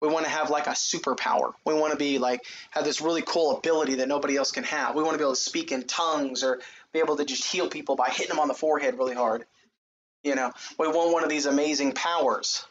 We 0.00 0.08
want 0.08 0.26
to 0.26 0.30
have 0.30 0.50
like 0.50 0.66
a 0.66 0.70
superpower. 0.70 1.52
We 1.64 1.74
want 1.74 1.92
to 1.92 1.98
be 1.98 2.18
like, 2.18 2.44
have 2.70 2.84
this 2.84 3.00
really 3.00 3.22
cool 3.22 3.56
ability 3.56 3.96
that 3.96 4.08
nobody 4.08 4.36
else 4.36 4.52
can 4.52 4.64
have. 4.64 4.94
We 4.94 5.02
want 5.02 5.14
to 5.14 5.18
be 5.18 5.24
able 5.24 5.34
to 5.34 5.40
speak 5.40 5.72
in 5.72 5.84
tongues 5.84 6.44
or 6.44 6.60
be 6.92 7.00
able 7.00 7.16
to 7.16 7.24
just 7.24 7.44
heal 7.44 7.68
people 7.68 7.96
by 7.96 8.08
hitting 8.08 8.28
them 8.28 8.38
on 8.38 8.48
the 8.48 8.54
forehead 8.54 8.96
really 8.96 9.14
hard. 9.14 9.44
You 10.22 10.34
know, 10.34 10.52
we 10.78 10.86
want 10.88 11.12
one 11.12 11.24
of 11.24 11.30
these 11.30 11.46
amazing 11.46 11.92
powers 11.92 12.64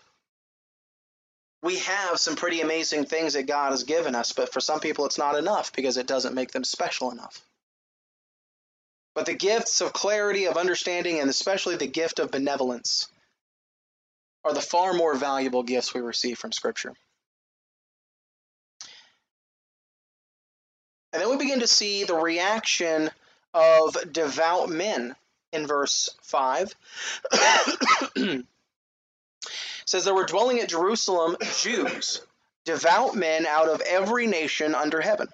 we 1.63 1.79
have 1.79 2.19
some 2.19 2.35
pretty 2.35 2.61
amazing 2.61 3.05
things 3.05 3.33
that 3.33 3.47
God 3.47 3.71
has 3.71 3.83
given 3.83 4.15
us, 4.15 4.31
but 4.31 4.53
for 4.53 4.59
some 4.59 4.79
people 4.79 5.05
it's 5.05 5.17
not 5.17 5.37
enough 5.37 5.73
because 5.73 5.97
it 5.97 6.07
doesn't 6.07 6.35
make 6.35 6.51
them 6.51 6.63
special 6.63 7.11
enough. 7.11 7.41
But 9.15 9.25
the 9.25 9.33
gifts 9.33 9.81
of 9.81 9.93
clarity, 9.93 10.45
of 10.45 10.57
understanding, 10.57 11.19
and 11.19 11.29
especially 11.29 11.75
the 11.75 11.87
gift 11.87 12.19
of 12.19 12.29
benevolence 12.29 13.07
are 14.45 14.53
the 14.53 14.61
far 14.61 14.93
more 14.93 15.15
valuable 15.15 15.63
gifts 15.63 15.93
we 15.93 16.01
receive 16.01 16.37
from 16.37 16.51
Scripture. 16.51 16.93
And 21.17 21.23
then 21.23 21.31
we 21.31 21.43
begin 21.43 21.61
to 21.61 21.67
see 21.67 22.03
the 22.03 22.13
reaction 22.13 23.09
of 23.51 23.97
devout 24.13 24.69
men 24.69 25.15
in 25.51 25.65
verse 25.65 26.11
5. 26.21 26.75
says 29.85 30.05
there 30.05 30.13
were 30.13 30.27
dwelling 30.27 30.59
at 30.59 30.69
Jerusalem 30.69 31.37
Jews, 31.57 32.21
devout 32.65 33.15
men 33.15 33.47
out 33.47 33.67
of 33.67 33.81
every 33.81 34.27
nation 34.27 34.75
under 34.75 35.01
heaven. 35.01 35.27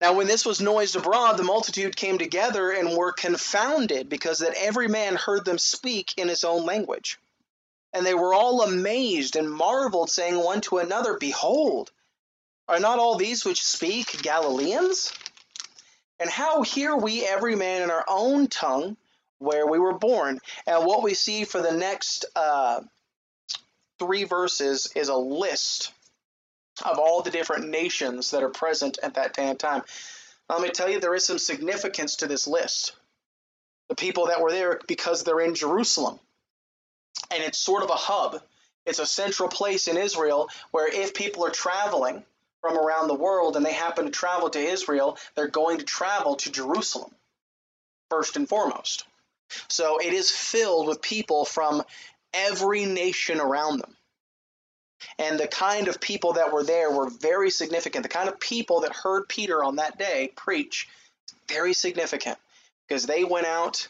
Now, 0.00 0.14
when 0.14 0.26
this 0.26 0.44
was 0.44 0.60
noised 0.60 0.96
abroad, 0.96 1.36
the 1.36 1.44
multitude 1.44 1.94
came 1.94 2.18
together 2.18 2.72
and 2.72 2.96
were 2.96 3.12
confounded, 3.12 4.08
because 4.08 4.40
that 4.40 4.56
every 4.58 4.88
man 4.88 5.14
heard 5.14 5.44
them 5.44 5.58
speak 5.58 6.14
in 6.16 6.26
his 6.26 6.42
own 6.42 6.66
language. 6.66 7.20
And 7.92 8.04
they 8.04 8.14
were 8.14 8.34
all 8.34 8.62
amazed 8.62 9.36
and 9.36 9.48
marveled, 9.48 10.10
saying 10.10 10.36
one 10.36 10.62
to 10.62 10.78
another, 10.78 11.16
Behold, 11.16 11.92
are 12.72 12.80
not 12.80 12.98
all 12.98 13.16
these 13.16 13.44
which 13.44 13.62
speak 13.62 14.22
Galileans? 14.22 15.12
And 16.18 16.30
how 16.30 16.62
hear 16.62 16.96
we 16.96 17.24
every 17.26 17.54
man 17.54 17.82
in 17.82 17.90
our 17.90 18.04
own 18.08 18.46
tongue 18.46 18.96
where 19.38 19.66
we 19.66 19.78
were 19.78 19.92
born? 19.92 20.40
And 20.66 20.86
what 20.86 21.02
we 21.02 21.14
see 21.14 21.44
for 21.44 21.60
the 21.60 21.72
next 21.72 22.24
uh, 22.34 22.80
three 23.98 24.24
verses 24.24 24.90
is 24.96 25.08
a 25.08 25.16
list 25.16 25.92
of 26.82 26.98
all 26.98 27.20
the 27.20 27.30
different 27.30 27.68
nations 27.68 28.30
that 28.30 28.42
are 28.42 28.48
present 28.48 28.98
at 29.02 29.14
that 29.14 29.34
day 29.34 29.48
and 29.48 29.58
time. 29.58 29.82
Let 30.48 30.62
me 30.62 30.70
tell 30.70 30.88
you, 30.88 30.98
there 30.98 31.14
is 31.14 31.26
some 31.26 31.38
significance 31.38 32.16
to 32.16 32.26
this 32.26 32.46
list. 32.46 32.96
The 33.90 33.94
people 33.94 34.26
that 34.26 34.40
were 34.40 34.50
there 34.50 34.80
because 34.88 35.24
they're 35.24 35.40
in 35.40 35.54
Jerusalem. 35.54 36.18
And 37.30 37.42
it's 37.42 37.58
sort 37.58 37.82
of 37.82 37.90
a 37.90 37.94
hub. 37.94 38.40
It's 38.86 38.98
a 38.98 39.06
central 39.06 39.50
place 39.50 39.88
in 39.88 39.98
Israel 39.98 40.48
where 40.70 40.88
if 40.88 41.12
people 41.12 41.44
are 41.44 41.50
traveling 41.50 42.24
from 42.62 42.78
around 42.78 43.08
the 43.08 43.14
world 43.14 43.56
and 43.56 43.66
they 43.66 43.74
happen 43.74 44.06
to 44.06 44.10
travel 44.10 44.48
to 44.48 44.58
Israel, 44.58 45.18
they're 45.34 45.48
going 45.48 45.78
to 45.78 45.84
travel 45.84 46.36
to 46.36 46.50
Jerusalem 46.50 47.10
first 48.08 48.36
and 48.36 48.48
foremost. 48.48 49.04
So 49.68 49.98
it 49.98 50.14
is 50.14 50.30
filled 50.30 50.86
with 50.86 51.02
people 51.02 51.44
from 51.44 51.82
every 52.32 52.86
nation 52.86 53.40
around 53.40 53.80
them. 53.80 53.96
And 55.18 55.38
the 55.38 55.48
kind 55.48 55.88
of 55.88 56.00
people 56.00 56.34
that 56.34 56.52
were 56.52 56.62
there 56.62 56.90
were 56.90 57.10
very 57.10 57.50
significant. 57.50 58.04
The 58.04 58.08
kind 58.08 58.28
of 58.28 58.38
people 58.38 58.80
that 58.80 58.94
heard 58.94 59.28
Peter 59.28 59.62
on 59.62 59.76
that 59.76 59.98
day 59.98 60.32
preach, 60.36 60.88
very 61.48 61.74
significant 61.74 62.38
because 62.86 63.04
they 63.04 63.24
went 63.24 63.46
out 63.46 63.88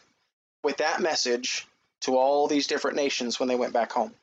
with 0.63 0.77
that 0.77 1.01
message 1.01 1.67
to 2.01 2.17
all 2.17 2.47
these 2.47 2.67
different 2.67 2.97
nations 2.97 3.39
when 3.39 3.47
they 3.47 3.55
went 3.55 3.73
back 3.73 3.91
home. 3.91 4.13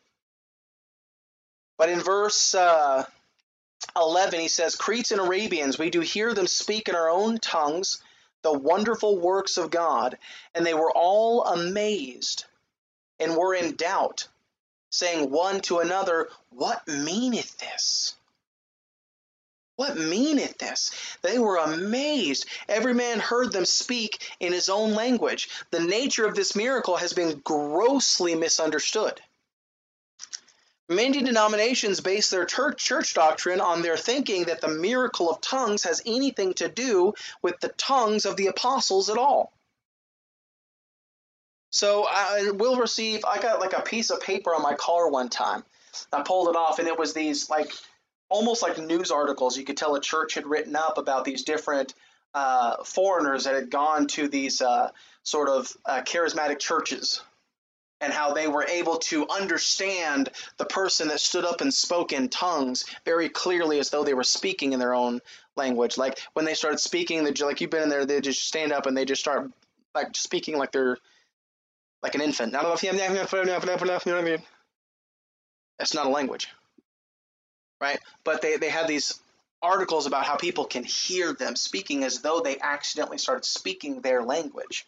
But 1.78 1.88
in 1.88 2.00
verse 2.00 2.54
uh, 2.54 3.04
11, 3.96 4.40
he 4.40 4.48
says, 4.48 4.76
Cretes 4.76 5.10
and 5.10 5.20
Arabians, 5.20 5.78
we 5.78 5.90
do 5.90 6.00
hear 6.00 6.34
them 6.34 6.46
speak 6.46 6.88
in 6.88 6.94
our 6.94 7.10
own 7.10 7.38
tongues 7.38 8.02
the 8.42 8.52
wonderful 8.52 9.18
works 9.18 9.56
of 9.56 9.70
God. 9.70 10.18
And 10.54 10.64
they 10.64 10.74
were 10.74 10.90
all 10.90 11.44
amazed 11.44 12.44
and 13.18 13.36
were 13.36 13.54
in 13.54 13.76
doubt, 13.76 14.28
saying 14.90 15.30
one 15.30 15.60
to 15.62 15.78
another, 15.80 16.30
What 16.50 16.86
meaneth 16.88 17.58
this? 17.58 18.14
What 19.76 19.96
meaneth 19.96 20.58
this? 20.58 20.90
They 21.22 21.38
were 21.38 21.56
amazed. 21.56 22.44
Every 22.68 22.92
man 22.92 23.18
heard 23.18 23.52
them 23.52 23.64
speak 23.64 24.30
in 24.38 24.52
his 24.52 24.68
own 24.68 24.94
language. 24.94 25.48
The 25.70 25.80
nature 25.80 26.26
of 26.26 26.34
this 26.34 26.54
miracle 26.54 26.96
has 26.96 27.14
been 27.14 27.40
grossly 27.40 28.34
misunderstood. 28.34 29.22
Many 30.90 31.22
denominations 31.22 32.00
base 32.00 32.30
their 32.30 32.44
church 32.44 33.14
doctrine 33.14 33.60
on 33.60 33.80
their 33.80 33.96
thinking 33.96 34.46
that 34.46 34.60
the 34.60 34.66
miracle 34.66 35.30
of 35.30 35.40
tongues 35.40 35.84
has 35.84 36.02
anything 36.04 36.52
to 36.54 36.68
do 36.68 37.14
with 37.42 37.60
the 37.60 37.68
tongues 37.68 38.26
of 38.26 38.34
the 38.34 38.48
apostles 38.48 39.08
at 39.08 39.16
all. 39.16 39.52
So 41.70 42.08
I 42.10 42.50
will 42.50 42.74
receive. 42.74 43.24
I 43.24 43.40
got 43.40 43.60
like 43.60 43.72
a 43.72 43.82
piece 43.82 44.10
of 44.10 44.20
paper 44.20 44.52
on 44.52 44.62
my 44.62 44.74
car 44.74 45.08
one 45.08 45.28
time. 45.28 45.62
I 46.12 46.22
pulled 46.22 46.48
it 46.48 46.56
off, 46.56 46.80
and 46.80 46.88
it 46.88 46.98
was 46.98 47.14
these 47.14 47.48
like 47.48 47.70
almost 48.28 48.60
like 48.60 48.76
news 48.76 49.12
articles. 49.12 49.56
You 49.56 49.64
could 49.64 49.76
tell 49.76 49.94
a 49.94 50.00
church 50.00 50.34
had 50.34 50.48
written 50.48 50.74
up 50.74 50.98
about 50.98 51.24
these 51.24 51.44
different 51.44 51.94
uh, 52.34 52.82
foreigners 52.82 53.44
that 53.44 53.54
had 53.54 53.70
gone 53.70 54.08
to 54.08 54.26
these 54.26 54.60
uh, 54.60 54.90
sort 55.22 55.48
of 55.48 55.72
uh, 55.86 56.02
charismatic 56.02 56.58
churches 56.58 57.22
and 58.00 58.12
how 58.12 58.32
they 58.32 58.48
were 58.48 58.64
able 58.64 58.98
to 58.98 59.28
understand 59.28 60.30
the 60.56 60.64
person 60.64 61.08
that 61.08 61.20
stood 61.20 61.44
up 61.44 61.60
and 61.60 61.72
spoke 61.72 62.12
in 62.12 62.28
tongues 62.28 62.84
very 63.04 63.28
clearly 63.28 63.78
as 63.78 63.90
though 63.90 64.04
they 64.04 64.14
were 64.14 64.24
speaking 64.24 64.72
in 64.72 64.78
their 64.78 64.94
own 64.94 65.20
language. 65.56 65.98
Like 65.98 66.18
when 66.32 66.44
they 66.44 66.54
started 66.54 66.78
speaking, 66.78 67.24
they 67.24 67.32
like 67.32 67.60
you've 67.60 67.70
been 67.70 67.82
in 67.82 67.88
there, 67.88 68.06
they 68.06 68.20
just 68.20 68.46
stand 68.46 68.72
up 68.72 68.86
and 68.86 68.96
they 68.96 69.04
just 69.04 69.20
start 69.20 69.50
like 69.94 70.16
speaking 70.16 70.56
like 70.56 70.72
they're 70.72 70.96
like 72.02 72.14
an 72.14 72.22
infant. 72.22 72.54
I 72.54 72.62
don't 72.62 72.68
know 72.68 72.74
if 72.74 72.82
That's 75.78 75.94
not 75.94 76.06
a 76.06 76.10
language, 76.10 76.48
right? 77.80 77.98
But 78.24 78.42
they, 78.42 78.56
they 78.56 78.70
had 78.70 78.88
these 78.88 79.20
articles 79.62 80.06
about 80.06 80.24
how 80.24 80.36
people 80.36 80.64
can 80.64 80.84
hear 80.84 81.32
them 81.32 81.56
speaking 81.56 82.04
as 82.04 82.20
though 82.20 82.40
they 82.40 82.58
accidentally 82.58 83.18
started 83.18 83.44
speaking 83.44 84.00
their 84.00 84.22
language. 84.22 84.86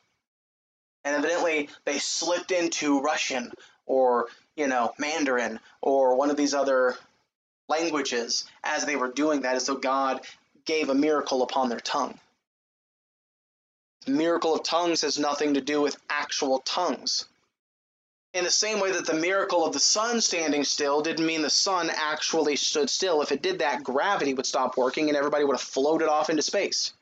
And 1.05 1.17
evidently 1.17 1.69
they 1.85 1.99
slipped 1.99 2.51
into 2.51 3.01
Russian 3.01 3.53
or, 3.87 4.29
you 4.57 4.69
know, 4.69 4.93
Mandarin 4.99 5.59
or 5.81 6.17
one 6.17 6.31
of 6.31 6.37
these 6.37 6.55
other 6.55 6.97
languages 7.69 8.45
as 8.63 8.85
they 8.85 8.97
were 8.97 9.11
doing 9.11 9.43
that, 9.43 9.57
as 9.57 9.67
though 9.67 9.77
God 9.77 10.21
gave 10.65 10.89
a 10.89 10.95
miracle 10.95 11.43
upon 11.43 11.69
their 11.69 11.81
tongue. 11.81 12.19
The 14.07 14.13
miracle 14.13 14.55
of 14.55 14.65
tongues 14.65 15.03
has 15.03 15.19
nothing 15.19 15.55
to 15.55 15.61
do 15.61 15.81
with 15.81 15.97
actual 16.11 16.61
tongues. 16.61 17.27
In 18.35 18.45
the 18.45 18.51
same 18.51 18.81
way 18.81 18.93
that 18.93 19.07
the 19.07 19.15
miracle 19.15 19.65
of 19.65 19.73
the 19.73 19.79
sun 19.79 20.21
standing 20.21 20.65
still 20.65 21.03
didn't 21.03 21.27
mean 21.27 21.43
the 21.43 21.51
sun 21.51 21.91
actually 21.95 22.57
stood 22.57 22.89
still. 22.89 23.21
If 23.23 23.31
it 23.31 23.43
did 23.43 23.59
that, 23.59 23.85
gravity 23.85 24.35
would 24.35 24.47
stop 24.47 24.77
working 24.77 25.09
and 25.09 25.17
everybody 25.17 25.45
would 25.45 25.55
have 25.55 25.61
floated 25.61 26.09
off 26.09 26.31
into 26.31 26.43
space. 26.43 26.93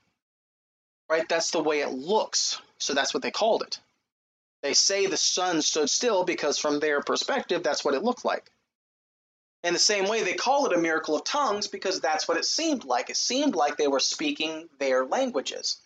Right? 1.09 1.29
That's 1.29 1.53
the 1.53 1.63
way 1.63 1.81
it 1.81 1.93
looks. 1.93 2.61
So 2.79 2.95
that's 2.95 3.15
what 3.15 3.23
they 3.23 3.31
called 3.31 3.63
it. 3.63 3.79
They 4.63 4.75
say 4.75 5.07
the 5.07 5.17
sun 5.17 5.63
stood 5.63 5.89
still 5.89 6.25
because, 6.25 6.59
from 6.59 6.81
their 6.81 7.01
perspective, 7.01 7.63
that's 7.63 7.85
what 7.85 7.95
it 7.95 8.03
looked 8.03 8.25
like. 8.25 8.51
In 9.63 9.73
the 9.73 9.79
same 9.79 10.09
way, 10.09 10.23
they 10.23 10.35
call 10.35 10.67
it 10.67 10.77
a 10.77 10.81
miracle 10.81 11.17
of 11.17 11.25
tongues 11.25 11.67
because 11.67 12.01
that's 12.01 12.27
what 12.27 12.39
it 12.39 12.45
seemed 12.45 12.85
like. 12.85 13.11
It 13.11 13.17
seemed 13.17 13.55
like 13.55 13.77
they 13.77 13.89
were 13.89 14.01
speaking 14.01 14.69
their 14.79 15.05
languages. 15.05 15.79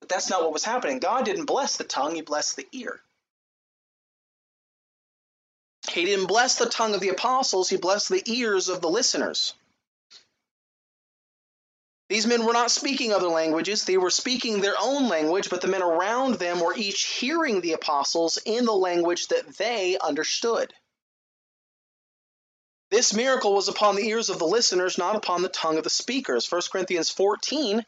But 0.00 0.08
that's 0.08 0.30
not 0.30 0.42
what 0.42 0.52
was 0.52 0.64
happening. 0.64 1.00
God 1.00 1.24
didn't 1.24 1.46
bless 1.46 1.76
the 1.76 1.84
tongue, 1.84 2.14
He 2.14 2.22
blessed 2.22 2.56
the 2.56 2.68
ear. 2.72 3.00
He 5.90 6.04
didn't 6.04 6.26
bless 6.26 6.56
the 6.56 6.66
tongue 6.66 6.94
of 6.94 7.00
the 7.00 7.08
apostles, 7.08 7.68
He 7.68 7.76
blessed 7.76 8.08
the 8.10 8.22
ears 8.26 8.68
of 8.68 8.80
the 8.80 8.90
listeners. 8.90 9.54
These 12.08 12.26
men 12.26 12.46
were 12.46 12.54
not 12.54 12.70
speaking 12.70 13.12
other 13.12 13.28
languages, 13.28 13.84
they 13.84 13.98
were 13.98 14.10
speaking 14.10 14.60
their 14.60 14.76
own 14.80 15.08
language, 15.08 15.50
but 15.50 15.60
the 15.60 15.68
men 15.68 15.82
around 15.82 16.34
them 16.34 16.60
were 16.60 16.74
each 16.74 17.04
hearing 17.04 17.60
the 17.60 17.74
apostles 17.74 18.38
in 18.44 18.64
the 18.64 18.72
language 18.72 19.28
that 19.28 19.58
they 19.58 19.98
understood. 19.98 20.72
This 22.90 23.12
miracle 23.12 23.52
was 23.52 23.68
upon 23.68 23.96
the 23.96 24.08
ears 24.08 24.30
of 24.30 24.38
the 24.38 24.46
listeners, 24.46 24.96
not 24.96 25.16
upon 25.16 25.42
the 25.42 25.50
tongue 25.50 25.76
of 25.76 25.84
the 25.84 25.90
speakers. 25.90 26.50
1 26.50 26.62
Corinthians 26.72 27.10
14 27.10 27.84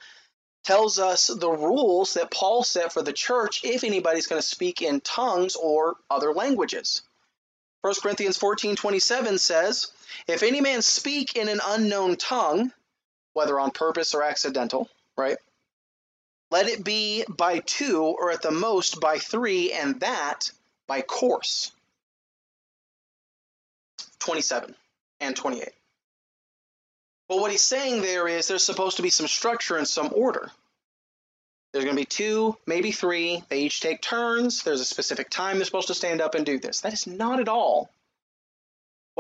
tells 0.65 0.99
us 0.99 1.29
the 1.29 1.51
rules 1.51 2.13
that 2.15 2.31
Paul 2.31 2.63
set 2.63 2.93
for 2.93 3.01
the 3.01 3.15
church 3.15 3.65
if 3.65 3.83
anybody's 3.83 4.27
going 4.27 4.43
to 4.43 4.47
speak 4.47 4.83
in 4.83 5.01
tongues 5.01 5.57
or 5.57 5.97
other 6.11 6.35
languages. 6.35 7.01
1 7.81 7.95
Corinthians 8.03 8.37
14 8.37 8.77
27 8.77 9.39
says, 9.39 9.87
If 10.27 10.43
any 10.43 10.61
man 10.61 10.83
speak 10.83 11.35
in 11.35 11.49
an 11.49 11.63
unknown 11.65 12.17
tongue, 12.17 12.71
whether 13.33 13.59
on 13.59 13.71
purpose 13.71 14.15
or 14.15 14.23
accidental, 14.23 14.89
right? 15.17 15.39
Let 16.51 16.67
it 16.67 16.83
be 16.83 17.25
by 17.29 17.61
two, 17.61 18.03
or 18.03 18.33
at 18.33 18.43
the 18.43 18.51
most 18.51 19.01
by 19.01 19.19
three, 19.19 19.73
and 19.73 20.01
that 20.01 20.51
by 20.87 21.03
course. 21.03 21.71
27 24.19 24.75
and 25.21 25.37
28. 25.37 25.69
Well, 27.29 27.41
what 27.41 27.53
he's 27.53 27.63
saying 27.63 28.03
there 28.03 28.27
is 28.27 28.49
there's 28.49 28.65
supposed 28.65 28.97
to 28.97 29.03
be 29.03 29.11
some 29.11 29.29
structure 29.29 29.77
and 29.77 29.87
some 29.87 30.11
order. 30.13 30.51
There's 31.73 31.85
going 31.85 31.97
to 31.97 32.03
be 32.03 32.07
two, 32.07 32.57
maybe 32.67 32.91
three. 32.91 33.45
They 33.49 33.61
each 33.61 33.81
take 33.81 34.03
turns. 34.03 34.65
There's 34.65 34.81
a 34.81 34.85
specific 34.85 35.31
time 35.31 35.57
they're 35.57 35.65
supposed 35.65 35.87
to 35.89 35.95
stand 35.95 36.21
up 36.21 36.35
and 36.35 36.45
do 36.45 36.59
this. 36.59 36.81
That 36.81 36.93
is 36.93 37.07
not 37.07 37.39
at 37.39 37.49
all 37.49 37.89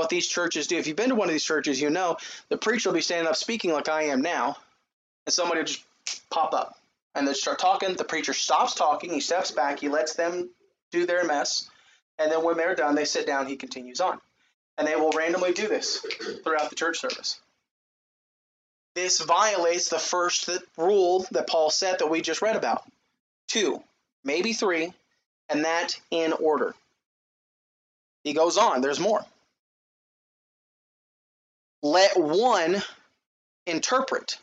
what 0.00 0.08
these 0.08 0.26
churches 0.26 0.66
do. 0.66 0.78
If 0.78 0.86
you've 0.86 0.96
been 0.96 1.10
to 1.10 1.14
one 1.14 1.28
of 1.28 1.32
these 1.32 1.44
churches, 1.44 1.78
you 1.78 1.90
know 1.90 2.16
the 2.48 2.56
preacher 2.56 2.88
will 2.88 2.94
be 2.94 3.02
standing 3.02 3.28
up 3.28 3.36
speaking 3.36 3.70
like 3.70 3.90
I 3.90 4.04
am 4.04 4.22
now, 4.22 4.56
and 5.26 5.32
somebody 5.32 5.60
will 5.60 5.66
just 5.66 5.84
pop 6.30 6.54
up 6.54 6.78
and 7.14 7.28
they 7.28 7.34
start 7.34 7.58
talking. 7.58 7.94
The 7.94 8.04
preacher 8.04 8.32
stops 8.32 8.74
talking, 8.74 9.12
he 9.12 9.20
steps 9.20 9.50
back, 9.50 9.78
he 9.78 9.90
lets 9.90 10.14
them 10.14 10.48
do 10.90 11.04
their 11.04 11.26
mess, 11.26 11.68
and 12.18 12.32
then 12.32 12.42
when 12.42 12.56
they're 12.56 12.74
done, 12.74 12.94
they 12.94 13.04
sit 13.04 13.26
down, 13.26 13.46
he 13.46 13.56
continues 13.56 14.00
on. 14.00 14.18
And 14.78 14.88
they 14.88 14.96
will 14.96 15.10
randomly 15.10 15.52
do 15.52 15.68
this 15.68 16.04
throughout 16.42 16.70
the 16.70 16.76
church 16.76 16.98
service. 16.98 17.38
This 18.94 19.20
violates 19.20 19.90
the 19.90 19.98
first 19.98 20.48
rule 20.78 21.26
that 21.32 21.46
Paul 21.46 21.68
set 21.68 21.98
that 21.98 22.08
we 22.08 22.22
just 22.22 22.40
read 22.40 22.56
about. 22.56 22.84
Two, 23.48 23.82
maybe 24.24 24.54
three, 24.54 24.94
and 25.50 25.66
that 25.66 26.00
in 26.10 26.32
order. 26.32 26.74
He 28.24 28.32
goes 28.32 28.56
on, 28.56 28.80
there's 28.80 28.98
more 28.98 29.22
let 31.82 32.18
one 32.18 32.82
interpret. 33.66 34.38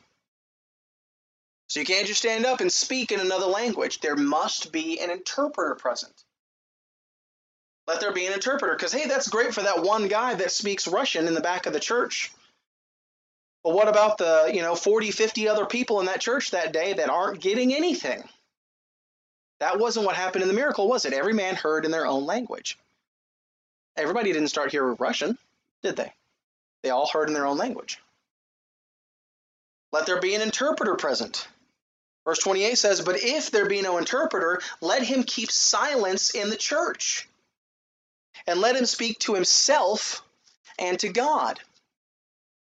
So 1.68 1.80
you 1.80 1.86
can't 1.86 2.08
just 2.08 2.22
stand 2.22 2.46
up 2.46 2.62
and 2.62 2.72
speak 2.72 3.12
in 3.12 3.20
another 3.20 3.46
language. 3.46 4.00
There 4.00 4.16
must 4.16 4.72
be 4.72 5.00
an 5.00 5.12
interpreter 5.12 5.76
present. 5.76 6.14
Let 7.88 8.00
there 8.00 8.14
be 8.14 8.26
an 8.26 8.34
interpreter 8.34 8.74
because, 8.74 8.94
hey, 8.94 9.08
that's 9.08 9.30
great 9.30 9.54
for 9.54 9.62
that 9.62 9.84
one 9.84 10.08
guy 10.08 10.34
that 10.36 10.52
speaks 10.52 10.88
Russian 10.88 11.28
in 11.28 11.34
the 11.34 11.42
back 11.42 11.66
of 11.66 11.74
the 11.74 11.80
church. 11.80 12.32
But 13.64 13.74
what 13.74 13.88
about 13.88 14.18
the, 14.18 14.52
you 14.54 14.62
know, 14.62 14.76
40, 14.76 15.12
50 15.12 15.50
other 15.50 15.66
people 15.66 16.00
in 16.00 16.06
that 16.06 16.22
church 16.22 16.52
that 16.52 16.74
day 16.74 16.94
that 16.94 17.10
aren't 17.10 17.42
getting 17.42 17.74
anything? 17.74 18.24
That 19.60 19.80
wasn't 19.80 20.06
what 20.06 20.16
happened 20.16 20.44
in 20.44 20.48
the 20.48 20.54
miracle, 20.54 20.88
was 20.88 21.06
it? 21.06 21.14
Every 21.14 21.34
man 21.34 21.56
heard 21.56 21.84
in 21.84 21.92
their 21.92 22.08
own 22.08 22.26
language. 22.26 22.78
Everybody 23.96 24.32
didn't 24.32 24.50
start 24.50 24.72
hearing 24.72 24.96
Russian, 25.00 25.38
did 25.82 25.96
they? 25.96 26.14
They 26.84 26.90
all 26.90 27.08
heard 27.08 27.28
in 27.28 27.34
their 27.34 27.46
own 27.46 27.58
language. 27.58 28.00
Let 29.92 30.06
there 30.06 30.20
be 30.20 30.36
an 30.36 30.42
interpreter 30.42 30.96
present. 30.96 31.48
Verse 32.26 32.40
28 32.40 32.78
says, 32.78 33.02
But 33.02 33.24
if 33.24 33.52
there 33.52 33.68
be 33.68 33.82
no 33.82 33.98
interpreter, 33.98 34.62
let 34.82 35.02
him 35.02 35.24
keep 35.24 35.50
silence 35.50 36.32
in 36.32 36.50
the 36.50 36.58
church, 36.58 37.28
and 38.46 38.60
let 38.60 38.76
him 38.76 38.86
speak 38.86 39.20
to 39.20 39.34
himself 39.34 40.22
and 40.78 41.00
to 41.00 41.10
God. 41.10 41.60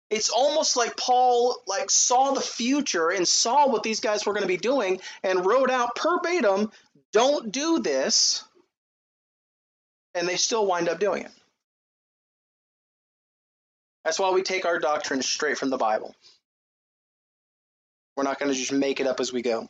It's 0.10 0.30
almost 0.30 0.76
like 0.76 0.96
Paul 0.98 1.58
like 1.66 1.90
saw 1.90 2.34
the 2.34 2.42
future 2.42 3.10
and 3.10 3.28
saw 3.28 3.68
what 3.68 3.84
these 3.84 4.00
guys 4.00 4.26
were 4.26 4.34
going 4.34 4.44
to 4.44 4.48
be 4.48 4.58
doing 4.58 5.02
and 5.24 5.46
wrote 5.46 5.72
out 5.72 5.98
verbatim, 6.00 6.72
don't 7.14 7.52
do 7.52 7.80
this. 7.80 8.44
And 10.14 10.28
they 10.28 10.36
still 10.36 10.68
wind 10.68 10.90
up 10.90 11.00
doing 11.00 11.24
it. 11.24 11.32
That's 14.04 14.20
why 14.20 14.32
we 14.32 14.42
take 14.42 14.66
our 14.66 14.80
doctrine 14.80 15.22
straight 15.22 15.58
from 15.58 15.70
the 15.70 15.78
Bible. 15.78 16.16
We're 18.16 18.24
not 18.24 18.40
going 18.40 18.52
to 18.52 18.58
just 18.58 18.72
make 18.72 19.00
it 19.00 19.08
up 19.08 19.20
as 19.20 19.34
we 19.34 19.42
go. 19.42 19.70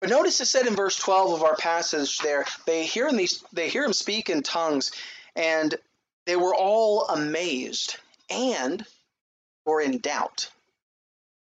But 0.00 0.10
notice 0.10 0.40
it 0.40 0.46
said 0.46 0.66
in 0.66 0.76
verse 0.76 0.96
12 0.96 1.32
of 1.32 1.42
our 1.42 1.56
passage 1.56 2.18
there, 2.18 2.44
they 2.66 2.84
hear 2.84 3.10
these 3.10 3.42
they 3.52 3.70
hear 3.70 3.84
him 3.84 3.94
speak 3.94 4.28
in 4.28 4.42
tongues, 4.42 4.92
and 5.34 5.74
they 6.26 6.36
were 6.36 6.54
all 6.54 7.08
amazed 7.08 7.96
and 8.28 8.84
were 9.64 9.80
in 9.80 9.98
doubt. 9.98 10.50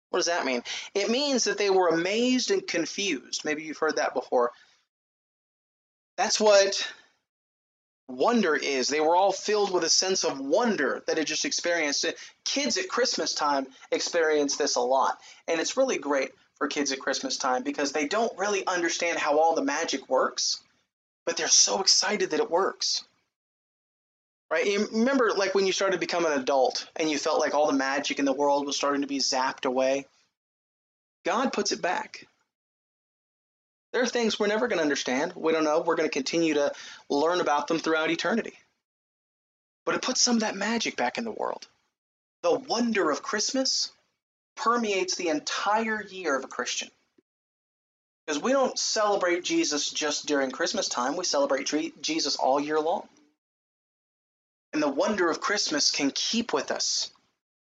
What 0.09 0.19
does 0.19 0.27
that 0.27 0.45
mean? 0.45 0.63
It 0.93 1.09
means 1.09 1.43
that 1.43 1.57
they 1.57 1.69
were 1.69 1.89
amazed 1.89 2.49
and 2.49 2.65
confused. 2.65 3.43
Maybe 3.43 3.63
you've 3.63 3.77
heard 3.77 3.97
that 3.97 4.13
before. 4.13 4.53
That's 6.15 6.39
what 6.39 6.89
wonder 8.07 8.55
is. 8.55 8.87
They 8.87 8.99
were 8.99 9.15
all 9.15 9.31
filled 9.31 9.73
with 9.73 9.83
a 9.83 9.89
sense 9.89 10.23
of 10.23 10.39
wonder 10.39 11.03
that 11.07 11.17
had 11.17 11.27
just 11.27 11.45
experienced 11.45 12.05
it. 12.05 12.17
Kids 12.43 12.77
at 12.77 12.89
Christmas 12.89 13.33
time 13.33 13.67
experience 13.91 14.57
this 14.57 14.75
a 14.75 14.81
lot. 14.81 15.17
And 15.47 15.59
it's 15.59 15.77
really 15.77 15.97
great 15.97 16.31
for 16.57 16.67
kids 16.67 16.91
at 16.91 16.99
Christmas 16.99 17.37
time 17.37 17.63
because 17.63 17.91
they 17.91 18.07
don't 18.07 18.37
really 18.37 18.65
understand 18.65 19.19
how 19.19 19.39
all 19.39 19.55
the 19.55 19.63
magic 19.63 20.09
works, 20.09 20.61
but 21.25 21.37
they're 21.37 21.47
so 21.47 21.81
excited 21.81 22.31
that 22.31 22.39
it 22.39 22.51
works. 22.51 23.03
Right? 24.51 24.65
You 24.65 24.87
remember 24.91 25.31
like 25.35 25.55
when 25.55 25.65
you 25.65 25.73
started 25.73 25.95
to 25.95 25.99
become 25.99 26.25
an 26.25 26.39
adult 26.39 26.87
and 26.95 27.09
you 27.09 27.17
felt 27.17 27.39
like 27.39 27.55
all 27.55 27.67
the 27.67 27.73
magic 27.73 28.19
in 28.19 28.25
the 28.25 28.33
world 28.33 28.65
was 28.65 28.77
starting 28.77 29.01
to 29.01 29.07
be 29.07 29.17
zapped 29.17 29.65
away? 29.65 30.05
God 31.25 31.51
puts 31.51 31.71
it 31.71 31.81
back. 31.81 32.27
There 33.95 34.03
are 34.03 34.07
things 34.07 34.37
we're 34.37 34.47
never 34.47 34.67
going 34.67 34.79
to 34.79 34.83
understand. 34.83 35.31
We 35.37 35.53
don't 35.53 35.63
know. 35.63 35.79
We're 35.79 35.95
going 35.95 36.09
to 36.09 36.13
continue 36.13 36.55
to 36.55 36.73
learn 37.09 37.39
about 37.39 37.67
them 37.67 37.79
throughout 37.79 38.11
eternity. 38.11 38.51
But 39.85 39.95
it 39.95 40.01
puts 40.01 40.19
some 40.19 40.35
of 40.35 40.41
that 40.41 40.57
magic 40.57 40.97
back 40.97 41.17
in 41.17 41.23
the 41.23 41.31
world. 41.31 41.65
The 42.43 42.59
wonder 42.59 43.09
of 43.09 43.23
Christmas 43.23 43.93
permeates 44.57 45.15
the 45.15 45.29
entire 45.29 46.03
year 46.03 46.35
of 46.35 46.43
a 46.43 46.49
Christian. 46.49 46.89
Because 48.27 48.43
we 48.43 48.51
don't 48.51 48.77
celebrate 48.77 49.45
Jesus 49.45 49.89
just 49.89 50.25
during 50.25 50.51
Christmas 50.51 50.89
time, 50.89 51.15
we 51.15 51.23
celebrate 51.23 51.71
Jesus 52.01 52.35
all 52.35 52.59
year 52.59 52.81
long. 52.81 53.07
And 54.73 54.83
the 54.83 54.89
wonder 54.89 55.29
of 55.29 55.39
Christmas 55.39 55.89
can 55.89 56.11
keep 56.13 56.51
with 56.51 56.69
us 56.69 57.11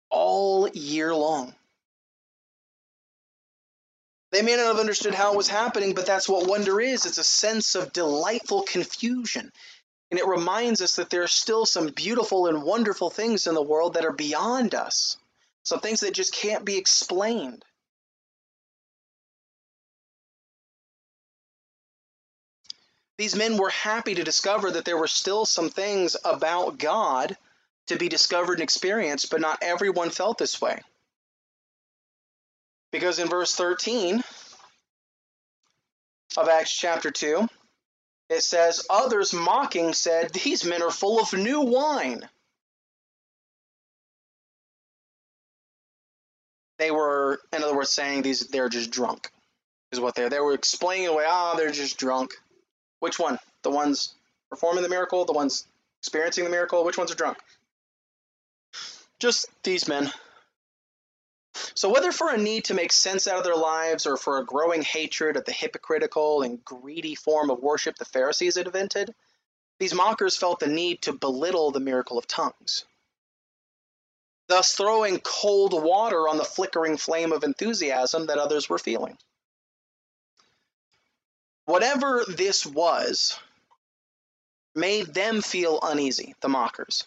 all 0.09 0.67
year 0.67 1.15
long. 1.15 1.55
They 4.32 4.41
may 4.43 4.55
not 4.55 4.67
have 4.67 4.80
understood 4.80 5.15
how 5.15 5.34
it 5.34 5.38
was 5.38 5.47
happening, 5.47 5.93
but 5.93 6.05
that's 6.05 6.30
what 6.30 6.47
wonder 6.47 6.80
is. 6.80 7.05
It's 7.05 7.17
a 7.17 7.23
sense 7.23 7.75
of 7.75 7.93
delightful 7.93 8.61
confusion. 8.61 9.51
And 10.11 10.19
it 10.19 10.27
reminds 10.27 10.82
us 10.82 10.95
that 10.95 11.09
there 11.09 11.23
are 11.23 11.27
still 11.27 11.65
some 11.65 11.88
beautiful 11.88 12.47
and 12.47 12.63
wonderful 12.63 13.09
things 13.09 13.47
in 13.47 13.55
the 13.55 13.61
world 13.61 13.93
that 13.93 14.05
are 14.05 14.11
beyond 14.13 14.75
us, 14.75 15.17
some 15.63 15.80
things 15.80 16.01
that 16.01 16.13
just 16.13 16.34
can't 16.34 16.65
be 16.65 16.77
explained. 16.77 17.63
These 23.17 23.36
men 23.36 23.57
were 23.57 23.69
happy 23.69 24.15
to 24.15 24.23
discover 24.23 24.71
that 24.71 24.86
there 24.86 24.97
were 24.97 25.07
still 25.07 25.45
some 25.45 25.69
things 25.69 26.15
about 26.23 26.77
God 26.77 27.36
to 27.88 27.97
be 27.97 28.07
discovered 28.07 28.53
and 28.53 28.61
experienced, 28.61 29.30
but 29.30 29.41
not 29.41 29.59
everyone 29.61 30.09
felt 30.09 30.38
this 30.38 30.61
way. 30.61 30.82
Because 32.91 33.19
in 33.19 33.27
verse 33.27 33.55
13 33.55 34.23
of 36.37 36.49
Acts 36.49 36.75
chapter 36.75 37.11
2, 37.11 37.47
it 38.29 38.43
says, 38.43 38.85
Others 38.89 39.33
mocking 39.33 39.93
said, 39.93 40.31
These 40.31 40.65
men 40.65 40.81
are 40.81 40.91
full 40.91 41.19
of 41.19 41.33
new 41.33 41.61
wine. 41.61 42.27
They 46.77 46.91
were, 46.91 47.41
in 47.51 47.61
other 47.61 47.75
words, 47.75 47.91
saying 47.91 48.21
these 48.21 48.47
they're 48.47 48.69
just 48.69 48.89
drunk, 48.89 49.29
is 49.91 49.99
what 49.99 50.15
they're. 50.15 50.29
They 50.29 50.39
were 50.39 50.53
explaining 50.53 51.07
away, 51.07 51.25
ah, 51.27 51.51
oh, 51.53 51.57
they're 51.57 51.71
just 51.71 51.97
drunk. 51.97 52.31
Which 52.99 53.19
one? 53.19 53.37
The 53.63 53.69
ones 53.69 54.15
performing 54.49 54.83
the 54.83 54.89
miracle, 54.89 55.25
the 55.25 55.33
ones 55.33 55.65
experiencing 56.01 56.45
the 56.45 56.49
miracle, 56.49 56.85
which 56.85 56.97
ones 56.97 57.11
are 57.11 57.15
drunk? 57.15 57.37
Just 59.19 59.47
these 59.63 59.87
men. 59.87 60.09
So, 61.80 61.88
whether 61.88 62.11
for 62.11 62.30
a 62.30 62.38
need 62.38 62.65
to 62.65 62.73
make 62.73 62.91
sense 62.91 63.25
out 63.25 63.38
of 63.38 63.45
their 63.45 63.55
lives 63.55 64.05
or 64.05 64.17
for 64.17 64.38
a 64.38 64.45
growing 64.45 64.82
hatred 64.82 65.38
of 65.38 65.45
the 65.45 65.53
hypocritical 65.53 66.41
and 66.41 66.61
greedy 66.65 67.15
form 67.15 67.49
of 67.49 67.61
worship 67.61 67.95
the 67.95 68.03
Pharisees 68.03 68.57
had 68.57 68.65
invented, 68.65 69.15
these 69.80 69.93
mockers 69.93 70.36
felt 70.36 70.59
the 70.59 70.67
need 70.67 71.03
to 71.03 71.13
belittle 71.13 71.71
the 71.71 71.80
miracle 71.80 72.17
of 72.17 72.27
tongues, 72.27 72.84
thus 74.49 74.73
throwing 74.73 75.21
cold 75.21 75.71
water 75.71 76.27
on 76.27 76.36
the 76.36 76.43
flickering 76.43 76.97
flame 76.97 77.32
of 77.32 77.45
enthusiasm 77.45 78.25
that 78.25 78.39
others 78.39 78.67
were 78.67 78.77
feeling. 78.77 79.17
Whatever 81.63 82.25
this 82.27 82.65
was, 82.65 83.39
made 84.75 85.13
them 85.13 85.41
feel 85.41 85.80
uneasy, 85.82 86.36
the 86.41 86.49
mockers. 86.49 87.05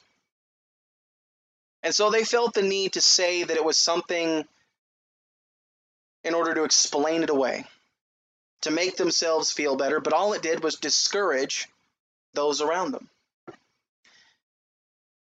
And 1.82 1.94
so 1.94 2.08
they 2.08 2.24
felt 2.24 2.54
the 2.54 2.62
need 2.62 2.94
to 2.94 3.02
say 3.02 3.42
that 3.42 3.56
it 3.58 3.64
was 3.64 3.76
something 3.76 4.48
in 6.24 6.34
order 6.34 6.54
to 6.54 6.64
explain 6.64 7.22
it 7.22 7.30
away, 7.30 7.64
to 8.62 8.70
make 8.70 8.96
themselves 8.96 9.52
feel 9.52 9.76
better, 9.76 10.00
but 10.00 10.12
all 10.12 10.32
it 10.32 10.42
did 10.42 10.62
was 10.62 10.76
discourage 10.76 11.68
those 12.34 12.60
around 12.60 12.92
them. 12.92 13.08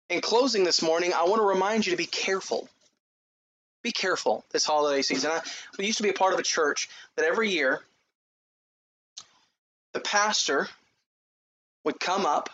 In 0.09 0.19
closing 0.21 0.65
this 0.65 0.81
morning, 0.81 1.13
I 1.13 1.23
want 1.23 1.41
to 1.41 1.47
remind 1.47 1.85
you 1.85 1.91
to 1.91 1.97
be 1.97 2.05
careful. 2.05 2.67
Be 3.81 3.91
careful 3.91 4.43
this 4.51 4.65
holiday 4.65 5.01
season. 5.01 5.31
I, 5.31 5.39
we 5.79 5.85
used 5.85 5.97
to 5.97 6.03
be 6.03 6.09
a 6.09 6.13
part 6.13 6.33
of 6.33 6.39
a 6.39 6.43
church 6.43 6.89
that 7.15 7.25
every 7.25 7.49
year 7.49 7.81
the 9.93 10.01
pastor 10.01 10.67
would 11.83 11.99
come 11.99 12.25
up 12.25 12.49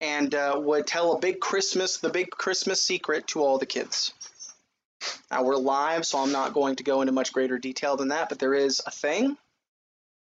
and 0.00 0.34
uh, 0.34 0.58
would 0.62 0.86
tell 0.86 1.12
a 1.12 1.18
big 1.18 1.40
Christmas, 1.40 1.98
the 1.98 2.08
big 2.08 2.30
Christmas 2.30 2.82
secret 2.82 3.26
to 3.28 3.42
all 3.42 3.58
the 3.58 3.66
kids. 3.66 4.14
Now 5.30 5.44
we're 5.44 5.56
live, 5.56 6.04
so 6.04 6.18
I'm 6.18 6.32
not 6.32 6.54
going 6.54 6.76
to 6.76 6.82
go 6.82 7.00
into 7.00 7.12
much 7.12 7.32
greater 7.32 7.58
detail 7.58 7.96
than 7.96 8.08
that, 8.08 8.28
but 8.28 8.38
there 8.38 8.54
is 8.54 8.82
a 8.86 8.90
thing. 8.90 9.36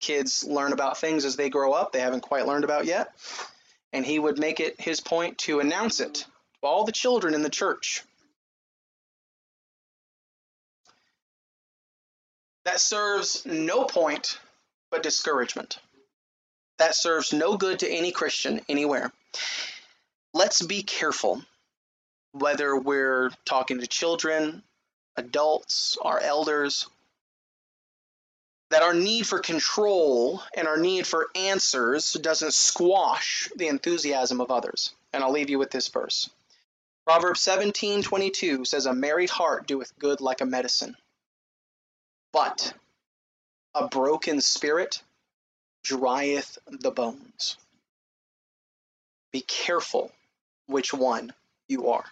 Kids 0.01 0.45
learn 0.45 0.73
about 0.73 0.99
things 0.99 1.25
as 1.25 1.37
they 1.37 1.49
grow 1.49 1.73
up, 1.73 1.93
they 1.93 2.01
haven't 2.01 2.21
quite 2.21 2.47
learned 2.47 2.65
about 2.65 2.87
yet. 2.87 3.13
And 3.93 4.05
he 4.05 4.19
would 4.19 4.39
make 4.39 4.61
it 4.61 4.81
his 4.81 5.01
point 5.01 5.39
to 5.39 5.61
announce 5.61 6.01
it 6.01 6.15
to 6.15 6.27
all 6.63 6.85
the 6.85 6.93
children 6.93 7.35
in 7.35 7.43
the 7.43 7.51
church. 7.51 8.03
That 12.65 12.81
serves 12.81 13.47
no 13.47 13.85
point 13.85 14.39
but 14.91 15.03
discouragement. 15.03 15.79
That 16.79 16.95
serves 16.95 17.33
no 17.33 17.57
good 17.57 17.79
to 17.81 17.89
any 17.89 18.13
Christian 18.13 18.61
anywhere. 18.69 19.13
Let's 20.35 20.61
be 20.61 20.83
careful 20.83 21.43
whether 22.41 22.77
we're 22.77 23.31
talking 23.45 23.81
to 23.81 23.87
children, 23.87 24.63
adults, 25.17 25.97
our 26.03 26.21
elders, 26.21 26.87
that 28.71 28.83
our 28.83 28.95
need 28.95 29.27
for 29.27 29.39
control 29.39 30.43
and 30.57 30.67
our 30.67 30.77
need 30.77 31.07
for 31.07 31.29
answers 31.35 32.13
doesn't 32.15 32.53
squash 32.53 33.49
the 33.57 33.69
enthusiasm 33.69 34.41
of 34.41 34.51
others. 34.51 34.93
And 35.13 35.23
I'll 35.23 35.33
leave 35.33 35.51
you 35.51 35.59
with 35.59 35.71
this 35.71 35.89
verse. 35.89 36.29
Proverbs 37.07 37.41
17:22 37.41 38.67
says 38.67 38.87
a 38.87 38.93
merry 38.93 39.27
heart 39.27 39.69
doeth 39.69 39.97
good 39.99 40.21
like 40.21 40.41
a 40.41 40.47
medicine. 40.47 40.97
But 42.33 42.75
a 43.75 43.87
broken 43.89 44.41
spirit 44.41 45.03
drieth 45.85 46.59
the 46.67 46.91
bones. 46.91 47.57
Be 49.31 49.43
careful 49.43 50.11
which 50.67 50.93
one 50.93 51.33
you 51.69 51.91
are. 51.91 52.05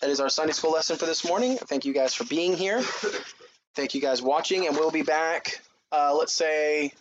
That 0.00 0.10
is 0.10 0.20
our 0.20 0.28
Sunday 0.28 0.52
school 0.52 0.72
lesson 0.72 0.96
for 0.96 1.06
this 1.06 1.24
morning. 1.26 1.58
Thank 1.58 1.84
you 1.84 1.92
guys 1.92 2.14
for 2.14 2.24
being 2.24 2.56
here. 2.56 2.82
Thank 3.74 3.94
you 3.94 4.00
guys 4.00 4.22
watching, 4.22 4.66
and 4.66 4.76
we'll 4.76 4.90
be 4.90 5.02
back, 5.02 5.60
uh, 5.92 6.14
let's 6.14 6.32
say, 6.32 6.92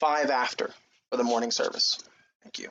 five 0.00 0.30
after 0.30 0.70
for 1.10 1.16
the 1.16 1.24
morning 1.24 1.50
service. 1.50 1.98
Thank 2.42 2.58
you. 2.58 2.68